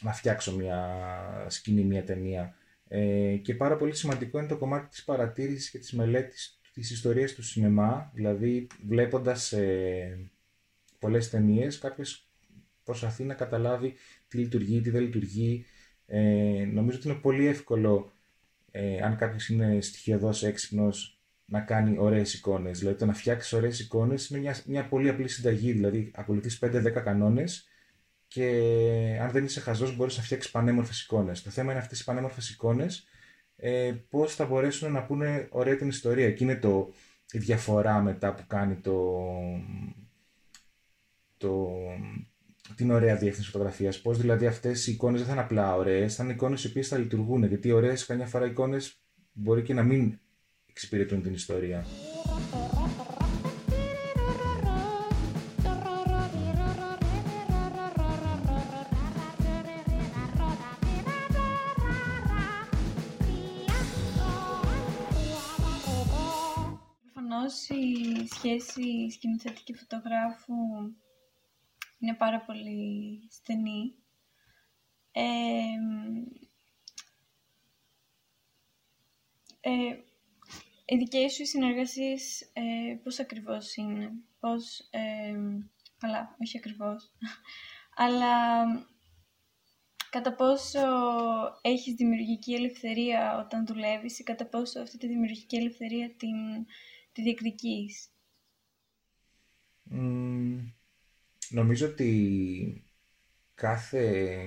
να 0.00 0.12
φτιάξω 0.12 0.56
μια 0.56 1.00
σκηνή, 1.48 1.84
μια 1.84 2.04
ταινία. 2.04 2.54
Ε, 2.88 3.36
και 3.36 3.54
πάρα 3.54 3.76
πολύ 3.76 3.94
σημαντικό 3.94 4.38
είναι 4.38 4.48
το 4.48 4.58
κομμάτι 4.58 4.88
της 4.88 5.04
παρατήρησης 5.04 5.70
και 5.70 5.78
της 5.78 5.92
μελέτης 5.92 6.60
της 6.72 6.90
ιστορίας 6.90 7.32
του 7.32 7.42
σινεμά, 7.42 8.10
δηλαδή 8.14 8.66
βλέποντας 8.86 9.52
ε, 9.52 10.30
πολλές 10.98 11.30
ταινίες, 11.30 11.78
κάποιος 11.78 12.29
προσπαθεί 12.90 13.24
να 13.24 13.34
καταλάβει 13.34 13.94
τι 14.28 14.38
λειτουργεί, 14.38 14.80
τι 14.80 14.90
δεν 14.90 15.02
λειτουργεί. 15.02 15.64
Ε, 16.06 16.64
νομίζω 16.72 16.98
ότι 16.98 17.08
είναι 17.08 17.18
πολύ 17.18 17.46
εύκολο, 17.46 18.12
ε, 18.70 19.00
αν 19.02 19.16
κάποιος 19.16 19.48
είναι 19.48 19.80
στοιχειοδός 19.80 20.42
έξυπνος, 20.42 21.20
να 21.44 21.60
κάνει 21.60 21.96
ωραίες 21.98 22.34
εικόνες. 22.34 22.78
Δηλαδή, 22.78 22.98
το 22.98 23.06
να 23.06 23.12
φτιάξεις 23.12 23.52
ωραίες 23.52 23.80
εικόνες 23.80 24.28
είναι 24.28 24.40
μια, 24.40 24.56
μια 24.66 24.88
πολύ 24.88 25.08
απλή 25.08 25.28
συνταγή. 25.28 25.72
Δηλαδή, 25.72 26.10
ακολουθείς 26.14 26.58
5-10 26.58 27.00
κανόνες 27.00 27.68
και 28.28 28.46
αν 29.20 29.30
δεν 29.30 29.44
είσαι 29.44 29.60
χαζός, 29.60 29.96
μπορείς 29.96 30.16
να 30.16 30.22
φτιάξεις 30.22 30.50
πανέμορφες 30.50 31.02
εικόνες. 31.02 31.42
Το 31.42 31.50
θέμα 31.50 31.70
είναι 31.70 31.80
αυτές 31.80 32.00
οι 32.00 32.04
πανέμορφες 32.04 32.50
εικόνες 32.50 33.06
ε, 33.56 33.92
πώς 34.08 34.34
θα 34.34 34.44
μπορέσουν 34.46 34.92
να 34.92 35.02
πούνε 35.02 35.48
ωραία 35.50 35.76
την 35.76 35.88
ιστορία. 35.88 36.30
Και 36.32 36.44
είναι 36.44 36.56
το, 36.56 36.92
η 37.30 37.38
διαφορά 37.38 38.00
μετά 38.00 38.34
που 38.34 38.46
κάνει 38.46 38.74
το, 38.74 39.14
το, 39.99 39.99
την 42.80 42.90
ωραία 42.90 43.16
διεύθυνση 43.16 43.50
φωτογραφίας. 43.50 44.00
Πώς 44.00 44.18
δηλαδή 44.18 44.46
αυτές 44.46 44.86
οι 44.86 44.92
εικόνες 44.92 45.18
δεν 45.18 45.28
θα 45.28 45.34
είναι 45.34 45.42
απλά 45.42 45.76
ωραίες, 45.76 46.14
θα 46.14 46.24
είναι 46.24 46.32
εικόνες 46.32 46.64
οι 46.64 46.66
οποίες 46.66 46.88
θα 46.88 46.98
λειτουργούν. 46.98 47.44
Γιατί 47.44 47.72
ωραίες, 47.72 48.06
καμιά 48.06 48.26
φορά 48.26 48.46
εικόνες 48.46 49.00
μπορεί 49.32 49.62
και 49.62 49.74
να 49.74 49.82
μην 49.82 50.18
εξυπηρετούν 50.66 51.22
την 51.22 51.32
ιστορία. 51.32 51.84
Προφανώς 67.02 67.68
η 67.68 68.26
σχέση 68.34 69.10
σκηνοθετική 69.10 69.74
φωτογράφου 69.74 70.54
είναι 72.00 72.14
πάρα 72.14 72.40
πολύ 72.40 73.20
στενή. 73.30 73.94
Ε, 75.12 75.22
ε, 79.60 79.98
οι 80.84 80.96
δικές 80.96 81.32
σου 81.32 81.46
συνεργασίες 81.46 82.40
ε, 82.40 82.94
πώς 83.02 83.18
ακριβώς 83.18 83.76
είναι, 83.76 84.12
πώς, 84.40 84.88
ε, 84.90 85.36
καλά, 85.98 86.36
όχι 86.40 86.58
ακριβώς, 86.58 87.12
αλλά 88.04 88.64
κατά 90.10 90.34
πόσο 90.34 90.80
έχεις 91.62 91.94
δημιουργική 91.94 92.54
ελευθερία 92.54 93.38
όταν 93.38 93.66
δουλεύεις 93.66 94.18
ή 94.18 94.22
κατά 94.22 94.46
πόσο 94.46 94.80
αυτή 94.80 94.98
τη 94.98 95.06
δημιουργική 95.06 95.56
ελευθερία 95.56 96.14
την, 96.16 96.66
τη 97.12 97.22
διεκδικείς; 97.22 98.08
Νομίζω 101.50 101.86
ότι 101.86 102.84
κάθε 103.54 104.44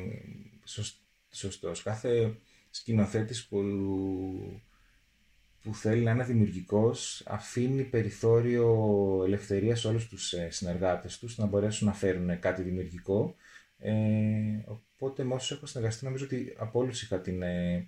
σωστός, 1.30 1.84
κάθε 1.84 2.38
σκηνοθέτης 2.70 3.48
που, 3.48 3.62
που 5.62 5.76
θέλει 5.76 6.04
να 6.04 6.12
είναι 6.12 6.24
δημιουργικός 6.24 7.24
αφήνει 7.26 7.84
περιθώριο 7.84 8.68
ελευθερίας 9.26 9.80
σε 9.80 9.88
όλους 9.88 10.08
τους 10.08 10.34
ε, 10.34 10.50
συνεργάτες 10.50 11.20
τους 11.20 11.38
να 11.38 11.46
μπορέσουν 11.46 11.88
να 11.88 11.94
φέρουν 11.94 12.40
κάτι 12.40 12.62
δημιουργικό. 12.62 13.36
Ε, 13.80 13.94
οπότε 14.66 15.24
με 15.24 15.34
όσους 15.34 15.52
έχω 15.52 15.66
συνεργαστεί 15.66 16.06
νομίζω 16.06 16.26
ότι 16.26 16.54
από 16.58 16.80
όλους 16.80 17.02
είχα 17.02 17.22
την 17.22 17.42
ε, 17.42 17.88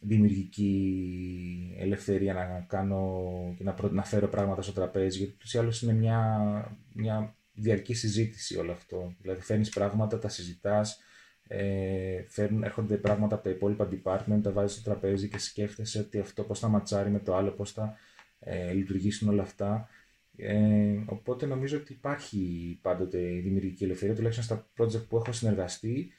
δημιουργική 0.00 1.76
ελευθερία 1.78 2.34
να 2.34 2.64
κάνω 2.68 3.54
και 3.56 3.64
να, 3.64 3.76
να 3.90 4.04
φέρω 4.04 4.28
πράγματα 4.28 4.62
στο 4.62 4.72
τραπέζι 4.72 5.18
γιατί 5.18 5.32
τους 5.32 5.54
ή 5.54 5.58
άλλως 5.58 5.82
είναι 5.82 5.92
μια, 5.92 6.78
μια 6.92 7.34
διαρκή 7.52 7.94
συζήτηση 7.94 8.58
όλο 8.58 8.72
αυτό. 8.72 9.14
Δηλαδή 9.20 9.40
φέρνεις 9.40 9.68
πράγματα, 9.68 10.18
τα 10.18 10.28
συζητάς, 10.28 11.00
ε, 11.42 12.24
έρχονται 12.62 12.96
πράγματα 12.96 13.34
από 13.34 13.44
τα 13.44 13.50
υπόλοιπα 13.50 13.88
department, 13.90 14.40
τα 14.42 14.52
βάζεις 14.52 14.76
στο 14.80 14.90
τραπέζι 14.90 15.28
και 15.28 15.38
σκέφτεσαι 15.38 15.98
ότι 15.98 16.18
αυτό 16.18 16.42
πώς 16.42 16.58
θα 16.58 16.68
ματσάρει 16.68 17.10
με 17.10 17.18
το 17.18 17.36
άλλο, 17.36 17.50
πώς 17.50 17.72
θα 17.72 17.96
ε, 18.38 18.72
λειτουργήσουν 18.72 19.28
όλα 19.28 19.42
αυτά. 19.42 19.88
Ε, 20.36 21.02
οπότε 21.06 21.46
νομίζω 21.46 21.76
ότι 21.76 21.92
υπάρχει 21.92 22.78
πάντοτε 22.82 23.18
η 23.32 23.40
δημιουργική 23.40 23.84
ελευθερία, 23.84 24.14
τουλάχιστον 24.14 24.44
στα 24.44 24.70
project 24.76 25.08
που 25.08 25.16
έχω 25.16 25.32
συνεργαστεί. 25.32 26.12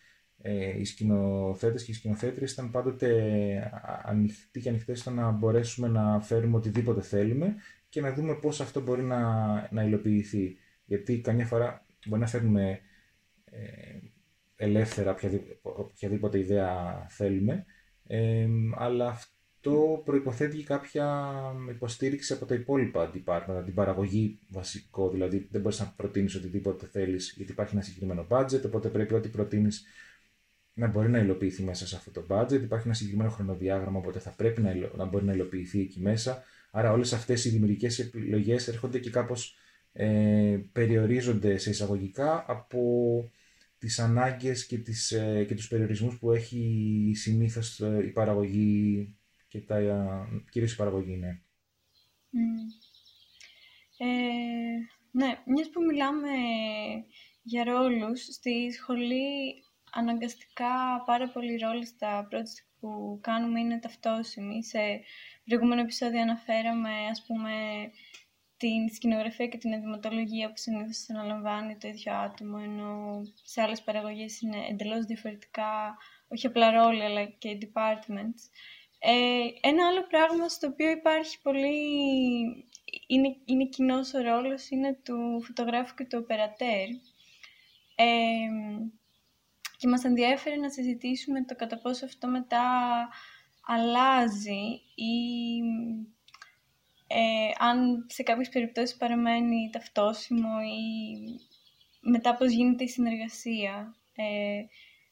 Ε, 0.44 0.80
οι 0.80 0.86
σκηνοθέτες 0.86 1.84
και 1.84 1.92
οι 1.92 1.94
σκηνοθέτρε 1.94 2.46
ήταν 2.46 2.72
πάντοτε 2.72 3.12
ανοιχτοί 4.04 4.60
και 4.60 4.70
ανοιχτές 4.70 5.00
στο 5.00 5.10
να 5.10 5.32
μπορέσουμε 5.32 5.88
να 5.88 6.20
φέρουμε 6.22 6.58
οτιδήποτε 6.58 7.02
θέλουμε 7.02 7.56
και 7.90 8.02
να 8.02 8.14
δούμε 8.14 8.36
πώς 8.36 8.62
αυτό 8.62 8.82
μπορεί 8.82 9.04
να, 9.04 9.52
να 9.72 9.84
υλοποιηθεί. 9.84 10.58
Γιατί 10.86 11.22
καμιά 11.22 11.46
φορά 11.46 11.86
μπορεί 12.08 12.22
να 12.22 12.28
φέρνουμε 12.28 12.80
ε, 13.46 14.00
ελεύθερα 14.56 15.16
οποιαδήποτε, 15.62 16.40
ιδέα 16.40 17.06
θέλουμε, 17.10 17.66
ε, 18.08 18.48
αλλά 18.76 19.08
αυτό 19.08 20.02
προϋποθέτει 20.06 20.64
κάποια 20.64 21.32
υποστήριξη 21.70 22.34
από 22.34 22.46
τα 22.46 22.56
υπόλοιπα 22.56 23.12
department, 23.14 23.62
την 23.66 23.74
παραγωγή 23.74 24.40
βασικό, 24.50 25.10
δηλαδή 25.10 25.48
δεν 25.52 25.62
μπορείς 25.62 25.80
να 25.80 25.94
προτείνεις 25.96 26.36
οτιδήποτε 26.36 26.86
θέλεις, 26.86 27.34
γιατί 27.38 27.52
υπάρχει 27.52 27.74
ένα 27.74 27.84
συγκεκριμένο 27.84 28.28
budget, 28.30 28.62
οπότε 28.66 28.90
πρέπει 28.90 29.14
ό,τι 29.14 29.30
προτείνεις 29.30 29.86
να 30.74 30.88
μπορεί 30.88 31.10
να 31.10 31.20
υλοποιηθεί 31.20 31.64
μέσα 31.64 31.88
σε 31.88 31.96
αυτό 31.96 32.12
το 32.12 32.26
budget, 32.30 32.62
υπάρχει 32.62 32.86
ένα 32.86 32.96
συγκεκριμένο 32.96 33.30
χρονοδιάγραμμα, 33.30 34.00
οπότε 34.00 34.20
θα 34.20 34.30
πρέπει 34.30 34.62
να, 34.62 34.76
να 34.96 35.06
μπορεί 35.06 35.26
να 35.26 35.34
υλοποιηθεί 35.34 35.82
εκεί 35.82 36.00
μέσα, 36.02 36.44
άρα 36.72 36.92
όλες 36.92 37.14
αυτές 37.14 37.46
οι 37.46 37.50
δημιουργικές 37.50 38.00
επιλογές 38.00 38.68
έρχονται 38.68 39.00
και 39.00 39.10
κάπως 39.10 39.56
ε, 39.94 40.60
περιορίζονται 40.72 41.58
σε 41.58 41.70
εισαγωγικά 41.70 42.46
από 42.48 42.82
τις 43.78 44.00
ανάγκες 44.00 44.66
και, 44.66 44.78
τις, 44.78 45.12
ε, 45.12 45.46
και 45.48 45.56
τους 45.56 45.68
περιορισμούς 45.68 46.18
που 46.20 46.32
έχει 46.32 47.12
συνήθως 47.16 47.80
ε, 47.80 48.04
η 48.06 48.12
παραγωγή 48.12 49.16
και 49.48 49.62
τα, 49.62 49.80
κυρίως 50.50 50.74
η 50.74 50.76
παραγωγή, 50.76 51.18
ναι. 51.18 51.42
Ε, 53.98 54.08
ναι, 55.12 55.38
μιας 55.46 55.70
που 55.70 55.84
μιλάμε 55.84 56.30
για 57.42 57.64
ρόλους, 57.64 58.22
στη 58.22 58.72
σχολή 58.72 59.64
αναγκαστικά 59.92 61.04
πάρα 61.06 61.30
πολλοί 61.30 61.58
ρόλοι 61.58 61.86
στα 61.86 62.28
project 62.32 62.66
που 62.80 63.20
κάνουμε 63.22 63.60
είναι 63.60 63.80
ταυτόσιμοι. 63.80 64.64
Σε 64.64 64.80
προηγούμενο 65.46 65.82
επεισόδιο 65.82 66.22
αναφέραμε, 66.22 66.90
ας 67.12 67.26
πούμε, 67.26 67.52
την 68.62 68.90
σκηνογραφία 68.94 69.48
και 69.48 69.58
την 69.58 69.74
ενδυματολογία 69.74 70.48
που 70.48 70.58
συνήθως 70.58 71.10
αναλαμβάνει 71.10 71.78
το 71.78 71.88
ίδιο 71.88 72.14
άτομο, 72.14 72.58
ενώ 72.64 73.22
σε 73.44 73.62
άλλες 73.62 73.82
παραγωγές 73.82 74.42
είναι 74.42 74.58
εντελώς 74.70 75.06
διαφορετικά, 75.06 75.98
όχι 76.28 76.48
απλά 76.48 76.72
ρόλοι, 76.72 77.04
αλλά 77.04 77.26
και 77.26 77.58
departments. 77.62 78.42
Ε, 79.00 79.68
ένα 79.68 79.88
άλλο 79.88 80.08
πράγμα 80.08 80.48
στο 80.48 80.68
οποίο 80.68 80.90
υπάρχει 80.90 81.42
πολύ... 81.42 81.76
είναι, 83.08 83.36
είναι 83.46 83.66
κοινός 83.66 84.14
ο 84.14 84.22
ρόλος, 84.22 84.70
είναι 84.70 85.00
του 85.04 85.44
φωτογράφου 85.44 85.96
και 85.96 86.06
του 86.06 86.20
οπερατέρ. 86.22 86.88
Ε, 87.96 88.48
και 89.78 89.88
μας 89.88 90.04
ενδιαφέρει 90.04 90.60
να 90.60 90.70
συζητήσουμε 90.70 91.44
το 91.44 91.56
κατά 91.56 91.78
πόσο 91.78 92.06
αυτό 92.06 92.28
μετά 92.28 92.64
αλλάζει 93.62 94.82
ή 94.96 95.16
ε, 97.14 97.52
αν 97.58 98.06
σε 98.10 98.24
κάποιες 98.24 98.50
περιπτώσεις 98.50 98.98
παραμένει 98.98 99.70
ταυτόσιμο 99.72 100.50
ή 100.66 101.40
μετά 102.02 102.36
πώς 102.36 102.52
γίνεται 102.52 102.84
η 102.84 102.88
συνεργασία 102.88 103.96
ε, 104.16 104.62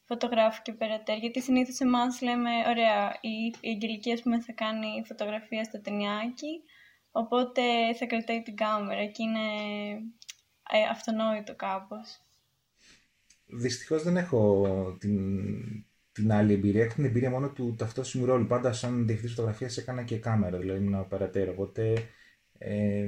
φωτογράφου 0.04 0.62
και 0.62 0.72
περαιτέρω. 0.72 1.18
Γιατί 1.18 1.40
συνήθως 1.40 1.78
εμάς 1.78 2.20
λέμε, 2.20 2.50
ωραία, 2.68 3.18
η, 3.20 3.54
η 3.60 3.68
Αγγελική 3.68 4.12
ας 4.12 4.22
πούμε, 4.22 4.40
θα 4.40 4.52
κάνει 4.52 5.02
φωτογραφία 5.06 5.64
στο 5.64 5.80
ταινιάκι, 5.80 6.60
οπότε 7.10 7.62
θα 7.94 8.06
κρατάει 8.06 8.42
την 8.42 8.56
κάμερα 8.56 9.04
και 9.04 9.22
είναι 9.22 9.46
ε, 10.72 10.88
αυτονόητο 10.90 11.54
κάπως. 11.54 12.20
Δυστυχώς 13.46 14.02
δεν 14.02 14.16
έχω 14.16 14.66
την, 15.00 15.16
την 16.12 16.32
άλλη 16.32 16.52
εμπειρία. 16.52 16.84
Έχω 16.84 16.94
την 16.94 17.04
εμπειρία 17.04 17.30
μόνο 17.30 17.50
του 17.50 17.74
ταυτόσιμου 17.78 18.24
ρόλου. 18.24 18.46
Πάντα, 18.46 18.72
σαν 18.72 19.06
διευθυντή 19.06 19.32
φωτογραφία, 19.32 19.70
έκανα 19.76 20.02
και 20.02 20.18
κάμερα, 20.18 20.58
δηλαδή 20.58 20.84
ήμουν 20.84 21.08
παρατέρα. 21.08 21.50
Οπότε 21.50 21.92
ε, 22.58 23.06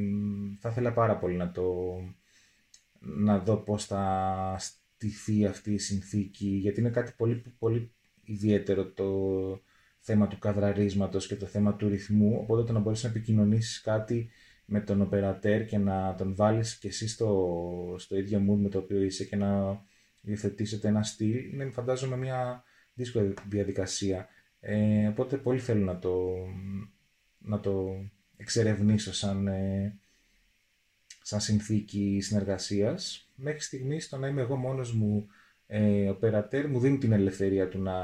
θα 0.60 0.68
ήθελα 0.68 0.92
πάρα 0.92 1.18
πολύ 1.18 1.36
να 1.36 1.50
το 1.50 1.64
να 3.02 3.38
δω 3.38 3.56
πώς 3.56 3.86
θα 3.86 4.56
στηθεί 4.58 5.46
αυτή 5.46 5.72
η 5.72 5.78
συνθήκη, 5.78 6.46
γιατί 6.46 6.80
είναι 6.80 6.90
κάτι 6.90 7.12
πολύ, 7.16 7.42
πολύ 7.58 7.92
ιδιαίτερο 8.22 8.92
το 8.92 9.10
θέμα 9.98 10.28
του 10.28 10.38
καδραρίσματος 10.38 11.26
και 11.26 11.36
το 11.36 11.46
θέμα 11.46 11.76
του 11.76 11.88
ρυθμού, 11.88 12.38
οπότε 12.40 12.62
το 12.64 12.72
να 12.72 12.78
μπορείς 12.78 13.02
να 13.02 13.08
επικοινωνήσεις 13.08 13.80
κάτι 13.80 14.30
με 14.64 14.80
τον 14.80 15.00
οπερατέρ 15.00 15.64
και 15.64 15.78
να 15.78 16.14
τον 16.14 16.34
βάλεις 16.34 16.78
και 16.78 16.88
εσύ 16.88 17.08
στο, 17.08 17.94
στο 17.98 18.16
ίδιο 18.16 18.38
mood 18.38 18.58
με 18.58 18.68
το 18.68 18.78
οποίο 18.78 19.02
είσαι 19.02 19.24
και 19.24 19.36
να 19.36 19.82
υιοθετήσετε 20.22 20.88
ένα 20.88 21.02
στυλ, 21.02 21.52
είναι 21.52 21.70
φαντάζομαι 21.70 22.16
μια 22.16 22.64
δύσκολη 22.94 23.34
διαδικασία. 23.48 24.28
Ε, 24.60 25.06
οπότε 25.06 25.36
πολύ 25.36 25.58
θέλω 25.58 25.84
να 25.84 25.98
το, 25.98 26.34
να 27.38 27.60
το 27.60 28.04
εξερευνήσω 28.36 29.12
σαν, 29.12 29.46
ε, 29.46 29.98
σαν 31.22 31.40
συνθήκη 31.40 32.20
συνεργασίας. 32.20 33.30
Μέχρι 33.34 33.60
στιγμής 33.60 34.08
το 34.08 34.16
να 34.16 34.28
είμαι 34.28 34.40
εγώ 34.40 34.56
μόνος 34.56 34.94
μου 34.94 35.26
ε, 35.74 36.08
οπερατέρ 36.08 36.68
μου 36.68 36.80
δίνει 36.80 36.98
την 36.98 37.12
ελευθερία 37.12 37.68
του 37.68 37.82
να 37.82 37.94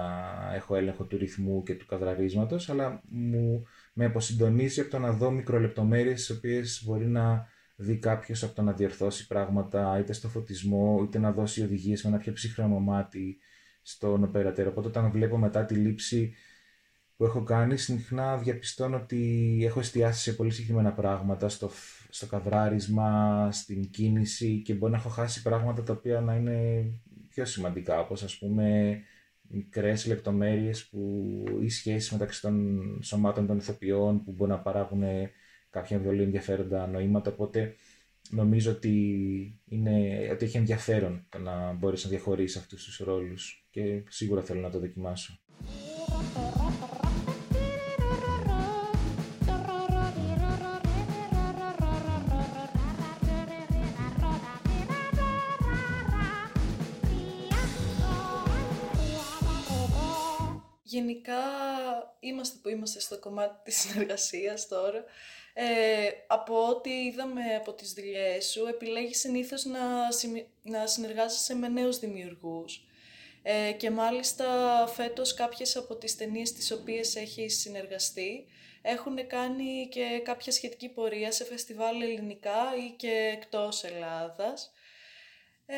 έχω 0.54 0.76
έλεγχο 0.76 1.04
του 1.04 1.16
ρυθμού 1.16 1.62
και 1.62 1.74
του 1.74 1.86
καδραρίσματος, 1.86 2.70
αλλά 2.70 3.02
μου 3.08 3.66
με 3.92 4.04
αποσυντονίζει 4.04 4.80
από 4.80 4.90
το 4.90 4.98
να 4.98 5.12
δω 5.12 5.30
μικρολεπτομέρειες 5.30 6.26
τις 6.26 6.36
οποίες 6.36 6.82
μπορεί 6.84 7.06
να 7.06 7.48
δει 7.76 7.96
κάποιος 7.96 8.42
από 8.42 8.54
το 8.54 8.62
να 8.62 8.72
διορθώσει 8.72 9.26
πράγματα 9.26 9.98
είτε 9.98 10.12
στο 10.12 10.28
φωτισμό, 10.28 11.02
είτε 11.04 11.18
να 11.18 11.32
δώσει 11.32 11.62
οδηγίες 11.62 12.02
με 12.02 12.10
ένα 12.10 12.18
πιο 12.18 12.32
ψύχρεμο 12.32 12.80
μάτι 12.80 13.38
στον 13.90 14.24
οπερατέρ. 14.24 14.66
Οπότε 14.66 14.88
όταν 14.88 15.10
βλέπω 15.10 15.38
μετά 15.38 15.64
τη 15.64 15.74
λήψη 15.74 16.34
που 17.16 17.24
έχω 17.24 17.42
κάνει, 17.42 17.76
συχνά 17.76 18.36
διαπιστώνω 18.36 18.96
ότι 18.96 19.60
έχω 19.64 19.80
εστιάσει 19.80 20.22
σε 20.22 20.32
πολύ 20.32 20.50
συγκεκριμένα 20.50 20.92
πράγματα, 20.92 21.48
στο, 21.48 21.70
στο 22.08 22.26
καδράρισμα, 22.26 23.48
στην 23.52 23.90
κίνηση 23.90 24.62
και 24.62 24.74
μπορεί 24.74 24.92
να 24.92 24.98
έχω 24.98 25.08
χάσει 25.08 25.42
πράγματα 25.42 25.82
τα 25.82 25.92
οποία 25.92 26.20
να 26.20 26.34
είναι 26.34 26.84
πιο 27.28 27.44
σημαντικά, 27.44 28.00
όπως 28.00 28.22
ας 28.22 28.38
πούμε 28.38 28.98
μικρές 29.40 30.06
λεπτομέρειες 30.06 30.88
που, 30.88 31.44
ή 31.60 31.68
σχέσεις 31.68 32.12
μεταξύ 32.12 32.40
των 32.40 32.82
σωμάτων 33.02 33.46
των 33.46 33.56
ηθοποιών 33.56 34.24
που 34.24 34.32
μπορεί 34.32 34.50
να 34.50 34.60
παράγουν 34.60 35.02
κάποια 35.70 36.00
πολύ 36.00 36.22
ενδιαφέροντα 36.22 36.86
νοήματα, 36.86 37.30
οπότε 37.30 37.74
νομίζω 38.30 38.70
ότι, 38.70 39.60
είναι, 39.64 40.28
ότι 40.32 40.44
έχει 40.44 40.56
ενδιαφέρον 40.56 41.26
το 41.28 41.38
να 41.38 41.72
μπορείς 41.72 42.04
να 42.04 42.10
διαχωρίσεις 42.10 42.56
αυτούς 42.60 42.84
τους 42.84 42.98
ρόλους 42.98 43.67
και 43.78 44.02
σίγουρα 44.08 44.42
θέλω 44.42 44.60
να 44.60 44.70
το 44.70 44.78
δοκιμάσω. 44.78 45.38
Γενικά 60.82 61.34
είμαστε 62.20 62.58
που 62.62 62.68
είμαστε 62.68 63.00
στο 63.00 63.18
κομμάτι 63.18 63.60
της 63.64 63.76
συνεργασίας 63.80 64.68
τώρα. 64.68 65.04
Ε, 65.54 66.08
από 66.26 66.68
ό,τι 66.68 66.90
είδαμε 66.90 67.54
από 67.56 67.72
τις 67.72 67.92
δουλειές 67.92 68.50
σου, 68.50 68.66
επιλέγεις 68.66 69.18
συνήθως 69.18 69.64
να, 69.64 69.80
να 70.62 70.86
συνεργάζεσαι 70.86 71.54
με 71.54 71.68
νέους 71.68 71.98
δημιουργούς. 71.98 72.88
Ε, 73.42 73.72
και 73.72 73.90
μάλιστα 73.90 74.46
φέτος 74.86 75.34
κάποιες 75.34 75.76
από 75.76 75.96
τις 75.96 76.16
ταινίες 76.16 76.52
τις 76.52 76.70
οποίες 76.70 77.16
έχει 77.16 77.48
συνεργαστεί 77.48 78.46
έχουν 78.82 79.26
κάνει 79.26 79.88
και 79.90 80.20
κάποια 80.24 80.52
σχετική 80.52 80.88
πορεία 80.88 81.32
σε 81.32 81.44
φεστιβάλ 81.44 82.00
ελληνικά 82.00 82.76
ή 82.86 82.90
και 82.96 83.36
εκτός 83.36 83.84
Ελλάδας. 83.84 84.72
Ε, 85.66 85.76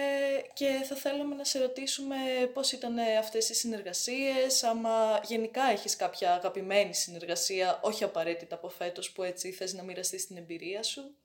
και 0.52 0.82
θα 0.84 0.96
θέλαμε 0.96 1.34
να 1.34 1.44
σε 1.44 1.58
ρωτήσουμε 1.58 2.16
πώς 2.52 2.72
ήταν 2.72 2.98
αυτές 2.98 3.48
οι 3.48 3.54
συνεργασίες, 3.54 4.62
άμα 4.62 5.20
γενικά 5.24 5.62
έχεις 5.62 5.96
κάποια 5.96 6.34
αγαπημένη 6.34 6.94
συνεργασία, 6.94 7.80
όχι 7.82 8.04
απαραίτητα 8.04 8.54
από 8.54 8.68
φέτος 8.68 9.12
που 9.12 9.22
έτσι 9.22 9.52
θες 9.52 9.74
να 9.74 9.82
μοιραστείς 9.82 10.26
την 10.26 10.36
εμπειρία 10.36 10.82
σου. 10.82 11.16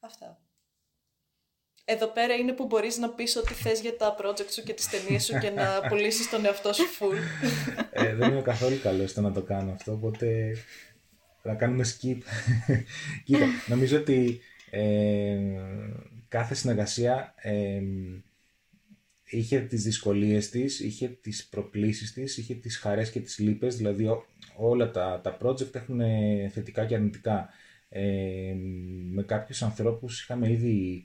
Αυτά. 0.00 0.49
Εδώ 1.84 2.06
πέρα 2.06 2.34
είναι 2.34 2.52
που 2.52 2.66
μπορείς 2.66 2.98
να 2.98 3.08
πεις 3.08 3.36
ό,τι 3.36 3.54
θες 3.54 3.80
για 3.80 3.96
τα 3.96 4.16
project 4.22 4.50
σου 4.50 4.62
και 4.62 4.72
τις 4.72 4.88
ταινίες 4.88 5.24
σου 5.24 5.38
και 5.38 5.50
να 5.50 5.80
πουλήσεις 5.88 6.30
τον 6.30 6.44
εαυτό 6.44 6.72
σου 6.72 6.84
full. 6.98 7.16
Ε, 7.90 8.14
δεν 8.14 8.30
είμαι 8.30 8.42
καθόλου 8.42 8.80
καλός 8.82 9.10
στο 9.10 9.20
να 9.20 9.32
το 9.32 9.42
κάνω 9.42 9.72
αυτό, 9.72 9.92
οπότε 9.92 10.56
θα 11.42 11.54
κάνουμε 11.54 11.84
skip. 11.84 12.18
Κοίτα, 13.24 13.46
νομίζω 13.66 13.98
ότι 13.98 14.40
ε, 14.70 15.38
κάθε 16.28 16.54
συνεργασία 16.54 17.34
ε, 17.36 17.80
είχε 19.24 19.60
τις 19.60 19.82
δυσκολίες 19.82 20.48
της, 20.50 20.80
είχε 20.80 21.08
τις 21.08 21.46
προκλήσεις 21.46 22.12
της, 22.12 22.36
είχε 22.36 22.54
τις 22.54 22.76
χαρές 22.76 23.10
και 23.10 23.20
τις 23.20 23.38
λύπες, 23.38 23.76
δηλαδή 23.76 24.08
όλα 24.56 24.90
τα, 24.90 25.20
τα 25.22 25.38
project 25.42 25.74
έχουν 25.74 26.00
θετικά 26.52 26.86
και 26.86 26.94
αρνητικά. 26.94 27.48
Ε, 27.88 28.54
με 29.10 29.22
κάποιους 29.22 29.62
ανθρώπους 29.62 30.22
είχαμε 30.22 30.50
ήδη 30.50 31.04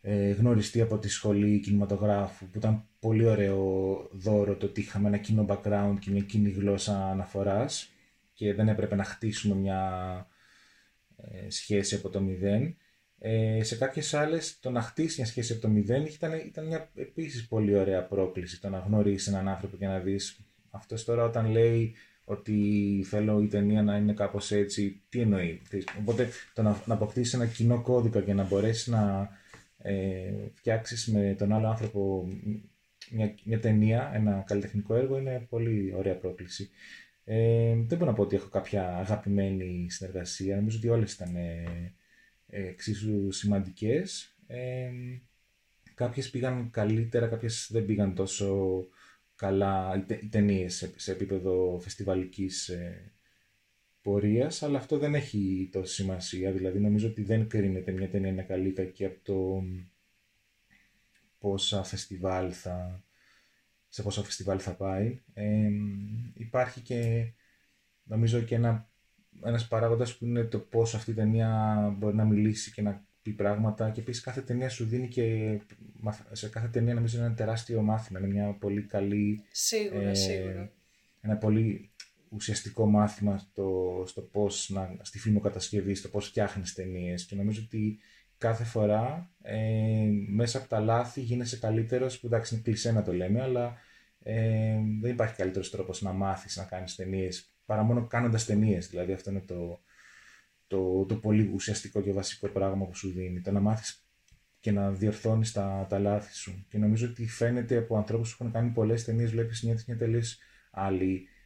ε, 0.00 0.30
γνωριστεί 0.30 0.80
από 0.80 0.98
τη 0.98 1.08
σχολή 1.08 1.60
κινηματογράφου 1.60 2.46
που 2.46 2.58
ήταν 2.58 2.84
πολύ 3.00 3.26
ωραίο 3.26 4.08
δώρο 4.12 4.56
το 4.56 4.66
ότι 4.66 4.80
είχαμε 4.80 5.08
ένα 5.08 5.16
κοινό 5.16 5.46
background 5.48 5.96
και 6.00 6.10
μια 6.10 6.22
κοινή 6.22 6.50
γλώσσα 6.50 7.06
αναφοράς 7.10 7.90
και 8.32 8.54
δεν 8.54 8.68
έπρεπε 8.68 8.94
να 8.94 9.04
χτίσουμε 9.04 9.54
μια 9.54 9.80
ε, 11.16 11.50
σχέση 11.50 11.94
από 11.94 12.08
το 12.08 12.20
μηδέν. 12.20 12.76
Ε, 13.18 13.62
σε 13.62 13.76
κάποιες 13.76 14.14
άλλες 14.14 14.58
το 14.60 14.70
να 14.70 14.80
χτίσει 14.80 15.14
μια 15.20 15.26
σχέση 15.30 15.52
από 15.52 15.60
το 15.60 15.68
μηδέν 15.68 16.04
ήταν, 16.04 16.32
ήταν 16.32 16.66
μια 16.66 16.90
επίσης 16.94 17.46
πολύ 17.48 17.74
ωραία 17.74 18.04
πρόκληση. 18.06 18.60
Το 18.60 18.68
να 18.68 18.78
γνωρίσεις 18.78 19.26
έναν 19.28 19.48
άνθρωπο 19.48 19.76
και 19.76 19.86
να 19.86 19.98
δεις 19.98 20.40
αυτός 20.70 21.04
τώρα 21.04 21.24
όταν 21.24 21.50
λέει 21.50 21.94
ότι 22.24 23.04
θέλω 23.08 23.40
η 23.40 23.46
ταινία 23.46 23.82
να 23.82 23.96
είναι 23.96 24.12
κάπως 24.12 24.50
έτσι, 24.50 25.02
τι 25.08 25.20
εννοεί; 25.20 25.62
Οπότε 25.98 26.28
το 26.54 26.62
να, 26.62 26.82
να 26.86 26.94
αποκτήσεις 26.94 27.34
ένα 27.34 27.46
κοινό 27.46 27.82
κώδικα 27.82 28.20
και 28.20 28.34
να 28.34 28.44
μπορέσεις 28.44 28.86
να 28.86 29.30
ε, 29.82 30.32
φτιάξεις 30.54 31.06
με 31.06 31.34
τον 31.38 31.52
άλλο 31.52 31.68
άνθρωπο 31.68 32.28
μια, 33.10 33.34
μια 33.44 33.60
ταινία, 33.60 34.10
ένα 34.14 34.44
καλλιτεχνικό 34.46 34.94
έργο 34.94 35.18
είναι 35.18 35.46
πολύ 35.48 35.94
ωραία 35.94 36.16
πρόκληση. 36.16 36.70
Ε, 37.24 37.74
δεν 37.74 37.98
μπορώ 37.98 38.10
να 38.10 38.16
πω 38.16 38.22
ότι 38.22 38.36
έχω 38.36 38.48
κάποια 38.48 38.96
αγαπημένη 38.96 39.90
συνεργασία. 39.90 40.56
Νομίζω 40.56 40.78
ότι 40.78 40.88
όλες 40.88 41.12
ήταν 41.12 41.36
ε, 41.36 41.94
εξίσου 42.46 43.32
σημαντικές. 43.32 44.36
Ε, 44.46 44.90
κάποιες 45.94 46.30
πήγαν 46.30 46.70
καλύτερα, 46.70 47.26
κάποιες 47.26 47.68
δεν 47.70 47.84
πήγαν 47.84 48.14
τόσο 48.14 48.78
καλά 49.34 50.04
οι 50.20 50.28
ταινίες 50.28 50.92
σε, 50.96 51.12
επίπεδο 51.12 51.78
φεστιβαλικής 51.82 52.68
ε, 52.68 53.12
πορείας, 54.02 54.62
αλλά 54.62 54.78
αυτό 54.78 54.98
δεν 54.98 55.14
έχει 55.14 55.68
τόση 55.72 55.94
σημασία. 55.94 56.52
Δηλαδή 56.52 56.78
νομίζω 56.78 57.08
ότι 57.08 57.22
δεν 57.22 57.48
κρίνεται 57.48 57.92
μια 57.92 58.08
ταινία 58.08 58.30
είναι 58.30 58.42
καλή 58.42 58.72
κακή 58.72 59.04
από 59.04 59.18
το 59.22 59.62
πόσα 61.38 61.82
φεστιβάλ 61.82 62.52
θα, 62.54 63.04
σε 63.88 64.02
πόσα 64.02 64.22
φεστιβάλ 64.22 64.58
θα 64.62 64.74
πάει. 64.74 65.20
Ε, 65.34 65.70
υπάρχει 66.34 66.80
και 66.80 67.30
νομίζω 68.02 68.40
και 68.40 68.54
ένα, 68.54 68.90
ένας 69.44 69.68
παράγοντας 69.68 70.16
που 70.16 70.24
είναι 70.24 70.44
το 70.44 70.58
πώς 70.58 70.94
αυτή 70.94 71.10
η 71.10 71.14
ταινία 71.14 71.78
μπορεί 71.98 72.16
να 72.16 72.24
μιλήσει 72.24 72.72
και 72.72 72.82
να 72.82 73.04
πει 73.22 73.30
πράγματα 73.30 73.90
και 73.90 74.00
επίσης 74.00 74.22
κάθε 74.22 74.40
ταινία 74.40 74.68
σου 74.68 74.84
δίνει 74.84 75.08
και 75.08 75.58
σε 76.32 76.48
κάθε 76.48 76.68
ταινία 76.68 76.94
νομίζω 76.94 77.16
είναι 77.16 77.26
ένα 77.26 77.34
τεράστιο 77.34 77.82
μάθημα, 77.82 78.18
είναι 78.18 78.28
μια 78.28 78.52
πολύ 78.52 78.82
καλή... 78.82 79.42
Σίγουρα, 79.50 80.08
ε, 80.08 80.14
σίγουρα. 80.14 80.72
Ένα 81.20 81.36
πολύ 81.36 81.89
ουσιαστικό 82.30 82.86
μάθημα 82.86 83.38
στο, 83.38 84.02
στο 84.06 84.20
πώς 84.20 84.70
να, 84.70 84.96
στη 85.00 85.18
φιλμοκατασκευή, 85.18 85.94
στο 85.94 86.08
πώς 86.08 86.26
φτιάχνεις 86.26 86.74
ταινίες 86.74 87.26
και 87.26 87.34
νομίζω 87.36 87.62
ότι 87.64 87.98
κάθε 88.38 88.64
φορά 88.64 89.30
ε, 89.42 90.08
μέσα 90.28 90.58
από 90.58 90.68
τα 90.68 90.80
λάθη 90.80 91.20
γίνεσαι 91.20 91.58
καλύτερος, 91.58 92.20
που 92.20 92.26
εντάξει 92.26 92.54
είναι 92.54 92.62
κλεισέ 92.62 92.92
να 92.92 93.02
το 93.02 93.12
λέμε, 93.12 93.42
αλλά 93.42 93.76
ε, 94.22 94.78
δεν 95.00 95.10
υπάρχει 95.10 95.34
καλύτερος 95.36 95.70
τρόπος 95.70 96.02
να 96.02 96.12
μάθεις 96.12 96.56
να 96.56 96.64
κάνεις 96.64 96.94
ταινίες 96.94 97.54
παρά 97.64 97.82
μόνο 97.82 98.06
κάνοντας 98.06 98.44
ταινίες. 98.44 98.88
δηλαδή 98.88 99.12
αυτό 99.12 99.30
είναι 99.30 99.40
το, 99.40 99.80
το, 100.66 101.04
το 101.06 101.16
πολύ 101.16 101.50
ουσιαστικό 101.54 102.00
και 102.00 102.12
βασικό 102.12 102.48
πράγμα 102.48 102.86
που 102.86 102.96
σου 102.96 103.10
δίνει, 103.10 103.40
το 103.40 103.52
να 103.52 103.60
μάθεις 103.60 104.04
και 104.60 104.72
να 104.72 104.90
διορθώνεις 104.92 105.52
τα, 105.52 105.86
τα 105.88 105.98
λάθη 105.98 106.34
σου. 106.34 106.66
Και 106.68 106.78
νομίζω 106.78 107.06
ότι 107.06 107.28
φαίνεται 107.28 107.76
από 107.76 107.96
ανθρώπους 107.96 108.30
που 108.30 108.36
έχουν 108.40 108.54
κάνει 108.54 108.70
πολλές 108.70 109.04
ταινίες, 109.04 109.30
βλέπεις 109.30 109.62
μια, 109.62 109.82
μια 109.86 109.96
τελείως 109.96 110.38
άλλη 110.70 111.14
ε, 111.14 111.39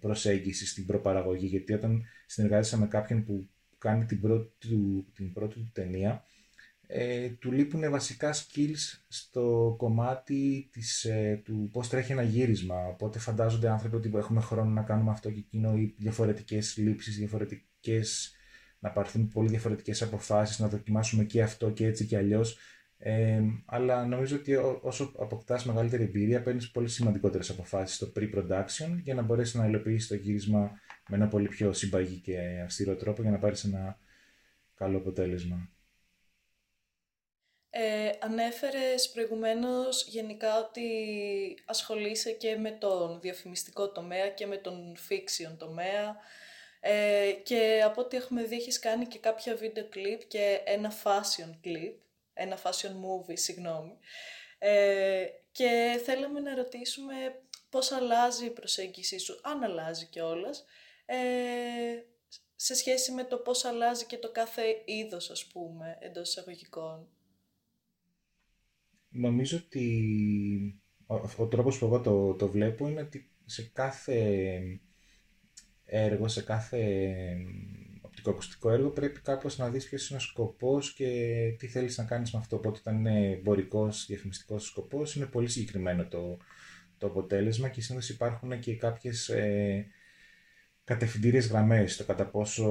προσέγγιση 0.00 0.66
στην 0.66 0.86
προπαραγωγή. 0.86 1.46
Γιατί 1.46 1.72
όταν 1.72 2.04
συνεργάζεσαι 2.26 2.78
με 2.78 2.86
κάποιον 2.86 3.24
που 3.24 3.48
κάνει 3.78 4.04
την 4.04 4.20
πρώτη 4.20 4.52
του, 4.58 5.06
την 5.14 5.32
πρώτη 5.32 5.54
του 5.54 5.70
ταινία, 5.72 6.24
ε, 6.88 7.28
του 7.28 7.52
λείπουν 7.52 7.90
βασικά 7.90 8.34
skills 8.34 8.98
στο 9.08 9.74
κομμάτι 9.78 10.68
της, 10.72 11.04
ε, 11.04 11.42
του 11.44 11.68
πώς 11.72 11.88
τρέχει 11.88 12.12
ένα 12.12 12.22
γύρισμα. 12.22 12.86
Οπότε 12.86 13.18
φαντάζονται 13.18 13.68
άνθρωποι 13.68 13.96
ότι 13.96 14.10
έχουμε 14.14 14.40
χρόνο 14.40 14.70
να 14.70 14.82
κάνουμε 14.82 15.10
αυτό 15.10 15.30
και 15.30 15.38
εκείνο 15.38 15.76
ή 15.76 15.94
διαφορετικές 15.98 16.76
λήψεις, 16.76 17.16
διαφορετικές, 17.16 18.34
να 18.78 18.90
πάρθουν 18.90 19.28
πολύ 19.28 19.48
διαφορετικές 19.48 20.02
αποφάσεις, 20.02 20.58
να 20.58 20.68
δοκιμάσουμε 20.68 21.24
και 21.24 21.42
αυτό 21.42 21.70
και 21.70 21.86
έτσι 21.86 22.06
και 22.06 22.16
αλλιώς. 22.16 22.58
Ε, 22.98 23.40
αλλά 23.66 24.06
νομίζω 24.06 24.36
ότι 24.36 24.56
όσο 24.82 25.12
αποκτάς 25.18 25.64
μεγαλύτερη 25.64 26.02
εμπειρία 26.02 26.42
παίρνεις 26.42 26.70
πολύ 26.70 26.88
σημαντικότερες 26.88 27.50
αποφάσεις 27.50 27.96
στο 27.96 28.12
pre-production 28.16 29.00
για 29.02 29.14
να 29.14 29.22
μπορέσεις 29.22 29.54
να 29.54 29.66
υλοποιήσεις 29.66 30.08
το 30.08 30.14
γύρισμα 30.14 30.80
με 31.08 31.16
ένα 31.16 31.28
πολύ 31.28 31.48
πιο 31.48 31.72
συμπαγή 31.72 32.16
και 32.16 32.60
αυστηρό 32.64 32.96
τρόπο 32.96 33.22
για 33.22 33.30
να 33.30 33.38
πάρεις 33.38 33.64
ένα 33.64 33.98
καλό 34.74 34.98
αποτέλεσμα. 34.98 35.70
Ε, 37.70 38.10
ανέφερες 38.20 39.10
προηγουμένως 39.12 40.06
γενικά 40.08 40.58
ότι 40.58 40.88
ασχολείσαι 41.64 42.30
και 42.30 42.56
με 42.56 42.70
τον 42.70 43.20
διαφημιστικό 43.20 43.92
τομέα 43.92 44.28
και 44.28 44.46
με 44.46 44.56
τον 44.56 44.96
fiction 45.08 45.54
τομέα 45.58 46.16
ε, 46.80 47.32
και 47.42 47.82
από 47.84 48.00
ό,τι 48.00 48.16
έχουμε 48.16 48.42
δει 48.42 48.54
έχεις 48.54 48.78
κάνει 48.78 49.06
και 49.06 49.18
κάποια 49.18 49.56
βίντεο 49.56 49.88
κλιπ 49.88 50.20
και 50.28 50.60
ένα 50.64 50.92
fashion 51.04 51.66
clip, 51.66 51.94
ένα 52.36 52.58
fashion 52.62 52.90
movie, 52.90 53.38
συγγνώμη. 53.38 53.98
Ε, 54.58 55.24
και 55.52 56.00
θέλαμε 56.04 56.40
να 56.40 56.54
ρωτήσουμε 56.54 57.14
πώς 57.70 57.92
αλλάζει 57.92 58.46
η 58.46 58.50
προσέγγιση 58.50 59.18
σου, 59.18 59.40
αν 59.42 59.62
αλλάζει 59.62 60.06
κιόλας, 60.06 60.64
ε, 61.06 61.16
σε 62.56 62.74
σχέση 62.74 63.12
με 63.12 63.24
το 63.24 63.36
πώς 63.36 63.64
αλλάζει 63.64 64.04
και 64.04 64.18
το 64.18 64.32
κάθε 64.32 64.62
είδος, 64.84 65.30
ας 65.30 65.46
πούμε, 65.46 65.98
εντός 66.00 66.28
εισαγωγικών 66.28 67.08
νομίζω 69.16 69.56
ότι 69.66 70.80
ο, 71.06 71.14
ο 71.36 71.46
τρόπος 71.46 71.78
που 71.78 71.84
εγώ 71.84 72.00
το, 72.00 72.34
το 72.34 72.48
βλέπω 72.48 72.88
είναι 72.88 73.00
ότι 73.00 73.30
σε 73.44 73.70
κάθε 73.72 74.60
έργο, 75.84 76.28
σε 76.28 76.42
κάθε 76.42 76.96
οπτικοακουστικό 78.30 78.70
έργο 78.70 78.88
πρέπει 78.88 79.20
κάπως 79.20 79.58
να 79.58 79.68
δεις 79.70 79.88
ποιος 79.88 80.08
είναι 80.08 80.18
ο 80.18 80.22
σκοπός 80.22 80.92
και 80.92 81.06
τι 81.58 81.66
θέλεις 81.66 81.98
να 81.98 82.04
κάνεις 82.04 82.32
με 82.32 82.38
αυτό. 82.38 82.56
Οπότε 82.56 82.78
όταν 82.78 82.96
είναι 82.98 83.30
εμπορικός, 83.30 84.06
διαφημιστικός 84.06 84.66
σκοπός 84.66 85.16
είναι 85.16 85.26
πολύ 85.26 85.48
συγκεκριμένο 85.48 86.06
το, 86.06 86.36
το 86.98 87.06
αποτέλεσμα 87.06 87.68
και 87.68 87.80
συνήθως 87.80 88.08
υπάρχουν 88.08 88.60
και 88.60 88.76
κάποιες 88.76 89.28
ε, 89.28 89.86
κατευθυντήριες 90.84 91.48
γραμμές, 91.48 91.96
το 91.96 92.04
κατά 92.04 92.26
πόσο 92.26 92.64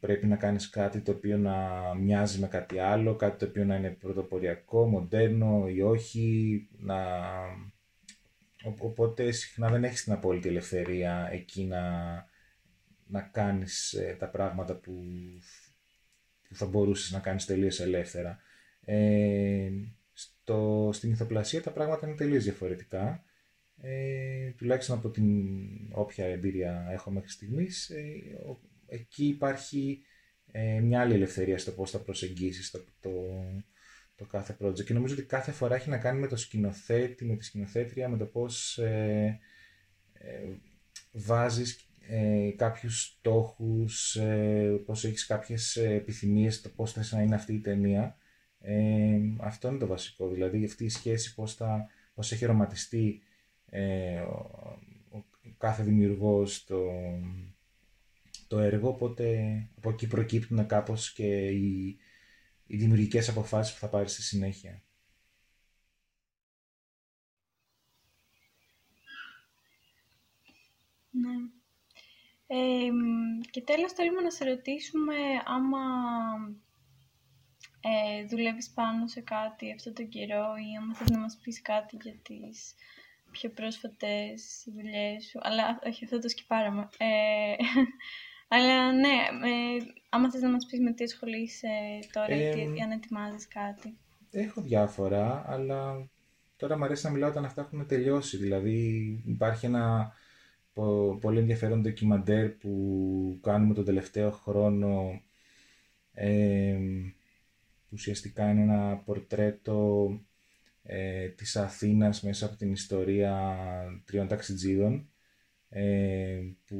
πρέπει 0.00 0.26
να 0.26 0.36
κάνεις 0.36 0.70
κάτι 0.70 1.00
το 1.00 1.12
οποίο 1.12 1.38
να 1.38 1.54
μοιάζει 1.94 2.40
με 2.40 2.46
κάτι 2.46 2.78
άλλο, 2.78 3.16
κάτι 3.16 3.38
το 3.38 3.44
οποίο 3.44 3.64
να 3.64 3.76
είναι 3.76 3.90
πρωτοποριακό, 3.90 4.86
μοντέρνο 4.86 5.68
ή 5.68 5.80
όχι, 5.80 6.68
να... 6.78 6.96
Οπότε 8.64 9.30
συχνά 9.30 9.68
δεν 9.68 9.84
έχεις 9.84 10.04
την 10.04 10.12
απόλυτη 10.12 10.48
ελευθερία 10.48 11.28
εκεί 11.32 11.64
να, 11.64 11.80
να 13.10 13.20
κάνεις 13.20 13.92
ε, 13.92 14.16
τα 14.18 14.28
πράγματα 14.28 14.74
που, 14.74 14.92
που 16.48 16.54
θα 16.54 16.66
μπορούσες 16.66 17.10
να 17.10 17.18
κάνεις 17.18 17.44
τελείως 17.44 17.80
ελεύθερα. 17.80 18.38
Ε, 18.84 19.70
στο, 20.12 20.90
στην 20.92 21.10
ηθοπλασία 21.10 21.62
τα 21.62 21.70
πράγματα 21.70 22.06
είναι 22.06 22.16
τελείως 22.16 22.44
διαφορετικά 22.44 23.24
ε, 23.82 24.50
τουλάχιστον 24.56 24.96
από 24.98 25.10
την 25.10 25.26
όποια 25.92 26.26
εμπειρία 26.26 26.88
έχω 26.90 27.10
μέχρι 27.10 27.30
στιγμής, 27.30 27.90
ε, 27.90 28.02
εκεί 28.86 29.26
υπάρχει 29.26 30.02
ε, 30.46 30.80
μια 30.80 31.00
άλλη 31.00 31.14
ελευθερία 31.14 31.58
στο 31.58 31.72
πώς 31.72 31.90
θα 31.90 31.98
προσεγγίσεις 31.98 32.70
το, 32.70 32.84
το, 33.00 33.10
το, 34.16 34.26
κάθε 34.26 34.56
project 34.60 34.84
και 34.84 34.92
νομίζω 34.92 35.14
ότι 35.14 35.22
κάθε 35.22 35.52
φορά 35.52 35.74
έχει 35.74 35.88
να 35.88 35.98
κάνει 35.98 36.20
με 36.20 36.26
το 36.26 36.36
σκηνοθέτη, 36.36 37.24
με 37.24 37.36
τη 37.36 37.44
σκηνοθέτρια, 37.44 38.08
με 38.08 38.16
το 38.16 38.24
πώς 38.26 38.78
ε, 38.78 39.40
ε 40.12 40.42
βάζεις 41.12 41.89
ε, 42.08 42.50
κάποιους 42.56 43.02
στόχους, 43.02 44.16
ε, 44.16 44.82
πώς 44.86 45.04
έχεις 45.04 45.26
κάποιες 45.26 45.76
επιθυμίες, 45.76 46.60
το 46.60 46.68
πώς 46.68 46.92
θες 46.92 47.12
να 47.12 47.22
είναι 47.22 47.34
αυτή 47.34 47.54
η 47.54 47.60
ταινία. 47.60 48.16
Ε, 48.60 49.18
αυτό 49.40 49.68
είναι 49.68 49.78
το 49.78 49.86
βασικό, 49.86 50.28
δηλαδή 50.28 50.64
αυτή 50.64 50.84
η 50.84 50.88
σχέση 50.88 51.34
πώς, 51.34 51.54
θα, 51.54 51.86
πώς 52.14 52.32
έχει 52.32 52.44
ρωματιστεί 52.44 53.22
ε, 53.66 54.20
ο, 54.20 55.24
κάθε 55.58 55.82
δημιουργός 55.82 56.64
το, 56.64 56.80
το 58.48 58.58
έργο, 58.58 58.88
οπότε 58.88 59.38
από 59.76 59.90
εκεί 59.90 60.06
προκύπτουν 60.06 60.66
κάπως 60.66 61.12
και 61.12 61.46
οι, 61.46 61.98
οι 62.66 62.76
δημιουργικές 62.76 63.28
αποφάσεις 63.28 63.74
που 63.74 63.80
θα 63.80 63.88
πάρεις 63.88 64.12
στη 64.12 64.22
συνέχεια. 64.22 64.82
Ναι. 71.10 71.59
Ε, 72.52 72.90
και 73.50 73.62
τέλος 73.62 73.92
θέλουμε 73.92 74.20
να 74.20 74.30
σε 74.30 74.44
ρωτήσουμε 74.44 75.14
άμα 75.44 75.78
ε, 77.80 78.24
δουλεύεις 78.24 78.70
πάνω 78.70 79.06
σε 79.06 79.20
κάτι 79.20 79.72
αυτό 79.72 79.92
τον 79.92 80.08
καιρό 80.08 80.44
ή 80.56 80.76
άμα 80.80 80.94
θες 80.94 81.10
να 81.10 81.18
μας 81.18 81.38
πεις 81.42 81.62
κάτι 81.62 81.96
για 82.02 82.14
τις 82.22 82.74
πιο 83.30 83.50
πρόσφατες 83.50 84.66
δουλειές 84.74 85.24
σου, 85.24 85.38
αλλά 85.42 85.78
όχι 85.86 86.04
αυτό 86.04 86.18
το 86.18 86.28
σκυπάραμα. 86.28 86.90
Ε, 86.98 87.54
αλλά 88.54 88.92
ναι, 88.92 89.16
ε, 89.48 89.78
άμα 90.08 90.30
θες 90.30 90.42
να 90.42 90.50
μας 90.50 90.66
πεις 90.66 90.80
με 90.80 90.92
τι 90.92 91.04
ασχολείσαι 91.04 91.68
τώρα 92.12 92.34
ή 92.36 92.80
αν 92.84 92.90
ετοιμάζεις 92.90 93.48
κάτι. 93.48 93.98
Έχω 94.30 94.60
διάφορα, 94.60 95.44
αλλά 95.46 96.08
τώρα 96.56 96.78
μου 96.78 96.84
αρέσει 96.84 97.06
να 97.06 97.12
μιλάω 97.12 97.30
όταν 97.30 97.44
αυτά 97.44 97.60
έχουν 97.60 97.86
τελειώσει. 97.86 98.36
Δηλαδή 98.36 98.78
υπάρχει 99.26 99.66
ένα 99.66 100.12
πολύ 101.20 101.38
ενδιαφέρον 101.38 101.82
ντοκιμαντέρ 101.82 102.48
που 102.50 103.38
κάνουμε 103.42 103.74
τον 103.74 103.84
τελευταίο 103.84 104.30
χρόνο. 104.30 105.22
Ε, 106.12 106.78
που 107.90 107.96
ουσιαστικά 107.96 108.50
είναι 108.50 108.62
ένα 108.62 108.96
πορτρέτο 108.96 110.10
ε, 110.82 111.28
της 111.28 111.56
Αθήνας 111.56 112.22
μέσα 112.22 112.46
από 112.46 112.56
την 112.56 112.72
ιστορία 112.72 113.56
τριών 114.04 114.28
ταξιτζίδων 114.28 115.08
ε, 115.68 116.40
που 116.66 116.76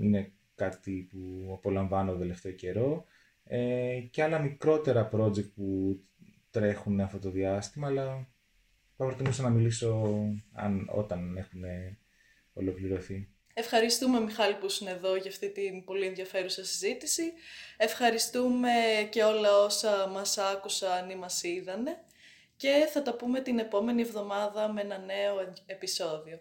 είναι 0.00 0.32
κάτι 0.54 1.08
που 1.10 1.50
απολαμβάνω 1.52 2.16
τελευταίο 2.16 2.52
καιρό. 2.52 3.04
Ε, 3.44 4.00
και 4.10 4.22
άλλα 4.22 4.38
μικρότερα 4.38 5.08
project 5.12 5.52
που 5.54 6.00
τρέχουν 6.50 7.00
αυτό 7.00 7.18
το 7.18 7.30
διάστημα 7.30 7.86
αλλά 7.86 8.28
θα 8.96 9.04
προτιμούσα 9.04 9.42
να 9.42 9.50
μιλήσω 9.50 10.08
αν, 10.52 10.88
όταν 10.92 11.36
έχουν 11.36 11.62
ολοκληρωθεί. 12.52 13.28
Ευχαριστούμε 13.54 14.20
Μιχάλη 14.20 14.54
που 14.54 14.66
είναι 14.80 14.90
εδώ 14.90 15.16
για 15.16 15.30
αυτή 15.30 15.50
την 15.50 15.84
πολύ 15.84 16.06
ενδιαφέρουσα 16.06 16.64
συζήτηση. 16.64 17.32
Ευχαριστούμε 17.76 18.70
και 19.10 19.22
όλα 19.22 19.58
όσα 19.58 20.06
μας 20.06 20.38
άκουσαν 20.38 21.10
ή 21.10 21.16
μας 21.16 21.42
είδανε 21.42 22.04
και 22.56 22.88
θα 22.92 23.02
τα 23.02 23.14
πούμε 23.14 23.40
την 23.40 23.58
επόμενη 23.58 24.02
εβδομάδα 24.02 24.72
με 24.72 24.80
ένα 24.80 24.98
νέο 24.98 25.52
επεισόδιο. 25.66 26.40